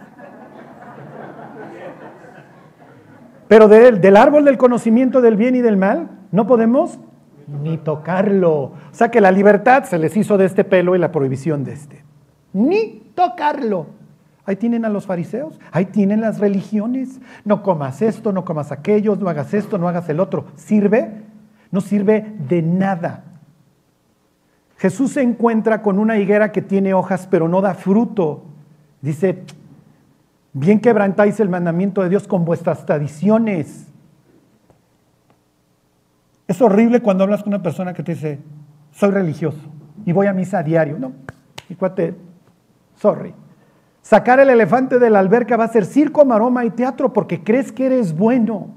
Pero 3.48 3.68
del 3.68 4.16
árbol 4.16 4.46
del 4.46 4.56
conocimiento 4.56 5.20
del 5.20 5.36
bien 5.36 5.54
y 5.54 5.60
del 5.60 5.76
mal, 5.76 6.08
no 6.30 6.46
podemos 6.46 6.98
ni 7.46 7.76
tocarlo. 7.76 8.54
O 8.62 8.72
sea 8.92 9.10
que 9.10 9.20
la 9.20 9.30
libertad 9.30 9.84
se 9.84 9.98
les 9.98 10.16
hizo 10.16 10.38
de 10.38 10.46
este 10.46 10.64
pelo 10.64 10.96
y 10.96 10.98
la 10.98 11.12
prohibición 11.12 11.64
de 11.64 11.72
este. 11.74 12.11
Ni 12.52 13.02
tocarlo. 13.14 13.86
Ahí 14.44 14.56
tienen 14.56 14.84
a 14.84 14.88
los 14.88 15.06
fariseos, 15.06 15.60
ahí 15.70 15.86
tienen 15.86 16.20
las 16.20 16.38
religiones. 16.40 17.20
No 17.44 17.62
comas 17.62 18.02
esto, 18.02 18.32
no 18.32 18.44
comas 18.44 18.72
aquello, 18.72 19.14
no 19.16 19.28
hagas 19.28 19.54
esto, 19.54 19.78
no 19.78 19.88
hagas 19.88 20.08
el 20.08 20.18
otro. 20.18 20.46
¿Sirve? 20.56 21.22
No 21.70 21.80
sirve 21.80 22.34
de 22.48 22.60
nada. 22.60 23.24
Jesús 24.78 25.12
se 25.12 25.22
encuentra 25.22 25.80
con 25.80 26.00
una 26.00 26.18
higuera 26.18 26.50
que 26.50 26.60
tiene 26.60 26.92
hojas 26.92 27.28
pero 27.30 27.46
no 27.46 27.60
da 27.60 27.74
fruto. 27.74 28.42
Dice, 29.00 29.44
bien 30.52 30.80
quebrantáis 30.80 31.38
el 31.38 31.48
mandamiento 31.48 32.02
de 32.02 32.08
Dios 32.08 32.26
con 32.26 32.44
vuestras 32.44 32.84
tradiciones. 32.84 33.86
Es 36.48 36.60
horrible 36.60 37.00
cuando 37.00 37.22
hablas 37.22 37.44
con 37.44 37.54
una 37.54 37.62
persona 37.62 37.94
que 37.94 38.02
te 38.02 38.14
dice, 38.14 38.40
soy 38.90 39.12
religioso 39.12 39.60
y 40.04 40.10
voy 40.10 40.26
a 40.26 40.32
misa 40.32 40.58
a 40.58 40.62
diario. 40.64 40.98
No, 40.98 41.12
y 41.68 41.76
cuate, 41.76 42.16
sorry. 43.02 43.34
Sacar 44.00 44.38
el 44.38 44.48
elefante 44.48 44.98
de 45.00 45.10
la 45.10 45.18
alberca 45.18 45.56
va 45.56 45.64
a 45.64 45.68
ser 45.68 45.84
circo, 45.84 46.24
maroma 46.24 46.64
y 46.64 46.70
teatro 46.70 47.12
porque 47.12 47.42
crees 47.42 47.72
que 47.72 47.86
eres 47.86 48.16
bueno 48.16 48.68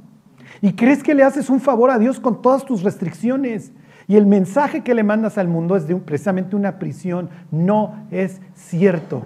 y 0.61 0.73
crees 0.73 1.03
que 1.03 1.13
le 1.13 1.23
haces 1.23 1.49
un 1.49 1.59
favor 1.59 1.91
a 1.91 1.99
Dios 1.99 2.19
con 2.19 2.41
todas 2.41 2.65
tus 2.65 2.81
restricciones. 2.83 3.71
Y 4.07 4.17
el 4.17 4.25
mensaje 4.25 4.83
que 4.83 4.93
le 4.93 5.03
mandas 5.03 5.37
al 5.37 5.47
mundo 5.47 5.75
es 5.75 5.85
precisamente 6.05 6.55
una 6.55 6.77
prisión. 6.77 7.29
No 7.51 8.05
es 8.11 8.39
cierto. 8.53 9.23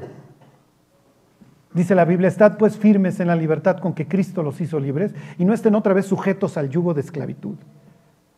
Dice 1.74 1.96
la 1.96 2.06
Biblia, 2.06 2.30
estad 2.30 2.58
pues 2.58 2.78
firmes 2.78 3.20
en 3.20 3.28
la 3.28 3.36
libertad 3.36 3.78
con 3.80 3.94
que 3.94 4.08
Cristo 4.08 4.42
los 4.42 4.60
hizo 4.60 4.80
libres 4.80 5.14
y 5.38 5.46
no 5.46 5.54
estén 5.54 5.76
otra 5.76 5.94
vez 5.94 6.06
sujetos 6.06 6.58
al 6.58 6.70
yugo 6.70 6.94
de 6.94 7.02
esclavitud. 7.02 7.56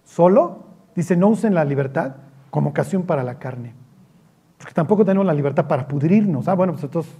Solo, 0.04 0.66
dice, 0.96 1.16
no 1.16 1.30
usen 1.30 1.54
la 1.54 1.64
libertad 1.64 2.16
como 2.50 2.72
ocasión 2.72 3.04
para 3.04 3.24
la 3.24 3.40
carne. 3.40 3.81
Porque 4.62 4.76
tampoco 4.76 5.04
tenemos 5.04 5.26
la 5.26 5.34
libertad 5.34 5.68
para 5.68 5.88
pudrirnos. 5.88 6.48
Ah, 6.48 6.54
bueno, 6.54 6.74
pues 6.74 6.84
entonces, 6.84 7.12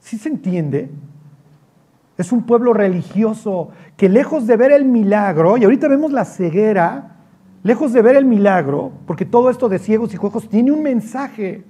sí 0.00 0.16
se 0.16 0.30
entiende. 0.30 0.90
Es 2.16 2.32
un 2.32 2.44
pueblo 2.44 2.72
religioso 2.72 3.68
que 3.96 4.08
lejos 4.08 4.46
de 4.46 4.56
ver 4.56 4.72
el 4.72 4.86
milagro, 4.86 5.58
y 5.58 5.64
ahorita 5.64 5.86
vemos 5.86 6.12
la 6.12 6.24
ceguera, 6.24 7.16
lejos 7.62 7.92
de 7.92 8.00
ver 8.00 8.16
el 8.16 8.24
milagro, 8.24 8.90
porque 9.06 9.26
todo 9.26 9.50
esto 9.50 9.68
de 9.68 9.78
ciegos 9.78 10.14
y 10.14 10.16
cojos 10.16 10.48
tiene 10.48 10.72
un 10.72 10.82
mensaje. 10.82 11.62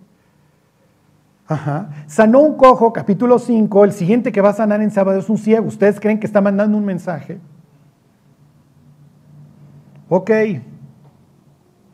Ajá. 1.49 1.91
Sanó 2.07 2.39
un 2.39 2.57
cojo, 2.57 2.93
capítulo 2.93 3.41
5, 3.41 3.85
el 3.85 3.93
siguiente 3.93 4.31
que 4.31 4.41
va 4.41 4.51
a 4.51 4.55
sanar 4.55 4.81
en 4.83 4.93
sábado 4.93 5.19
es 5.19 5.29
un 5.29 5.39
ciego. 5.39 5.67
¿Ustedes 5.67 5.99
creen 5.99 6.21
que 6.21 6.29
está 6.29 6.41
mandando 6.41 6.79
un 6.79 6.85
mensaje? 6.85 7.41
Ok. 10.09 10.31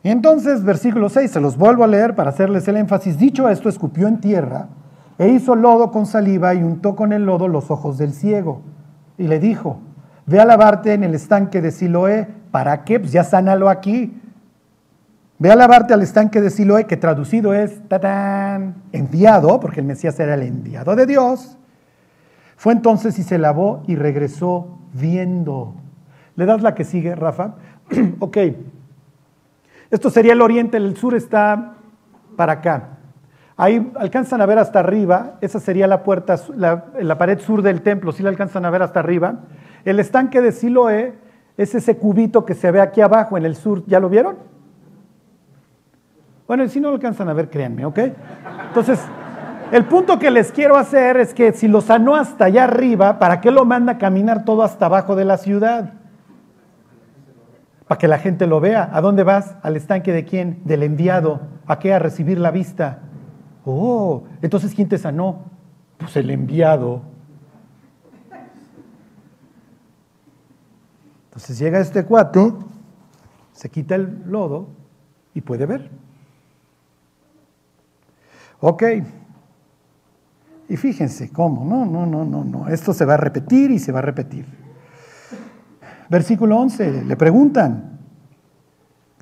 Y 0.05 0.11
entonces, 0.11 0.63
versículo 0.63 1.09
6, 1.09 1.31
se 1.31 1.41
los 1.41 1.57
vuelvo 1.57 1.83
a 1.83 1.87
leer 1.87 2.13
para 2.13 2.29
hacerles 2.29 2.67
el 2.67 2.77
énfasis. 2.77 3.17
Dicho 3.17 3.49
esto, 3.49 3.69
escupió 3.69 4.07
en 4.07 4.19
tierra 4.19 4.67
e 5.17 5.29
hizo 5.29 5.55
lodo 5.55 5.89
con 5.89 6.05
saliva 6.05 6.53
y 6.53 6.61
untó 6.61 6.95
con 6.95 7.11
el 7.11 7.25
lodo 7.25 7.47
los 7.47 7.71
ojos 7.71 7.97
del 7.97 8.13
ciego. 8.13 8.61
Y 9.17 9.23
le 9.23 9.39
dijo, 9.39 9.79
ve 10.27 10.39
a 10.39 10.45
lavarte 10.45 10.93
en 10.93 11.03
el 11.03 11.15
estanque 11.15 11.59
de 11.59 11.71
Siloé. 11.71 12.27
¿Para 12.51 12.83
qué? 12.83 12.99
Pues 12.99 13.13
ya 13.13 13.23
sánalo 13.23 13.67
aquí. 13.67 14.21
Ve 15.39 15.51
a 15.51 15.55
lavarte 15.55 15.95
al 15.95 16.03
estanque 16.03 16.39
de 16.39 16.51
Siloé, 16.51 16.85
que 16.85 16.97
traducido 16.97 17.55
es, 17.55 17.81
¡tatán! 17.87 18.75
enviado, 18.91 19.59
porque 19.59 19.79
el 19.79 19.87
Mesías 19.87 20.19
era 20.19 20.35
el 20.35 20.43
enviado 20.43 20.95
de 20.95 21.07
Dios. 21.07 21.57
Fue 22.57 22.73
entonces 22.73 23.17
y 23.17 23.23
se 23.23 23.39
lavó 23.39 23.81
y 23.87 23.95
regresó 23.95 24.77
viendo. 24.93 25.73
¿Le 26.35 26.45
das 26.45 26.61
la 26.61 26.75
que 26.75 26.83
sigue, 26.83 27.15
Rafa? 27.15 27.55
ok, 28.19 28.37
esto 29.91 30.09
sería 30.09 30.33
el 30.33 30.41
oriente, 30.41 30.77
el 30.77 30.95
sur 30.97 31.15
está 31.15 31.75
para 32.35 32.53
acá. 32.53 32.89
Ahí 33.57 33.91
alcanzan 33.95 34.41
a 34.41 34.45
ver 34.45 34.59
hasta 34.59 34.79
arriba, 34.79 35.37
esa 35.39 35.59
sería 35.59 35.87
la 35.87 36.03
puerta, 36.03 36.35
la, 36.55 37.17
pared 37.17 37.39
sur 37.39 37.61
del 37.61 37.81
templo, 37.81 38.11
si 38.11 38.21
la 38.21 38.29
alcanzan 38.29 38.65
a 38.65 38.69
ver 38.69 38.81
hasta 38.81 38.99
arriba. 38.99 39.35
El 39.85 39.99
estanque 39.99 40.41
de 40.41 40.51
Siloé 40.51 41.13
es 41.55 41.73
ese 41.73 41.97
cubito 41.97 42.45
que 42.45 42.53
se 42.53 42.69
ve 42.71 42.81
aquí 42.81 42.99
abajo 42.99 43.37
en 43.37 43.45
el 43.45 43.55
sur, 43.55 43.83
¿ya 43.85 44.01
lo 44.01 44.09
vieron? 44.09 44.35
Bueno, 46.47 46.67
si 46.67 46.81
no 46.81 46.89
lo 46.89 46.95
alcanzan 46.95 47.29
a 47.29 47.33
ver, 47.33 47.49
créanme, 47.49 47.85
¿ok? 47.85 47.99
Entonces, 48.67 48.99
el 49.71 49.85
punto 49.85 50.19
que 50.19 50.29
les 50.29 50.51
quiero 50.51 50.75
hacer 50.75 51.17
es 51.17 51.33
que 51.33 51.53
si 51.53 51.67
lo 51.67 51.79
sanó 51.79 52.15
hasta 52.15 52.45
allá 52.45 52.65
arriba, 52.65 53.19
¿para 53.19 53.39
qué 53.39 53.51
lo 53.51 53.63
manda 53.63 53.93
a 53.93 53.97
caminar 53.97 54.43
todo 54.43 54.63
hasta 54.63 54.87
abajo 54.87 55.15
de 55.15 55.25
la 55.25 55.37
ciudad? 55.37 55.93
Para 57.87 57.99
que 57.99 58.07
la 58.07 58.17
gente 58.17 58.47
lo 58.47 58.59
vea. 58.59 58.89
¿A 58.91 59.01
dónde 59.01 59.23
vas? 59.23 59.55
¿Al 59.61 59.75
estanque 59.75 60.11
de 60.11 60.25
quién? 60.25 60.61
Del 60.65 60.83
enviado. 60.83 61.41
¿A 61.67 61.79
qué? 61.79 61.93
A 61.93 61.99
recibir 61.99 62.39
la 62.39 62.51
vista. 62.51 62.99
Oh, 63.65 64.23
entonces 64.41 64.73
¿quién 64.75 64.89
te 64.89 64.97
sanó? 64.97 65.43
Pues 65.97 66.15
el 66.17 66.29
enviado. 66.29 67.01
Entonces 71.25 71.59
llega 71.59 71.79
este 71.79 72.05
cuate, 72.05 72.53
se 73.51 73.69
quita 73.69 73.95
el 73.95 74.23
lodo 74.25 74.67
y 75.33 75.41
puede 75.41 75.65
ver. 75.65 75.89
Ok. 78.61 78.83
Y 80.69 80.77
fíjense 80.77 81.29
cómo, 81.31 81.65
no, 81.65 81.85
no, 81.85 82.05
no, 82.05 82.23
no, 82.23 82.43
no. 82.43 82.67
Esto 82.69 82.93
se 82.93 83.05
va 83.05 83.15
a 83.15 83.17
repetir 83.17 83.69
y 83.71 83.79
se 83.79 83.91
va 83.91 83.99
a 83.99 84.01
repetir. 84.03 84.64
Versículo 86.09 86.57
11, 86.57 87.03
le 87.05 87.15
preguntan, 87.15 87.99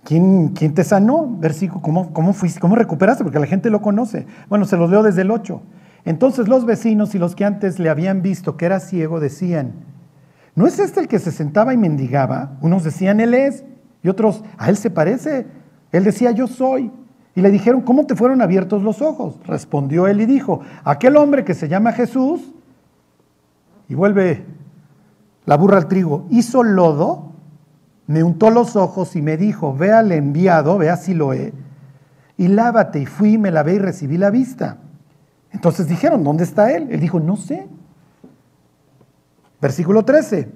¿quién, 0.04 0.54
te 0.54 0.84
sanó? 0.84 1.38
Versículo, 1.40 1.82
¿cómo, 1.82 2.14
cómo, 2.14 2.34
fuiste, 2.34 2.60
¿cómo 2.60 2.76
recuperaste? 2.76 3.24
Porque 3.24 3.40
la 3.40 3.48
gente 3.48 3.70
lo 3.70 3.82
conoce. 3.82 4.26
Bueno, 4.50 4.66
se 4.66 4.78
los 4.78 4.90
leo 4.90 5.04
desde 5.04 5.22
el 5.22 5.32
8. 5.32 5.62
Entonces 6.06 6.48
los 6.48 6.66
vecinos 6.66 7.16
y 7.16 7.20
los 7.20 7.36
que 7.36 7.46
antes 7.46 7.80
le 7.80 7.90
habían 7.90 8.22
visto 8.22 8.58
que 8.58 8.66
era 8.66 8.80
ciego 8.80 9.20
decían, 9.20 9.74
¿no 10.56 10.68
es 10.68 10.80
este 10.80 11.00
el 11.00 11.08
que 11.08 11.20
se 11.20 11.32
sentaba 11.32 11.74
y 11.74 11.78
mendigaba? 11.78 12.58
Unos 12.62 12.84
decían, 12.84 13.20
Él 13.20 13.34
es, 13.34 13.64
y 14.02 14.10
otros, 14.10 14.44
a 14.58 14.70
Él 14.70 14.78
se 14.78 14.90
parece. 14.90 15.48
Él 15.92 16.04
decía, 16.04 16.32
yo 16.32 16.48
soy. 16.48 16.92
Y 17.36 17.42
le 17.42 17.50
dijeron, 17.50 17.82
¿cómo 17.82 18.06
te 18.06 18.16
fueron 18.16 18.42
abiertos 18.42 18.84
los 18.84 19.02
ojos? 19.02 19.40
Respondió 19.46 20.08
él 20.08 20.22
y 20.22 20.26
dijo, 20.26 20.62
aquel 20.84 21.18
hombre 21.18 21.44
que 21.44 21.56
se 21.56 21.68
llama 21.68 21.92
Jesús, 21.92 22.54
y 23.90 23.96
vuelve 23.96 24.46
la 25.46 25.58
burra 25.58 25.78
al 25.78 25.88
trigo, 25.88 26.26
hizo 26.30 26.64
lodo, 26.64 27.34
me 28.08 28.24
untó 28.24 28.50
los 28.50 28.76
ojos 28.76 29.16
y 29.16 29.22
me 29.22 29.38
dijo, 29.38 29.76
ve 29.76 29.92
al 29.92 30.12
enviado, 30.12 30.78
ve 30.78 30.90
a 30.90 30.98
Siloé, 30.98 31.54
y 32.38 32.48
lávate. 32.48 33.00
Y 33.00 33.06
fui, 33.06 33.38
me 33.38 33.52
lavé 33.52 33.76
y 33.76 33.80
recibí 33.80 34.18
la 34.18 34.30
vista. 34.30 34.78
Entonces 35.52 35.88
dijeron, 35.88 36.24
¿dónde 36.24 36.44
está 36.44 36.72
él? 36.72 36.88
Él 36.92 37.00
dijo, 37.00 37.20
no 37.20 37.38
sé. 37.38 37.68
Versículo 39.62 40.04
13. 40.04 40.50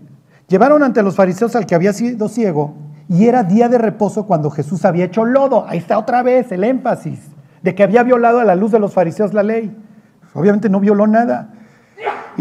Llevaron 0.48 0.84
ante 0.84 1.04
los 1.04 1.16
fariseos 1.16 1.56
al 1.56 1.66
que 1.66 1.76
había 1.76 1.94
sido 1.94 2.30
ciego 2.30 2.76
y 3.10 3.28
era 3.28 3.44
día 3.44 3.70
de 3.70 3.78
reposo 3.78 4.26
cuando 4.26 4.50
Jesús 4.50 4.86
había 4.86 5.06
hecho 5.06 5.24
lodo. 5.24 5.66
Ahí 5.68 5.78
está 5.78 5.98
otra 5.98 6.24
vez 6.24 6.52
el 6.52 6.64
énfasis 6.64 7.20
de 7.62 7.76
que 7.76 7.84
había 7.84 8.04
violado 8.04 8.40
a 8.40 8.44
la 8.44 8.56
luz 8.56 8.72
de 8.72 8.80
los 8.80 8.94
fariseos 8.94 9.34
la 9.34 9.44
ley. 9.44 9.76
Obviamente 10.34 10.70
no 10.70 10.80
violó 10.80 11.08
nada. 11.08 11.54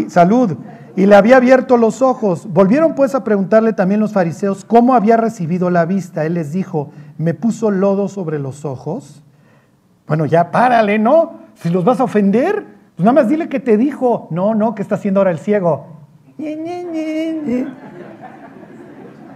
Salud. 0.09 0.57
Y 0.97 1.05
le 1.05 1.14
había 1.14 1.36
abierto 1.36 1.76
los 1.76 2.01
ojos. 2.01 2.49
Volvieron 2.51 2.94
pues 2.94 3.14
a 3.14 3.22
preguntarle 3.22 3.74
también 3.74 4.01
los 4.01 4.12
fariseos 4.12 4.64
cómo 4.64 4.94
había 4.94 5.18
recibido 5.18 5.68
la 5.68 5.84
vista. 5.84 6.24
Él 6.24 6.34
les 6.34 6.53
dijo, 6.53 6.90
me 7.18 7.34
puso 7.34 7.70
lodo 7.70 8.09
sobre 8.09 8.38
los 8.38 8.64
ojos. 8.64 9.22
Bueno, 10.07 10.24
ya 10.24 10.51
párale, 10.51 10.99
¿no? 10.99 11.34
Si 11.55 11.68
los 11.68 11.84
vas 11.84 12.01
a 12.01 12.05
ofender, 12.05 12.64
pues 12.97 13.05
nada 13.05 13.12
más 13.12 13.28
dile 13.28 13.49
que 13.51 13.61
te 13.61 13.76
dijo. 13.76 14.26
No, 14.30 14.55
no, 14.55 14.74
¿qué 14.74 14.80
está 14.80 14.94
haciendo 14.94 15.20
ahora 15.20 15.30
el 15.30 15.38
ciego? 15.38 15.86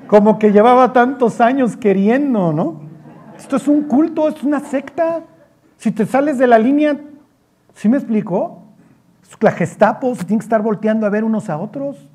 como 0.07 0.41
que 0.41 0.51
llevaba 0.51 0.93
tantos 0.93 1.41
años 1.41 1.77
queriendo, 1.77 2.53
¿no? 2.53 2.81
Esto 3.39 3.57
es 3.57 3.69
un 3.69 3.85
culto, 3.85 4.29
es 4.29 4.43
una 4.43 4.59
secta. 4.59 5.23
Si 5.77 5.93
te 5.93 6.05
sales 6.05 6.37
de 6.37 6.49
la 6.49 6.59
línea, 6.59 6.99
¿sí 7.75 7.89
me 7.89 7.97
explicó? 7.97 8.61
La 9.41 9.53
Gestapo 9.53 10.15
se 10.15 10.27
que 10.27 10.35
estar 10.35 10.63
volteando 10.63 11.07
a 11.07 11.11
ver 11.11 11.25
unos 11.25 11.49
a 11.49 11.59
otros. 11.59 12.09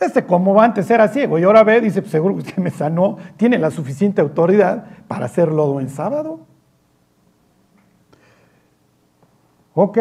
Este, 0.00 0.24
como 0.24 0.60
antes 0.60 0.90
era 0.90 1.06
ciego 1.08 1.38
y 1.38 1.44
ahora 1.44 1.62
ve, 1.62 1.80
dice, 1.80 2.02
pues 2.02 2.10
seguro 2.10 2.36
que 2.36 2.60
me 2.60 2.70
sanó, 2.70 3.18
tiene 3.36 3.58
la 3.58 3.70
suficiente 3.70 4.20
autoridad 4.20 4.84
para 5.06 5.26
hacer 5.26 5.52
lodo 5.52 5.78
en 5.78 5.88
sábado. 5.88 6.40
Ok, 9.74 9.98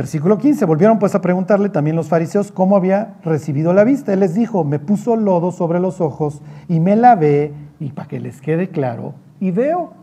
Versículo 0.00 0.38
15, 0.38 0.64
volvieron 0.64 0.98
pues 0.98 1.14
a 1.14 1.20
preguntarle 1.20 1.68
también 1.68 1.94
los 1.94 2.08
fariseos 2.08 2.52
cómo 2.52 2.76
había 2.76 3.16
recibido 3.22 3.74
la 3.74 3.84
vista. 3.84 4.12
Él 4.12 4.20
les 4.20 4.34
dijo, 4.34 4.64
me 4.64 4.78
puso 4.78 5.16
lodo 5.16 5.50
sobre 5.50 5.80
los 5.80 6.00
ojos 6.00 6.40
y 6.68 6.80
me 6.80 6.96
lavé, 6.96 7.52
y 7.80 7.90
para 7.90 8.08
que 8.08 8.20
les 8.20 8.40
quede 8.40 8.70
claro, 8.70 9.14
y 9.40 9.50
veo. 9.50 9.99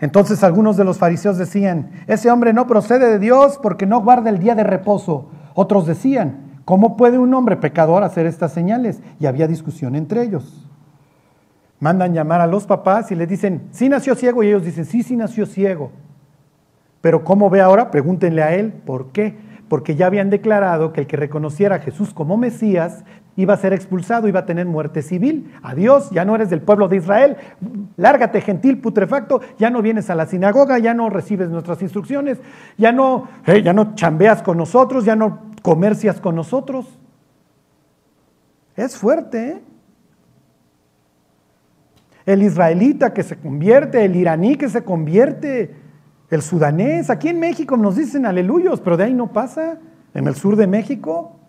Entonces 0.00 0.42
algunos 0.42 0.76
de 0.76 0.84
los 0.84 0.98
fariseos 0.98 1.36
decían, 1.36 1.90
ese 2.06 2.30
hombre 2.30 2.52
no 2.52 2.66
procede 2.66 3.08
de 3.08 3.18
Dios 3.18 3.58
porque 3.62 3.86
no 3.86 4.00
guarda 4.00 4.30
el 4.30 4.38
día 4.38 4.54
de 4.54 4.64
reposo. 4.64 5.28
Otros 5.54 5.86
decían, 5.86 6.60
¿cómo 6.64 6.96
puede 6.96 7.18
un 7.18 7.34
hombre 7.34 7.56
pecador 7.56 8.02
hacer 8.02 8.26
estas 8.26 8.52
señales? 8.52 9.02
Y 9.18 9.26
había 9.26 9.46
discusión 9.46 9.94
entre 9.94 10.22
ellos. 10.22 10.66
Mandan 11.80 12.14
llamar 12.14 12.40
a 12.40 12.46
los 12.46 12.66
papás 12.66 13.10
y 13.10 13.14
les 13.14 13.28
dicen, 13.28 13.68
sí 13.72 13.88
nació 13.88 14.14
ciego, 14.14 14.42
y 14.42 14.48
ellos 14.48 14.64
dicen, 14.64 14.84
sí, 14.84 15.02
sí 15.02 15.16
nació 15.16 15.46
ciego. 15.46 15.90
Pero 17.00 17.24
¿cómo 17.24 17.50
ve 17.50 17.60
ahora? 17.60 17.90
Pregúntenle 17.90 18.42
a 18.42 18.54
él, 18.54 18.72
¿por 18.72 19.12
qué? 19.12 19.38
Porque 19.68 19.96
ya 19.96 20.06
habían 20.06 20.30
declarado 20.30 20.92
que 20.92 21.02
el 21.02 21.06
que 21.06 21.16
reconociera 21.16 21.76
a 21.76 21.80
Jesús 21.80 22.12
como 22.12 22.36
Mesías 22.36 23.04
iba 23.40 23.54
a 23.54 23.56
ser 23.56 23.72
expulsado, 23.72 24.28
iba 24.28 24.40
a 24.40 24.46
tener 24.46 24.66
muerte 24.66 25.02
civil. 25.02 25.52
Adiós, 25.62 26.10
ya 26.10 26.24
no 26.24 26.34
eres 26.34 26.50
del 26.50 26.60
pueblo 26.60 26.88
de 26.88 26.96
Israel. 26.96 27.36
Lárgate, 27.96 28.40
gentil 28.40 28.80
putrefacto, 28.80 29.40
ya 29.58 29.70
no 29.70 29.82
vienes 29.82 30.10
a 30.10 30.14
la 30.14 30.26
sinagoga, 30.26 30.78
ya 30.78 30.94
no 30.94 31.10
recibes 31.10 31.48
nuestras 31.48 31.80
instrucciones, 31.82 32.38
ya 32.76 32.92
no, 32.92 33.28
ya 33.46 33.72
no 33.72 33.94
chambeas 33.94 34.42
con 34.42 34.56
nosotros, 34.58 35.04
ya 35.04 35.16
no 35.16 35.50
comercias 35.62 36.20
con 36.20 36.34
nosotros. 36.34 36.98
Es 38.76 38.96
fuerte, 38.96 39.48
¿eh? 39.48 39.62
El 42.26 42.42
israelita 42.42 43.12
que 43.12 43.22
se 43.22 43.36
convierte, 43.36 44.04
el 44.04 44.14
iraní 44.14 44.56
que 44.56 44.68
se 44.68 44.84
convierte, 44.84 45.74
el 46.30 46.42
sudanés, 46.42 47.10
aquí 47.10 47.28
en 47.28 47.40
México 47.40 47.76
nos 47.76 47.96
dicen 47.96 48.26
aleluyos, 48.26 48.80
pero 48.80 48.96
de 48.96 49.04
ahí 49.04 49.14
no 49.14 49.32
pasa. 49.32 49.78
En 50.12 50.26
el 50.26 50.34
sur 50.34 50.56
de 50.56 50.66
México, 50.66 51.39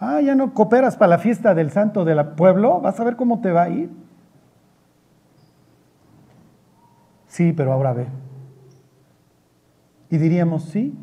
ah, 0.00 0.20
ya 0.20 0.34
no 0.34 0.54
cooperas 0.54 0.96
para 0.96 1.10
la 1.10 1.18
fiesta 1.18 1.54
del 1.54 1.70
santo 1.70 2.04
del 2.04 2.24
pueblo, 2.28 2.80
vas 2.80 2.98
a 2.98 3.04
ver 3.04 3.16
cómo 3.16 3.40
te 3.40 3.52
va 3.52 3.64
a 3.64 3.68
ir. 3.68 3.90
Sí, 7.28 7.52
pero 7.52 7.72
ahora 7.72 7.92
ve. 7.92 8.06
Y 10.08 10.18
diríamos, 10.18 10.64
sí, 10.64 10.96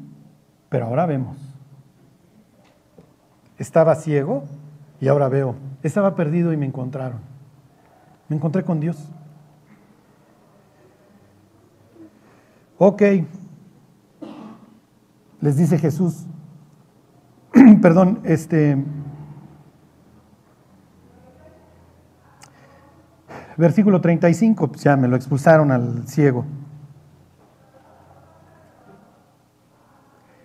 pero 0.69 0.85
ahora 0.85 1.05
vemos. 1.05 1.37
Estaba 3.57 3.95
ciego 3.95 4.43
y 4.99 5.07
ahora 5.07 5.29
veo. 5.29 5.55
Estaba 5.83 6.15
perdido 6.15 6.53
y 6.53 6.57
me 6.57 6.65
encontraron. 6.65 7.19
Me 8.29 8.35
encontré 8.35 8.63
con 8.63 8.79
Dios. 8.79 9.11
Ok, 12.77 13.01
les 15.39 15.57
dice 15.57 15.77
Jesús, 15.77 16.25
perdón, 17.81 18.19
este, 18.23 18.77
versículo 23.57 24.01
35, 24.01 24.67
pues 24.69 24.83
ya 24.83 24.97
me 24.97 25.07
lo 25.07 25.15
expulsaron 25.15 25.71
al 25.71 26.07
ciego. 26.07 26.45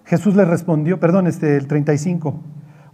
Jesús 0.05 0.37
le 0.37 0.45
respondió, 0.45 1.01
perdón, 1.01 1.27
este, 1.27 1.57
el 1.57 1.67
35. 1.67 2.41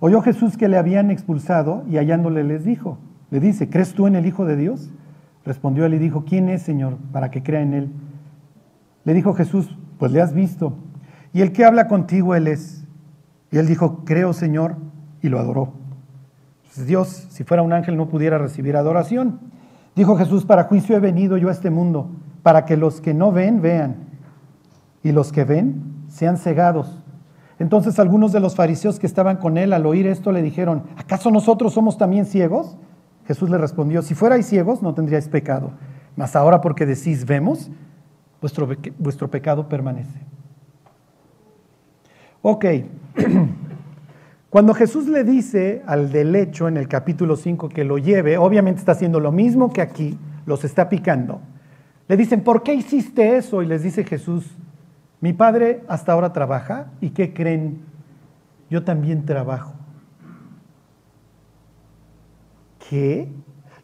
Oyó 0.01 0.21
Jesús 0.21 0.57
que 0.57 0.69
le 0.69 0.77
habían 0.77 1.11
expulsado 1.11 1.85
y 1.89 1.97
hallándole 1.97 2.43
les 2.45 2.65
dijo, 2.65 2.99
le 3.31 3.41
dice, 3.41 3.69
¿crees 3.71 3.95
tú 3.95 4.07
en 4.07 4.17
el 4.17 4.27
Hijo 4.27 4.45
de 4.45 4.57
Dios? 4.57 4.91
Respondió 5.45 5.87
él 5.87 5.95
y 5.95 5.99
dijo, 5.99 6.25
¿quién 6.25 6.49
es, 6.49 6.63
Señor, 6.63 6.99
para 7.13 7.31
que 7.31 7.43
crea 7.43 7.61
en 7.61 7.75
él? 7.75 7.93
Le 9.05 9.15
dijo 9.15 9.35
Jesús, 9.35 9.77
pues 9.99 10.11
le 10.11 10.21
has 10.21 10.35
visto. 10.35 10.77
Y 11.33 11.43
el 11.43 11.53
que 11.53 11.65
habla 11.65 11.87
contigo, 11.87 12.35
él 12.35 12.49
es. 12.49 12.84
Y 13.55 13.59
él 13.59 13.69
dijo, 13.69 14.03
creo 14.05 14.33
Señor, 14.33 14.75
y 15.23 15.29
lo 15.29 15.39
adoró. 15.39 15.75
Pues 16.65 16.89
Dios, 16.89 17.29
si 17.31 17.45
fuera 17.45 17.63
un 17.63 17.73
ángel, 17.73 17.97
no 17.97 18.09
pudiera 18.09 18.37
recibir 18.37 18.77
adoración. 18.77 19.39
Dijo 19.95 20.17
Jesús, 20.17 20.45
para 20.45 20.65
juicio 20.65 20.97
he 20.97 20.99
venido 20.99 21.37
yo 21.37 21.49
a 21.51 21.53
este 21.53 21.71
mundo, 21.71 22.11
para 22.43 22.65
que 22.65 22.77
los 22.77 23.01
que 23.01 23.15
no 23.15 23.31
ven, 23.31 23.63
vean, 23.63 24.09
y 25.05 25.13
los 25.13 25.31
que 25.31 25.45
ven, 25.45 25.85
sean 26.09 26.37
cegados. 26.37 27.01
Entonces 27.61 28.01
algunos 28.01 28.33
de 28.33 28.41
los 28.41 28.57
fariseos 28.57 28.99
que 28.99 29.07
estaban 29.07 29.37
con 29.37 29.57
él 29.57 29.73
al 29.73 29.87
oír 29.87 30.09
esto 30.09 30.33
le 30.33 30.43
dijeron, 30.43 30.83
¿acaso 30.97 31.31
nosotros 31.31 31.75
somos 31.75 31.97
también 31.97 32.27
ciegos? 32.27 32.77
Jesús 33.25 33.51
le 33.51 33.59
respondió, 33.59 34.03
si 34.03 34.17
fuerais 34.17 34.47
ciegos 34.47 34.83
no 34.83 34.95
tendríais 34.95 35.29
pecado, 35.29 35.71
mas 36.17 36.35
ahora 36.35 36.61
porque 36.61 36.87
decís 36.87 37.25
vemos, 37.25 37.71
vuestro, 38.41 39.31
pecado 39.31 39.69
permanece. 39.69 40.34
Ok, 42.47 42.67
cuando 44.51 44.75
Jesús 44.75 45.09
le 45.09 45.25
dice 45.25 45.83
al 45.87 46.13
del 46.13 46.37
hecho 46.37 46.69
en 46.69 46.77
el 46.77 46.89
capítulo 46.89 47.37
5 47.37 47.71
que 47.71 47.85
lo 47.85 47.97
lleve, 47.97 48.37
obviamente 48.37 48.81
está 48.81 48.93
haciendo 48.93 49.19
lo 49.19 49.33
mismo 49.33 49.73
que 49.73 49.81
aquí, 49.81 50.19
los 50.45 50.63
está 50.63 50.91
picando. 50.91 51.41
Le 52.07 52.19
dicen, 52.19 52.43
¿por 52.43 52.63
qué 52.63 52.75
hiciste 52.75 53.39
eso? 53.39 53.63
Y 53.63 53.67
les 53.67 53.83
dice 53.83 54.05
Jesús, 54.05 54.45
mi 55.23 55.33
padre 55.33 55.85
hasta 55.89 56.13
ahora 56.13 56.35
trabaja 56.35 56.89
y 57.01 57.11
¿qué 57.11 57.33
creen? 57.33 57.81
Yo 58.69 58.85
también 58.85 59.25
trabajo. 59.25 59.73
¿Qué? 62.91 63.33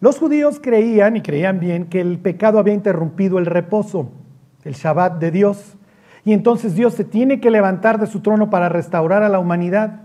Los 0.01 0.19
judíos 0.19 0.61
creían 0.63 1.17
y 1.17 1.23
creían 1.23 1.61
bien 1.61 1.87
que 1.87 2.03
el 2.03 2.19
pecado 2.19 2.59
había 2.59 2.75
interrumpido 2.75 3.39
el 3.39 3.47
reposo 3.47 4.11
el 4.65 4.75
Shabbat 4.75 5.19
de 5.19 5.31
Dios. 5.31 5.77
Y 6.25 6.33
entonces 6.33 6.75
Dios 6.75 6.95
se 6.95 7.05
tiene 7.05 7.41
que 7.41 7.51
levantar 7.51 7.99
de 7.99 8.07
su 8.07 8.21
trono 8.21 8.51
para 8.51 8.69
restaurar 8.69 9.23
a 9.23 9.29
la 9.29 9.39
humanidad. 9.39 10.03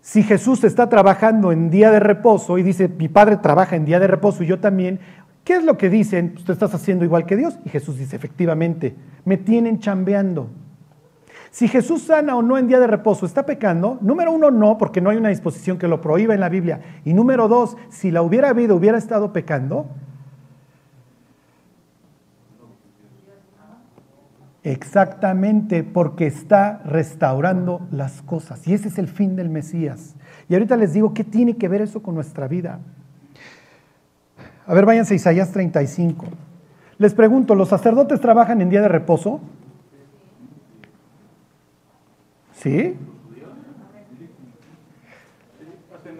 Si 0.00 0.22
Jesús 0.22 0.64
está 0.64 0.88
trabajando 0.88 1.52
en 1.52 1.70
día 1.70 1.90
de 1.90 2.00
reposo 2.00 2.58
y 2.58 2.62
dice, 2.62 2.88
mi 2.88 3.08
Padre 3.08 3.36
trabaja 3.36 3.76
en 3.76 3.84
día 3.84 4.00
de 4.00 4.08
reposo 4.08 4.42
y 4.42 4.46
yo 4.46 4.58
también, 4.58 5.00
¿Qué 5.44 5.54
es 5.54 5.64
lo 5.64 5.76
que 5.76 5.90
dicen? 5.90 6.30
Pues 6.34 6.44
tú 6.44 6.52
estás 6.52 6.72
haciendo 6.74 7.04
igual 7.04 7.26
que 7.26 7.36
Dios. 7.36 7.58
Y 7.64 7.68
Jesús 7.68 7.98
dice, 7.98 8.14
efectivamente, 8.14 8.94
me 9.24 9.36
tienen 9.36 9.80
chambeando. 9.80 10.48
Si 11.50 11.68
Jesús 11.68 12.02
sana 12.02 12.36
o 12.36 12.42
no 12.42 12.56
en 12.56 12.68
día 12.68 12.80
de 12.80 12.86
reposo, 12.86 13.26
¿está 13.26 13.44
pecando? 13.44 13.98
Número 14.00 14.32
uno, 14.32 14.50
no, 14.50 14.78
porque 14.78 15.00
no 15.00 15.10
hay 15.10 15.16
una 15.16 15.28
disposición 15.28 15.78
que 15.78 15.88
lo 15.88 16.00
prohíba 16.00 16.32
en 16.32 16.40
la 16.40 16.48
Biblia. 16.48 16.80
Y 17.04 17.12
número 17.12 17.48
dos, 17.48 17.76
si 17.90 18.10
la 18.10 18.22
hubiera 18.22 18.50
habido, 18.50 18.76
hubiera 18.76 18.96
estado 18.96 19.32
pecando. 19.32 19.86
Exactamente, 24.64 25.82
porque 25.82 26.26
está 26.26 26.80
restaurando 26.84 27.86
las 27.90 28.22
cosas. 28.22 28.66
Y 28.68 28.74
ese 28.74 28.88
es 28.88 28.98
el 28.98 29.08
fin 29.08 29.34
del 29.34 29.48
Mesías. 29.48 30.14
Y 30.48 30.54
ahorita 30.54 30.76
les 30.76 30.92
digo, 30.92 31.14
¿qué 31.14 31.24
tiene 31.24 31.56
que 31.56 31.68
ver 31.68 31.82
eso 31.82 32.02
con 32.02 32.14
nuestra 32.14 32.46
vida? 32.46 32.78
A 34.66 34.74
ver, 34.74 34.86
váyanse 34.86 35.14
a 35.14 35.16
Isaías 35.16 35.50
35. 35.50 36.26
Les 36.98 37.14
pregunto, 37.14 37.56
¿los 37.56 37.68
sacerdotes 37.68 38.20
trabajan 38.20 38.60
en 38.60 38.70
día 38.70 38.80
de 38.80 38.88
reposo? 38.88 39.40
¿Sí? 42.52 42.96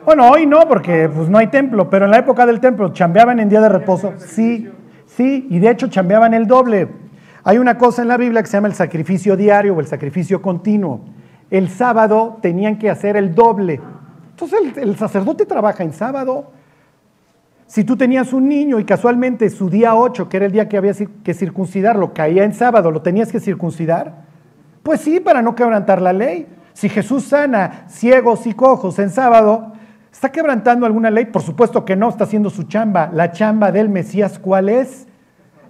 Bueno, 0.05 0.29
hoy 0.29 0.47
no, 0.47 0.67
porque 0.67 1.09
pues, 1.09 1.29
no 1.29 1.39
hay 1.39 1.47
templo, 1.47 1.89
pero 1.89 2.07
en 2.07 2.11
la 2.11 2.19
época 2.19 2.45
del 2.45 2.59
templo, 2.59 2.93
¿chambeaban 2.93 3.39
en 3.39 3.49
día 3.49 3.61
de 3.61 3.69
reposo? 3.69 4.15
Sí, 4.19 4.69
sí, 5.07 5.47
y 5.49 5.61
de 5.61 5.71
hecho 5.71 5.87
chambeaban 5.87 6.35
el 6.35 6.49
doble. 6.49 6.89
Hay 7.45 7.59
una 7.59 7.77
cosa 7.77 8.03
en 8.03 8.09
la 8.09 8.17
Biblia 8.17 8.41
que 8.43 8.49
se 8.49 8.57
llama 8.57 8.69
el 8.69 8.75
sacrificio 8.75 9.37
diario 9.37 9.75
o 9.75 9.81
el 9.81 9.87
sacrificio 9.87 10.41
continuo. 10.41 11.01
El 11.51 11.69
sábado 11.69 12.39
tenían 12.41 12.79
que 12.79 12.89
hacer 12.89 13.17
el 13.17 13.35
doble. 13.35 13.81
Entonces 14.31 14.77
el, 14.77 14.97
sacerdote 14.97 15.45
trabaja 15.45 15.83
en 15.83 15.93
sábado, 15.93 16.53
si 17.67 17.85
tú 17.85 17.97
tenías 17.97 18.33
un 18.33 18.49
niño 18.49 18.79
y 18.79 18.85
casualmente 18.85 19.49
su 19.51 19.69
día 19.69 19.95
8, 19.95 20.29
que 20.29 20.37
era 20.37 20.47
el 20.47 20.53
día 20.53 20.69
que 20.69 20.77
había 20.77 20.93
que 21.25 21.35
circuncidarlo, 21.35 22.13
caía 22.15 22.45
en 22.45 22.55
sábado, 22.55 22.91
¿lo 22.91 23.03
tenías 23.03 23.33
que 23.33 23.41
circuncidar? 23.41 24.25
Pues 24.83 25.01
sí, 25.01 25.21
para 25.21 25.43
no 25.43 25.55
quebrantar 25.55 26.01
la 26.01 26.13
ley. 26.13 26.47
Si 26.75 26.89
Jesús 26.89 27.25
sana 27.25 27.87
ciegos 27.89 28.47
y 28.47 28.55
cojos 28.55 28.99
en 28.99 29.11
sábado, 29.11 29.73
¿está 30.13 30.31
quebrantando 30.31 30.87
alguna 30.87 31.11
ley? 31.11 31.27
Por 31.27 31.43
supuesto 31.43 31.85
que 31.85 31.97
no, 31.97 32.09
está 32.09 32.25
haciendo 32.25 32.51
su 32.51 32.65
chamba. 32.65 33.11
La 33.13 33.33
chamba 33.33 33.73
del 33.73 33.89
Mesías, 33.89 34.39
¿cuál 34.39 34.69
es? 34.69 35.07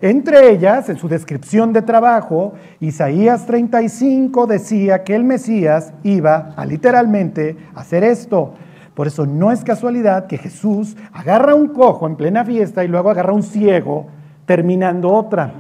Entre 0.03 0.50
ellas, 0.50 0.88
en 0.88 0.98
su 0.98 1.09
descripción 1.09 1.72
de 1.72 1.80
trabajo, 1.80 2.55
Isaías 2.80 3.46
35 3.46 4.48
decía 4.48 5.05
que 5.05 5.14
el 5.14 5.22
Mesías 5.22 5.94
iba 6.03 6.53
a 6.57 6.66
literalmente 6.66 7.57
hacer 7.76 8.03
esto. 8.03 8.53
Por 8.94 9.07
eso 9.07 9.26
no 9.26 9.53
es 9.53 9.62
casualidad 9.62 10.26
que 10.26 10.38
Jesús 10.38 10.96
agarra 11.12 11.55
un 11.55 11.68
cojo 11.68 12.09
en 12.09 12.16
plena 12.16 12.44
fiesta 12.44 12.82
y 12.82 12.88
luego 12.88 13.11
agarra 13.11 13.32
un 13.32 13.44
ciego 13.44 14.09
terminando 14.44 15.09
otra. 15.09 15.55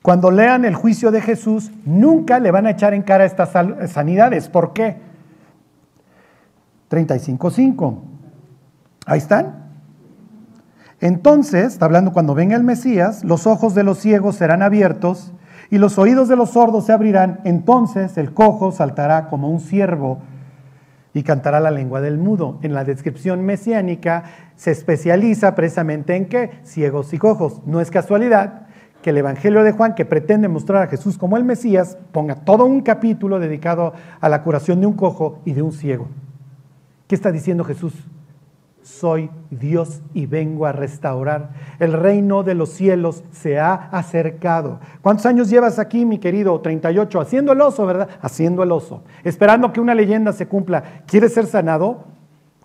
Cuando 0.00 0.30
lean 0.30 0.64
el 0.64 0.74
juicio 0.74 1.10
de 1.10 1.20
Jesús, 1.20 1.70
nunca 1.84 2.40
le 2.40 2.50
van 2.50 2.66
a 2.66 2.70
echar 2.70 2.94
en 2.94 3.02
cara 3.02 3.26
estas 3.26 3.50
sanidades. 3.92 4.48
¿Por 4.48 4.72
qué? 4.72 4.96
35.5. 6.88 7.98
Ahí 9.04 9.18
están. 9.18 9.69
Entonces, 11.00 11.72
está 11.72 11.86
hablando 11.86 12.12
cuando 12.12 12.34
venga 12.34 12.56
el 12.56 12.64
Mesías, 12.64 13.24
los 13.24 13.46
ojos 13.46 13.74
de 13.74 13.84
los 13.84 13.98
ciegos 13.98 14.36
serán 14.36 14.62
abiertos 14.62 15.32
y 15.70 15.78
los 15.78 15.98
oídos 15.98 16.28
de 16.28 16.36
los 16.36 16.50
sordos 16.50 16.86
se 16.86 16.92
abrirán, 16.92 17.40
entonces 17.44 18.18
el 18.18 18.34
cojo 18.34 18.72
saltará 18.72 19.28
como 19.28 19.48
un 19.48 19.60
ciervo 19.60 20.18
y 21.14 21.22
cantará 21.22 21.58
la 21.60 21.70
lengua 21.70 22.00
del 22.00 22.18
mudo. 22.18 22.58
En 22.62 22.74
la 22.74 22.84
descripción 22.84 23.42
mesiánica 23.42 24.24
se 24.56 24.72
especializa 24.72 25.54
precisamente 25.54 26.16
en 26.16 26.26
qué? 26.26 26.50
Ciegos 26.64 27.12
y 27.14 27.18
cojos. 27.18 27.62
No 27.66 27.80
es 27.80 27.90
casualidad 27.90 28.66
que 29.02 29.10
el 29.10 29.16
Evangelio 29.16 29.62
de 29.62 29.72
Juan, 29.72 29.94
que 29.94 30.04
pretende 30.04 30.48
mostrar 30.48 30.82
a 30.82 30.86
Jesús 30.88 31.16
como 31.16 31.36
el 31.36 31.44
Mesías, 31.44 31.96
ponga 32.12 32.34
todo 32.34 32.66
un 32.66 32.82
capítulo 32.82 33.38
dedicado 33.38 33.94
a 34.20 34.28
la 34.28 34.42
curación 34.42 34.80
de 34.80 34.86
un 34.86 34.92
cojo 34.92 35.38
y 35.44 35.52
de 35.54 35.62
un 35.62 35.72
ciego. 35.72 36.08
¿Qué 37.06 37.14
está 37.14 37.32
diciendo 37.32 37.64
Jesús? 37.64 37.94
Soy 38.82 39.30
Dios 39.50 40.02
y 40.14 40.26
vengo 40.26 40.66
a 40.66 40.72
restaurar. 40.72 41.50
El 41.78 41.92
reino 41.92 42.42
de 42.42 42.54
los 42.54 42.70
cielos 42.70 43.22
se 43.32 43.58
ha 43.58 43.74
acercado. 43.74 44.80
¿Cuántos 45.02 45.26
años 45.26 45.50
llevas 45.50 45.78
aquí, 45.78 46.04
mi 46.04 46.18
querido? 46.18 46.60
38, 46.60 47.20
haciendo 47.20 47.52
el 47.52 47.60
oso, 47.60 47.86
¿verdad? 47.86 48.08
Haciendo 48.20 48.62
el 48.62 48.72
oso, 48.72 49.02
esperando 49.24 49.72
que 49.72 49.80
una 49.80 49.94
leyenda 49.94 50.32
se 50.32 50.46
cumpla. 50.46 51.02
¿Quieres 51.06 51.34
ser 51.34 51.46
sanado? 51.46 52.04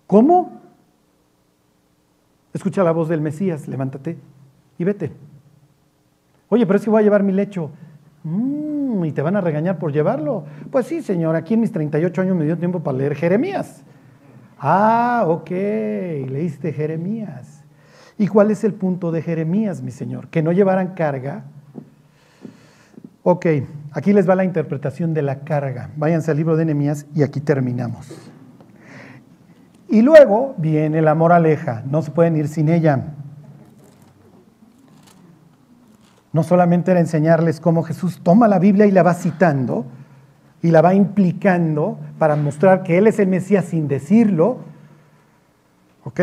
¿Cómo? 0.06 0.60
Escucha 2.52 2.82
la 2.82 2.92
voz 2.92 3.08
del 3.08 3.20
Mesías, 3.20 3.68
levántate 3.68 4.16
y 4.78 4.84
vete. 4.84 5.12
Oye, 6.48 6.66
pero 6.66 6.78
es 6.78 6.84
que 6.84 6.90
voy 6.90 7.00
a 7.00 7.04
llevar 7.04 7.22
mi 7.22 7.32
lecho. 7.32 7.70
Mm, 8.24 9.04
¿Y 9.04 9.12
te 9.12 9.22
van 9.22 9.36
a 9.36 9.40
regañar 9.40 9.78
por 9.78 9.92
llevarlo? 9.92 10.44
Pues 10.70 10.86
sí, 10.86 11.02
señor, 11.02 11.36
aquí 11.36 11.54
en 11.54 11.60
mis 11.60 11.72
38 11.72 12.22
años 12.22 12.36
me 12.36 12.44
dio 12.44 12.56
tiempo 12.56 12.80
para 12.80 12.98
leer 12.98 13.14
Jeremías. 13.14 13.84
Ah, 14.58 15.24
ok, 15.26 15.50
leíste 15.50 16.72
Jeremías. 16.72 17.62
¿Y 18.18 18.28
cuál 18.28 18.50
es 18.50 18.64
el 18.64 18.72
punto 18.74 19.12
de 19.12 19.22
Jeremías, 19.22 19.82
mi 19.82 19.90
Señor? 19.90 20.28
Que 20.28 20.42
no 20.42 20.52
llevaran 20.52 20.94
carga. 20.94 21.44
Ok, 23.22 23.46
aquí 23.92 24.12
les 24.12 24.28
va 24.28 24.34
la 24.34 24.44
interpretación 24.44 25.12
de 25.12 25.22
la 25.22 25.40
carga. 25.40 25.90
Váyanse 25.96 26.30
al 26.30 26.36
libro 26.38 26.56
de 26.56 26.64
Jeremías 26.64 27.06
y 27.14 27.22
aquí 27.22 27.40
terminamos. 27.40 28.08
Y 29.88 30.02
luego 30.02 30.54
viene 30.58 31.02
la 31.02 31.14
moraleja, 31.14 31.82
no 31.90 32.02
se 32.02 32.10
pueden 32.10 32.36
ir 32.36 32.48
sin 32.48 32.68
ella. 32.68 33.14
No 36.32 36.42
solamente 36.42 36.90
era 36.90 37.00
enseñarles 37.00 37.60
cómo 37.60 37.82
Jesús 37.82 38.20
toma 38.22 38.48
la 38.48 38.58
Biblia 38.58 38.86
y 38.86 38.90
la 38.90 39.02
va 39.02 39.14
citando, 39.14 39.86
y 40.62 40.70
la 40.70 40.82
va 40.82 40.94
implicando 40.94 41.98
para 42.18 42.36
mostrar 42.36 42.82
que 42.82 42.98
Él 42.98 43.06
es 43.06 43.18
el 43.18 43.28
Mesías 43.28 43.66
sin 43.66 43.88
decirlo. 43.88 44.58
¿Ok? 46.04 46.20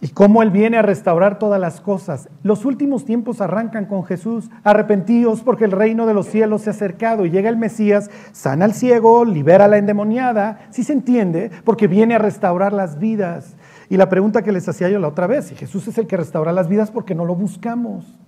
Y 0.00 0.08
cómo 0.08 0.42
Él 0.42 0.50
viene 0.50 0.76
a 0.76 0.82
restaurar 0.82 1.38
todas 1.38 1.58
las 1.58 1.80
cosas. 1.80 2.28
Los 2.42 2.64
últimos 2.66 3.04
tiempos 3.04 3.40
arrancan 3.40 3.86
con 3.86 4.04
Jesús, 4.04 4.50
arrepentidos 4.62 5.40
porque 5.40 5.64
el 5.64 5.70
reino 5.70 6.04
de 6.04 6.12
los 6.12 6.26
cielos 6.26 6.62
se 6.62 6.70
ha 6.70 6.72
acercado 6.72 7.24
y 7.24 7.30
llega 7.30 7.48
el 7.48 7.56
Mesías, 7.56 8.10
sana 8.32 8.66
al 8.66 8.74
ciego, 8.74 9.24
libera 9.24 9.64
a 9.64 9.68
la 9.68 9.78
endemoniada, 9.78 10.66
si 10.70 10.82
¿sí 10.82 10.88
se 10.88 10.92
entiende, 10.92 11.50
porque 11.64 11.86
viene 11.86 12.16
a 12.16 12.18
restaurar 12.18 12.72
las 12.72 12.98
vidas. 12.98 13.56
Y 13.88 13.96
la 13.96 14.08
pregunta 14.08 14.42
que 14.42 14.52
les 14.52 14.68
hacía 14.68 14.90
yo 14.90 14.98
la 14.98 15.08
otra 15.08 15.26
vez, 15.26 15.46
si 15.46 15.54
Jesús 15.54 15.88
es 15.88 15.96
el 15.96 16.06
que 16.06 16.16
restaura 16.16 16.52
las 16.52 16.68
vidas, 16.68 16.90
¿por 16.90 17.04
qué 17.04 17.14
no 17.14 17.24
lo 17.24 17.34
buscamos? 17.34 18.18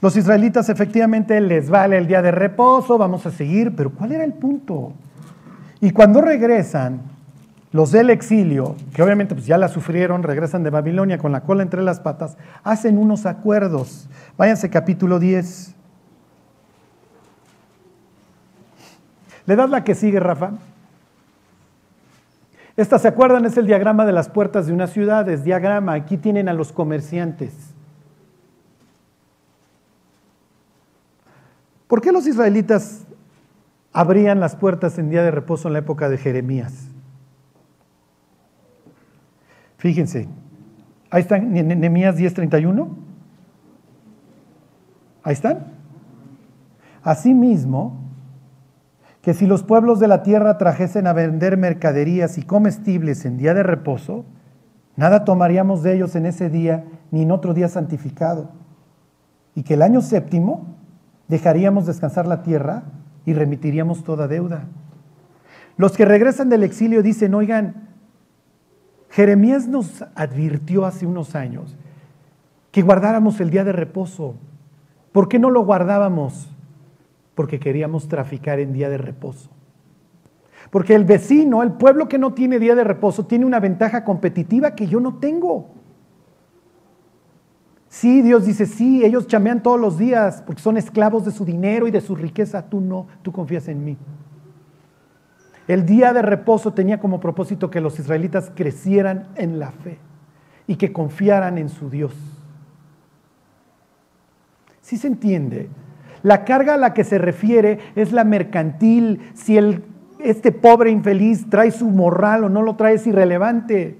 Los 0.00 0.16
israelitas 0.16 0.68
efectivamente 0.68 1.40
les 1.40 1.70
vale 1.70 1.96
el 1.96 2.06
día 2.06 2.22
de 2.22 2.30
reposo, 2.30 2.98
vamos 2.98 3.24
a 3.26 3.30
seguir, 3.30 3.74
pero 3.74 3.90
¿cuál 3.90 4.12
era 4.12 4.24
el 4.24 4.34
punto? 4.34 4.92
Y 5.80 5.90
cuando 5.90 6.20
regresan, 6.20 7.00
los 7.72 7.92
del 7.92 8.10
exilio, 8.10 8.76
que 8.94 9.02
obviamente 9.02 9.34
pues 9.34 9.46
ya 9.46 9.58
la 9.58 9.68
sufrieron, 9.68 10.22
regresan 10.22 10.62
de 10.62 10.70
Babilonia 10.70 11.18
con 11.18 11.32
la 11.32 11.42
cola 11.42 11.62
entre 11.62 11.82
las 11.82 12.00
patas, 12.00 12.36
hacen 12.64 12.96
unos 12.96 13.26
acuerdos. 13.26 14.08
Váyanse 14.38 14.70
capítulo 14.70 15.18
10. 15.18 15.74
¿Le 19.46 19.56
das 19.56 19.70
la 19.70 19.84
que 19.84 19.94
sigue, 19.94 20.20
Rafa? 20.20 20.52
Esta, 22.76 22.98
¿se 22.98 23.08
acuerdan? 23.08 23.44
Es 23.46 23.56
el 23.56 23.66
diagrama 23.66 24.04
de 24.04 24.12
las 24.12 24.28
puertas 24.28 24.66
de 24.66 24.72
una 24.72 24.86
ciudad, 24.86 25.28
es 25.28 25.44
diagrama. 25.44 25.94
Aquí 25.94 26.16
tienen 26.16 26.48
a 26.48 26.52
los 26.52 26.72
comerciantes. 26.72 27.65
¿Por 31.86 32.00
qué 32.00 32.12
los 32.12 32.26
israelitas 32.26 33.06
abrían 33.92 34.40
las 34.40 34.56
puertas 34.56 34.98
en 34.98 35.10
día 35.10 35.22
de 35.22 35.30
reposo 35.30 35.68
en 35.68 35.74
la 35.74 35.80
época 35.80 36.08
de 36.08 36.18
Jeremías? 36.18 36.88
Fíjense, 39.78 40.28
ahí 41.10 41.22
están 41.22 41.52
Nehemías 41.52 42.16
10:31. 42.16 42.88
Ahí 45.22 45.32
están. 45.32 45.72
Asimismo, 47.02 48.06
que 49.22 49.34
si 49.34 49.46
los 49.46 49.64
pueblos 49.64 49.98
de 49.98 50.06
la 50.06 50.22
tierra 50.22 50.56
trajesen 50.56 51.08
a 51.08 51.12
vender 51.12 51.56
mercaderías 51.56 52.38
y 52.38 52.42
comestibles 52.44 53.24
en 53.24 53.38
día 53.38 53.54
de 53.54 53.64
reposo, 53.64 54.24
nada 54.94 55.24
tomaríamos 55.24 55.82
de 55.82 55.94
ellos 55.94 56.14
en 56.14 56.26
ese 56.26 56.48
día 56.48 56.84
ni 57.10 57.22
en 57.22 57.32
otro 57.32 57.52
día 57.52 57.68
santificado. 57.68 58.50
Y 59.56 59.64
que 59.64 59.74
el 59.74 59.82
año 59.82 60.00
séptimo 60.00 60.76
dejaríamos 61.28 61.86
descansar 61.86 62.26
la 62.26 62.42
tierra 62.42 62.84
y 63.24 63.34
remitiríamos 63.34 64.04
toda 64.04 64.28
deuda. 64.28 64.64
Los 65.76 65.96
que 65.96 66.04
regresan 66.04 66.48
del 66.48 66.62
exilio 66.62 67.02
dicen, 67.02 67.34
oigan, 67.34 67.88
Jeremías 69.10 69.68
nos 69.68 70.02
advirtió 70.14 70.86
hace 70.86 71.06
unos 71.06 71.34
años 71.34 71.76
que 72.70 72.82
guardáramos 72.82 73.40
el 73.40 73.50
día 73.50 73.64
de 73.64 73.72
reposo. 73.72 74.34
¿Por 75.12 75.28
qué 75.28 75.38
no 75.38 75.50
lo 75.50 75.64
guardábamos? 75.64 76.50
Porque 77.34 77.58
queríamos 77.58 78.08
traficar 78.08 78.60
en 78.60 78.72
día 78.72 78.90
de 78.90 78.98
reposo. 78.98 79.50
Porque 80.70 80.94
el 80.94 81.04
vecino, 81.04 81.62
el 81.62 81.72
pueblo 81.72 82.08
que 82.08 82.18
no 82.18 82.34
tiene 82.34 82.58
día 82.58 82.74
de 82.74 82.84
reposo, 82.84 83.26
tiene 83.26 83.46
una 83.46 83.60
ventaja 83.60 84.04
competitiva 84.04 84.74
que 84.74 84.86
yo 84.86 85.00
no 85.00 85.16
tengo. 85.16 85.75
Sí, 87.96 88.20
Dios 88.20 88.44
dice, 88.44 88.66
sí, 88.66 89.02
ellos 89.06 89.26
chamean 89.26 89.62
todos 89.62 89.80
los 89.80 89.96
días 89.96 90.42
porque 90.44 90.60
son 90.60 90.76
esclavos 90.76 91.24
de 91.24 91.30
su 91.30 91.46
dinero 91.46 91.88
y 91.88 91.90
de 91.90 92.02
su 92.02 92.14
riqueza. 92.14 92.68
Tú 92.68 92.82
no, 92.82 93.06
tú 93.22 93.32
confías 93.32 93.68
en 93.68 93.86
mí. 93.86 93.96
El 95.66 95.86
día 95.86 96.12
de 96.12 96.20
reposo 96.20 96.74
tenía 96.74 97.00
como 97.00 97.20
propósito 97.20 97.70
que 97.70 97.80
los 97.80 97.98
israelitas 97.98 98.52
crecieran 98.54 99.28
en 99.36 99.58
la 99.58 99.70
fe 99.70 99.96
y 100.66 100.76
que 100.76 100.92
confiaran 100.92 101.56
en 101.56 101.70
su 101.70 101.88
Dios. 101.88 102.12
¿Sí 104.82 104.98
se 104.98 105.06
entiende? 105.06 105.70
La 106.22 106.44
carga 106.44 106.74
a 106.74 106.76
la 106.76 106.92
que 106.92 107.02
se 107.02 107.16
refiere 107.16 107.78
es 107.94 108.12
la 108.12 108.24
mercantil. 108.24 109.30
Si 109.32 109.58
este 110.18 110.52
pobre 110.52 110.90
infeliz 110.90 111.48
trae 111.48 111.70
su 111.70 111.86
morral 111.86 112.44
o 112.44 112.50
no 112.50 112.60
lo 112.60 112.76
trae 112.76 112.96
es 112.96 113.06
irrelevante. 113.06 113.96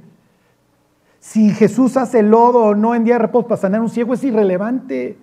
Si 1.29 1.51
Jesús 1.51 1.97
hace 1.97 2.23
lodo 2.23 2.67
o 2.67 2.75
no 2.77 2.95
en 2.95 3.03
día 3.03 3.15
de 3.15 3.23
reposo 3.23 3.49
para 3.49 3.61
sanar 3.61 3.81
a 3.81 3.83
un 3.83 3.91
ciego 3.91 4.15
es 4.15 4.23
irrelevante. 4.23 5.19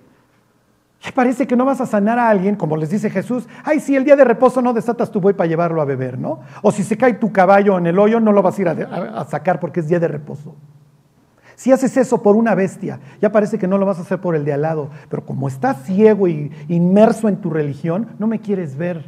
parece 1.15 1.47
que 1.47 1.55
no 1.55 1.63
vas 1.63 1.79
a 1.79 1.85
sanar 1.85 2.19
a 2.19 2.27
alguien, 2.27 2.57
como 2.57 2.75
les 2.75 2.89
dice 2.89 3.09
Jesús, 3.09 3.47
ay, 3.63 3.79
si 3.79 3.95
el 3.95 4.03
día 4.03 4.17
de 4.17 4.25
reposo 4.25 4.61
no 4.61 4.73
desatas 4.73 5.11
tu 5.11 5.21
buey 5.21 5.33
para 5.33 5.47
llevarlo 5.47 5.81
a 5.81 5.85
beber, 5.85 6.19
¿no? 6.19 6.41
O 6.61 6.73
si 6.73 6.83
se 6.83 6.97
cae 6.97 7.13
tu 7.13 7.31
caballo 7.31 7.77
en 7.77 7.87
el 7.87 7.97
hoyo, 7.97 8.19
no 8.19 8.33
lo 8.33 8.41
vas 8.41 8.59
a 8.59 8.61
ir 8.61 8.67
a 8.67 9.25
sacar 9.29 9.61
porque 9.61 9.79
es 9.79 9.87
día 9.87 9.97
de 9.97 10.09
reposo. 10.09 10.55
Si 11.55 11.71
haces 11.71 11.95
eso 11.95 12.21
por 12.21 12.35
una 12.35 12.53
bestia, 12.53 12.99
ya 13.21 13.31
parece 13.31 13.57
que 13.57 13.69
no 13.69 13.77
lo 13.77 13.85
vas 13.85 13.97
a 13.97 14.01
hacer 14.01 14.19
por 14.19 14.35
el 14.35 14.43
de 14.43 14.51
al 14.51 14.63
lado, 14.63 14.89
pero 15.07 15.25
como 15.25 15.47
estás 15.47 15.83
ciego 15.85 16.27
y 16.27 16.51
inmerso 16.67 17.29
en 17.29 17.37
tu 17.37 17.49
religión, 17.49 18.09
no 18.19 18.27
me 18.27 18.41
quieres 18.41 18.75
ver, 18.75 19.05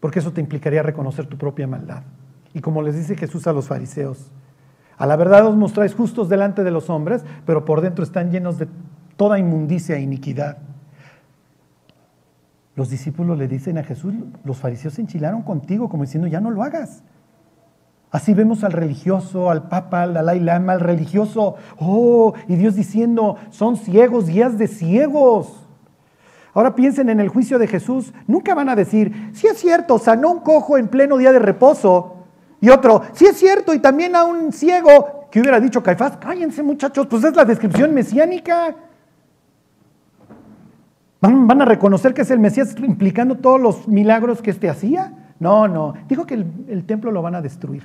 porque 0.00 0.18
eso 0.18 0.32
te 0.32 0.42
implicaría 0.42 0.82
reconocer 0.82 1.24
tu 1.24 1.38
propia 1.38 1.66
maldad. 1.66 2.02
Y 2.52 2.60
como 2.60 2.82
les 2.82 2.94
dice 2.94 3.16
Jesús 3.16 3.46
a 3.46 3.54
los 3.54 3.68
fariseos, 3.68 4.30
a 5.00 5.06
la 5.06 5.16
verdad 5.16 5.46
os 5.46 5.56
mostráis 5.56 5.94
justos 5.94 6.28
delante 6.28 6.62
de 6.62 6.70
los 6.70 6.90
hombres, 6.90 7.24
pero 7.46 7.64
por 7.64 7.80
dentro 7.80 8.04
están 8.04 8.30
llenos 8.30 8.58
de 8.58 8.68
toda 9.16 9.38
inmundicia 9.38 9.96
e 9.96 10.02
iniquidad. 10.02 10.58
Los 12.76 12.90
discípulos 12.90 13.38
le 13.38 13.48
dicen 13.48 13.78
a 13.78 13.82
Jesús, 13.82 14.12
los 14.44 14.58
fariseos 14.58 14.92
se 14.92 15.00
enchilaron 15.00 15.40
contigo, 15.40 15.88
como 15.88 16.02
diciendo, 16.02 16.28
ya 16.28 16.42
no 16.42 16.50
lo 16.50 16.62
hagas. 16.62 17.02
Así 18.10 18.34
vemos 18.34 18.62
al 18.62 18.72
religioso, 18.72 19.50
al 19.50 19.68
papa, 19.68 20.02
al 20.02 20.12
Dalai 20.12 20.38
Lama, 20.38 20.74
al 20.74 20.80
religioso, 20.80 21.54
oh, 21.78 22.34
y 22.46 22.56
Dios 22.56 22.74
diciendo, 22.74 23.36
son 23.48 23.78
ciegos, 23.78 24.26
guías 24.26 24.58
de 24.58 24.68
ciegos. 24.68 25.66
Ahora 26.52 26.74
piensen 26.74 27.08
en 27.08 27.20
el 27.20 27.30
juicio 27.30 27.58
de 27.58 27.68
Jesús, 27.68 28.12
nunca 28.26 28.54
van 28.54 28.68
a 28.68 28.76
decir, 28.76 29.30
si 29.32 29.46
es 29.46 29.56
cierto, 29.56 29.98
sanó 29.98 30.30
un 30.30 30.40
cojo 30.40 30.76
en 30.76 30.88
pleno 30.88 31.16
día 31.16 31.32
de 31.32 31.38
reposo, 31.38 32.19
y 32.60 32.68
otro, 32.68 33.02
si 33.12 33.26
es 33.26 33.38
cierto, 33.38 33.72
y 33.72 33.78
también 33.78 34.14
a 34.14 34.24
un 34.24 34.52
ciego, 34.52 35.28
que 35.30 35.40
hubiera 35.40 35.60
dicho 35.60 35.82
Caifás, 35.82 36.16
cállense 36.18 36.62
muchachos, 36.62 37.06
pues 37.06 37.24
es 37.24 37.34
la 37.34 37.44
descripción 37.44 37.94
mesiánica. 37.94 38.74
¿Van, 41.20 41.46
¿Van, 41.46 41.62
a 41.62 41.64
reconocer 41.64 42.12
que 42.12 42.22
es 42.22 42.30
el 42.30 42.38
Mesías 42.38 42.74
implicando 42.78 43.36
todos 43.36 43.60
los 43.60 43.88
milagros 43.88 44.42
que 44.42 44.50
éste 44.50 44.68
hacía? 44.68 45.12
No, 45.40 45.66
no. 45.66 45.94
Dijo 46.06 46.26
que 46.26 46.34
el, 46.34 46.84
templo 46.84 47.10
lo 47.10 47.22
van 47.22 47.34
a 47.34 47.40
destruir. 47.40 47.84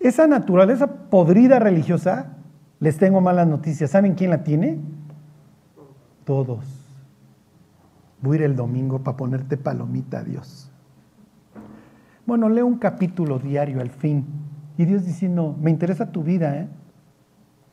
Esa 0.00 0.26
naturaleza 0.26 0.86
podrida 0.86 1.58
religiosa, 1.60 2.36
les 2.80 2.98
tengo 2.98 3.20
malas 3.20 3.46
noticias. 3.46 3.90
¿Saben 3.90 4.14
quién 4.14 4.30
la 4.30 4.42
tiene? 4.42 4.78
Todos. 6.24 6.64
Voy 8.20 8.36
a 8.36 8.40
ir 8.40 8.46
el 8.46 8.56
domingo 8.56 8.98
para 9.00 9.16
ponerte 9.16 9.56
palomita 9.56 10.18
a 10.18 10.24
Dios. 10.24 10.67
Bueno, 12.28 12.50
leo 12.50 12.66
un 12.66 12.76
capítulo 12.76 13.38
diario 13.38 13.80
al 13.80 13.88
fin. 13.88 14.26
Y 14.76 14.84
Dios 14.84 15.06
diciendo, 15.06 15.56
me 15.62 15.70
interesa 15.70 16.12
tu 16.12 16.22
vida, 16.22 16.58
¿eh? 16.58 16.68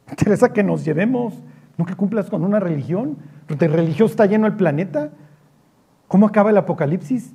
Me 0.08 0.12
interesa 0.12 0.54
que 0.54 0.64
nos 0.64 0.86
llevemos, 0.86 1.34
no 1.78 1.86
que 1.86 1.94
cumplas 1.94 2.30
con 2.30 2.42
una 2.42 2.62
religión. 2.62 3.18
De 3.50 3.68
religión 3.68 4.08
está 4.08 4.26
lleno 4.28 4.48
el 4.48 4.56
planeta. 4.56 5.10
¿Cómo 6.08 6.26
acaba 6.26 6.52
el 6.52 6.58
Apocalipsis? 6.58 7.34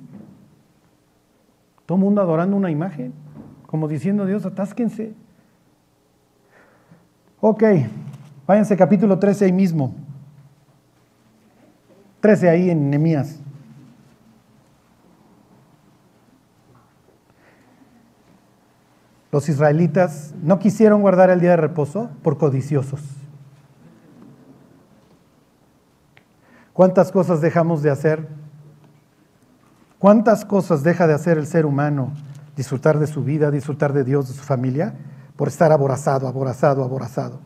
Todo 1.85 1.99
mundo 1.99 2.21
adorando 2.21 2.57
una 2.57 2.71
imagen, 2.71 3.13
como 3.67 3.87
diciendo 3.87 4.25
Dios, 4.25 4.43
atásquense. 4.47 5.13
Ok, 7.39 7.63
váyanse 8.47 8.75
capítulo 8.75 9.19
13 9.19 9.45
ahí 9.45 9.53
mismo. 9.53 9.93
13 12.21 12.49
ahí 12.49 12.71
en 12.71 12.89
Nehemías. 12.89 13.39
Los 19.31 19.49
israelitas 19.49 20.33
no 20.41 20.59
quisieron 20.59 21.01
guardar 21.01 21.29
el 21.29 21.39
día 21.39 21.51
de 21.51 21.57
reposo 21.57 22.09
por 22.21 22.37
codiciosos. 22.37 23.01
¿Cuántas 26.73 27.11
cosas 27.11 27.41
dejamos 27.41 27.83
de 27.83 27.91
hacer 27.91 28.27
¿Cuántas 30.01 30.45
cosas 30.45 30.81
deja 30.81 31.05
de 31.05 31.13
hacer 31.13 31.37
el 31.37 31.45
ser 31.45 31.63
humano? 31.63 32.11
Disfrutar 32.55 32.97
de 32.97 33.05
su 33.05 33.23
vida, 33.23 33.51
disfrutar 33.51 33.93
de 33.93 34.03
Dios, 34.03 34.27
de 34.27 34.33
su 34.33 34.41
familia, 34.41 34.95
por 35.35 35.47
estar 35.47 35.71
aborazado, 35.71 36.27
aborazado, 36.27 36.83
aborazado. 36.83 37.39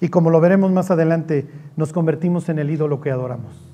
Y 0.00 0.08
como 0.08 0.30
lo 0.30 0.40
veremos 0.40 0.72
más 0.72 0.90
adelante, 0.90 1.46
nos 1.76 1.92
convertimos 1.92 2.48
en 2.48 2.58
el 2.58 2.70
ídolo 2.70 3.00
que 3.00 3.12
adoramos. 3.12 3.64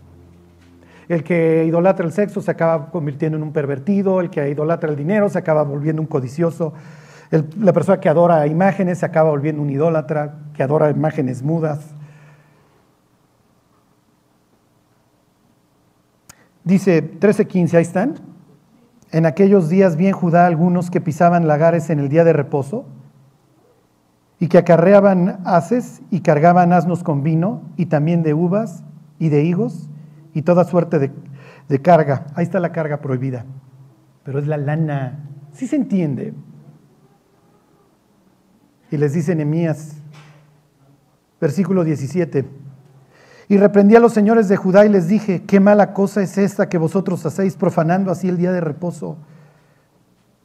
El 1.09 1.25
que 1.25 1.65
idolatra 1.65 2.05
el 2.05 2.13
sexo 2.13 2.43
se 2.43 2.51
acaba 2.51 2.91
convirtiendo 2.91 3.39
en 3.39 3.43
un 3.43 3.55
pervertido, 3.55 4.21
el 4.21 4.29
que 4.29 4.51
idolatra 4.51 4.91
el 4.91 4.97
dinero 4.97 5.31
se 5.31 5.39
acaba 5.39 5.63
volviendo 5.63 6.03
un 6.03 6.07
codicioso, 6.07 6.75
la 7.59 7.73
persona 7.73 8.01
que 8.01 8.09
adora 8.09 8.47
imágenes 8.47 8.99
se 8.99 9.07
acaba 9.07 9.31
volviendo 9.31 9.63
un 9.63 9.71
idólatra, 9.71 10.37
que 10.55 10.63
adora 10.63 10.91
imágenes 10.91 11.43
mudas. 11.43 11.95
Dice 16.63 17.03
13:15, 17.03 17.77
ahí 17.77 17.83
están. 17.83 18.15
En 19.11 19.27
aquellos 19.27 19.69
días 19.69 19.97
vi 19.97 20.07
en 20.07 20.13
Judá 20.13 20.47
algunos 20.47 20.91
que 20.91 21.01
pisaban 21.01 21.47
lagares 21.47 21.91
en 21.91 22.01
el 22.01 22.09
día 22.09 22.25
de 22.25 22.33
reposo 22.33 22.85
y 24.41 24.49
que 24.49 24.59
acarreaban 24.59 25.41
haces 25.45 26.03
y 26.11 26.21
cargaban 26.21 26.73
asnos 26.73 27.05
con 27.05 27.23
vino 27.23 27.63
y 27.77 27.87
también 27.87 28.23
de 28.23 28.35
uvas 28.35 28.83
y 29.19 29.29
de 29.29 29.45
higos 29.45 29.89
y 30.33 30.43
toda 30.43 30.65
suerte 30.65 30.99
de, 30.99 31.13
de 31.69 31.83
carga. 31.83 32.27
Ahí 32.35 32.45
está 32.45 32.61
la 32.61 32.73
carga 32.73 33.01
prohibida, 33.01 33.45
pero 34.25 34.39
es 34.39 34.47
la 34.47 34.57
lana. 34.57 35.29
¿Sí 35.53 35.67
se 35.67 35.77
entiende? 35.77 36.35
Y 38.91 38.97
les 38.97 39.13
dice 39.13 39.35
Nehemías, 39.35 39.93
versículo 41.41 41.85
17. 41.85 42.45
Y 43.49 43.59
reprendí 43.59 43.95
a 43.97 44.01
los 44.01 44.13
señores 44.13 44.49
de 44.49 44.57
Judá 44.57 44.87
y 44.87 44.89
les 44.89 45.09
dije, 45.09 45.43
qué 45.43 45.61
mala 45.61 45.93
cosa 45.93 46.23
es 46.23 46.39
esta 46.39 46.69
que 46.69 46.79
vosotros 46.79 47.25
hacéis 47.27 47.57
profanando 47.57 48.11
así 48.11 48.29
el 48.29 48.39
día 48.39 48.53
de 48.53 48.61
reposo. 48.61 49.19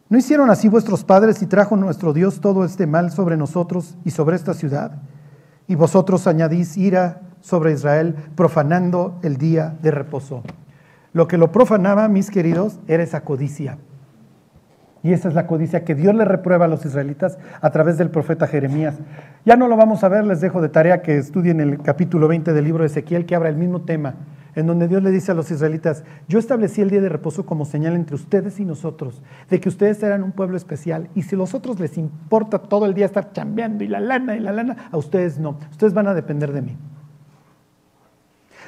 ¿No 0.09 0.17
hicieron 0.17 0.49
así 0.49 0.67
vuestros 0.67 1.03
padres 1.03 1.41
y 1.41 1.45
trajo 1.45 1.75
nuestro 1.75 2.13
Dios 2.13 2.41
todo 2.41 2.65
este 2.65 2.87
mal 2.87 3.11
sobre 3.11 3.37
nosotros 3.37 3.95
y 4.03 4.11
sobre 4.11 4.35
esta 4.35 4.53
ciudad? 4.53 5.01
Y 5.67 5.75
vosotros 5.75 6.25
añadís 6.27 6.75
ira 6.77 7.21
sobre 7.41 7.73
Israel 7.73 8.15
profanando 8.35 9.19
el 9.21 9.37
día 9.37 9.77
de 9.81 9.91
reposo. 9.91 10.43
Lo 11.13 11.27
que 11.27 11.37
lo 11.37 11.51
profanaba, 11.51 12.07
mis 12.07 12.31
queridos, 12.31 12.79
era 12.87 13.03
esa 13.03 13.21
codicia. 13.21 13.77
Y 15.01 15.13
esa 15.13 15.29
es 15.29 15.33
la 15.33 15.47
codicia 15.47 15.85
que 15.85 15.95
Dios 15.95 16.13
le 16.13 16.25
reprueba 16.25 16.65
a 16.65 16.67
los 16.67 16.85
israelitas 16.85 17.37
a 17.61 17.69
través 17.69 17.97
del 17.97 18.09
profeta 18.09 18.47
Jeremías. 18.47 18.95
Ya 19.45 19.55
no 19.55 19.67
lo 19.67 19.77
vamos 19.77 20.03
a 20.03 20.09
ver, 20.09 20.25
les 20.25 20.41
dejo 20.41 20.61
de 20.61 20.69
tarea 20.69 21.01
que 21.01 21.17
estudien 21.17 21.61
el 21.61 21.81
capítulo 21.81 22.27
20 22.27 22.51
del 22.51 22.65
libro 22.65 22.83
de 22.83 22.87
Ezequiel, 22.87 23.25
que 23.25 23.35
habla 23.35 23.47
el 23.47 23.55
mismo 23.55 23.81
tema, 23.81 24.15
en 24.55 24.67
donde 24.67 24.89
Dios 24.89 25.01
le 25.01 25.11
dice 25.11 25.31
a 25.31 25.35
los 25.35 25.49
israelitas, 25.51 26.03
yo 26.27 26.37
establecí 26.37 26.81
el 26.81 26.89
día 26.89 26.99
de 26.99 27.07
reposo 27.07 27.45
como 27.45 27.63
señal 27.63 27.95
entre 27.95 28.15
ustedes 28.15 28.59
y 28.59 28.65
nosotros, 28.65 29.21
de 29.49 29.61
que 29.61 29.69
ustedes 29.69 30.03
eran 30.03 30.21
un 30.21 30.33
pueblo 30.33 30.57
especial, 30.57 31.07
y 31.15 31.21
si 31.21 31.35
a 31.35 31.37
los 31.37 31.53
otros 31.53 31.79
les 31.79 31.97
importa 31.97 32.59
todo 32.59 32.85
el 32.85 32.93
día 32.93 33.05
estar 33.05 33.31
chambeando 33.31 33.85
y 33.85 33.87
la 33.87 34.01
lana 34.01 34.35
y 34.35 34.41
la 34.41 34.51
lana, 34.51 34.89
a 34.91 34.97
ustedes 34.97 35.39
no, 35.39 35.57
ustedes 35.71 35.93
van 35.93 36.07
a 36.07 36.13
depender 36.13 36.51
de 36.51 36.61
mí. 36.61 36.77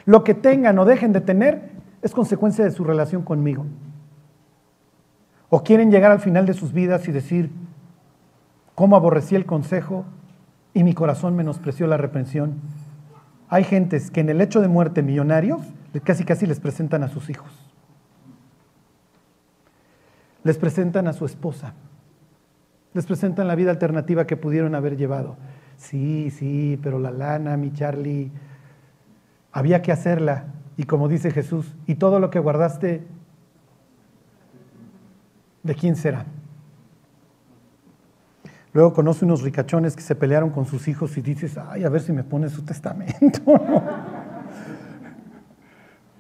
Lo 0.05 0.23
que 0.23 0.33
tengan 0.33 0.79
o 0.79 0.85
dejen 0.85 1.11
de 1.11 1.21
tener 1.21 1.71
es 2.01 2.13
consecuencia 2.13 2.63
de 2.63 2.71
su 2.71 2.83
relación 2.83 3.21
conmigo. 3.21 3.65
O 5.53 5.63
quieren 5.63 5.91
llegar 5.91 6.11
al 6.11 6.21
final 6.21 6.45
de 6.45 6.53
sus 6.53 6.71
vidas 6.71 7.09
y 7.09 7.11
decir, 7.11 7.51
¿cómo 8.73 8.95
aborrecí 8.95 9.35
el 9.35 9.45
consejo 9.45 10.05
y 10.73 10.85
mi 10.85 10.93
corazón 10.93 11.35
menospreció 11.35 11.87
la 11.87 11.97
reprensión? 11.97 12.61
Hay 13.49 13.65
gentes 13.65 14.11
que 14.11 14.21
en 14.21 14.29
el 14.29 14.39
hecho 14.39 14.61
de 14.61 14.69
muerte 14.69 15.03
millonarios 15.03 15.59
casi 16.05 16.23
casi 16.23 16.45
les 16.45 16.61
presentan 16.61 17.03
a 17.03 17.09
sus 17.09 17.29
hijos. 17.29 17.51
Les 20.45 20.57
presentan 20.57 21.09
a 21.09 21.13
su 21.13 21.25
esposa. 21.25 21.73
Les 22.93 23.05
presentan 23.05 23.49
la 23.49 23.55
vida 23.55 23.71
alternativa 23.71 24.25
que 24.25 24.37
pudieron 24.37 24.73
haber 24.73 24.95
llevado. 24.95 25.35
Sí, 25.75 26.31
sí, 26.31 26.79
pero 26.81 26.97
la 26.97 27.11
lana, 27.11 27.57
mi 27.57 27.73
Charlie, 27.73 28.31
había 29.51 29.81
que 29.81 29.91
hacerla. 29.91 30.45
Y 30.77 30.85
como 30.85 31.09
dice 31.09 31.29
Jesús, 31.29 31.75
y 31.87 31.95
todo 31.95 32.21
lo 32.21 32.29
que 32.29 32.39
guardaste 32.39 33.03
¿de 35.63 35.75
quién 35.75 35.95
será? 35.95 36.25
Luego 38.73 38.93
conoce 38.93 39.25
unos 39.25 39.41
ricachones 39.41 39.95
que 39.95 40.01
se 40.01 40.15
pelearon 40.15 40.49
con 40.49 40.65
sus 40.65 40.87
hijos 40.87 41.17
y 41.17 41.21
dices, 41.21 41.57
ay, 41.57 41.83
a 41.83 41.89
ver 41.89 42.01
si 42.01 42.13
me 42.13 42.23
pone 42.23 42.49
su 42.49 42.63
testamento. 42.63 43.41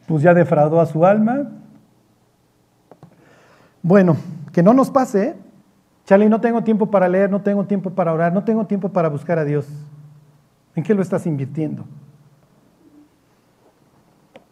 pues 0.07 0.23
ya 0.23 0.33
defraudó 0.33 0.81
a 0.81 0.85
su 0.85 1.05
alma. 1.05 1.49
Bueno, 3.81 4.17
que 4.51 4.61
no 4.61 4.73
nos 4.73 4.91
pase, 4.91 5.23
¿eh? 5.23 5.35
Charlie, 6.05 6.27
no 6.27 6.41
tengo 6.41 6.63
tiempo 6.63 6.91
para 6.91 7.07
leer, 7.07 7.31
no 7.31 7.41
tengo 7.41 7.65
tiempo 7.65 7.91
para 7.91 8.11
orar, 8.11 8.33
no 8.33 8.43
tengo 8.43 8.65
tiempo 8.65 8.89
para 8.89 9.07
buscar 9.07 9.39
a 9.39 9.45
Dios. 9.45 9.65
¿En 10.75 10.83
qué 10.83 10.93
lo 10.93 11.01
estás 11.01 11.25
invirtiendo? 11.25 11.85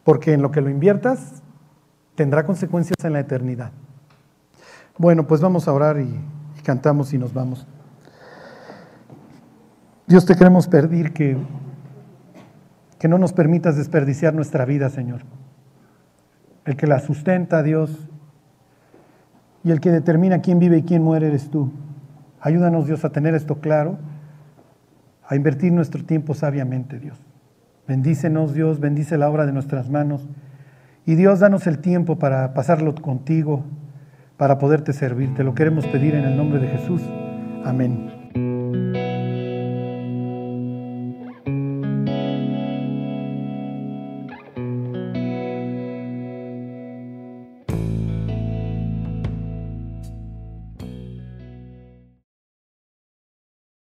Porque 0.05 0.33
en 0.33 0.41
lo 0.41 0.51
que 0.51 0.61
lo 0.61 0.69
inviertas 0.69 1.41
tendrá 2.15 2.45
consecuencias 2.45 3.03
en 3.03 3.13
la 3.13 3.19
eternidad. 3.19 3.71
Bueno, 4.99 5.27
pues 5.27 5.39
vamos 5.39 5.65
a 5.69 5.71
orar 5.71 5.97
y, 6.01 6.13
cantamos 6.61 7.13
y 7.13 7.17
nos 7.17 7.33
vamos. 7.33 7.65
Dios 10.07 10.25
te 10.25 10.35
queremos 10.35 10.67
pedir 10.67 11.13
que, 11.13 11.37
que 12.99 13.07
no 13.07 13.17
nos 13.17 13.31
permitas 13.31 13.77
desperdiciar 13.77 14.33
nuestra 14.33 14.65
vida, 14.65 14.89
Señor. 14.89 15.21
El 16.65 16.75
que 16.75 16.85
la 16.85 16.99
sustenta, 16.99 17.63
Dios, 17.63 18.09
y 19.63 19.71
el 19.71 19.79
que 19.79 19.89
determina 19.89 20.41
quién 20.41 20.59
vive 20.59 20.79
y 20.79 20.83
quién 20.83 21.01
muere 21.01 21.27
eres 21.27 21.49
tú. 21.49 21.71
Ayúdanos, 22.41 22.85
Dios, 22.85 23.05
a 23.05 23.09
tener 23.09 23.35
esto 23.35 23.61
claro, 23.61 23.99
a 25.25 25.37
invertir 25.37 25.71
nuestro 25.71 26.03
tiempo 26.03 26.33
sabiamente, 26.33 26.99
Dios. 26.99 27.17
Bendícenos, 27.87 28.53
Dios, 28.53 28.81
bendice 28.81 29.17
la 29.17 29.29
obra 29.29 29.45
de 29.45 29.53
nuestras 29.53 29.89
manos. 29.89 30.27
Y 31.05 31.15
Dios, 31.15 31.39
danos 31.39 31.67
el 31.67 31.79
tiempo 31.79 32.19
para 32.19 32.53
pasarlo 32.53 32.93
contigo, 32.95 33.63
para 34.39 34.57
poderte 34.57 34.93
servir. 34.93 35.35
Te 35.35 35.43
lo 35.43 35.53
queremos 35.53 35.85
pedir 35.85 36.15
en 36.15 36.23
el 36.23 36.37
nombre 36.37 36.59
de 36.59 36.69
Jesús. 36.69 37.01
Amén. 37.65 38.18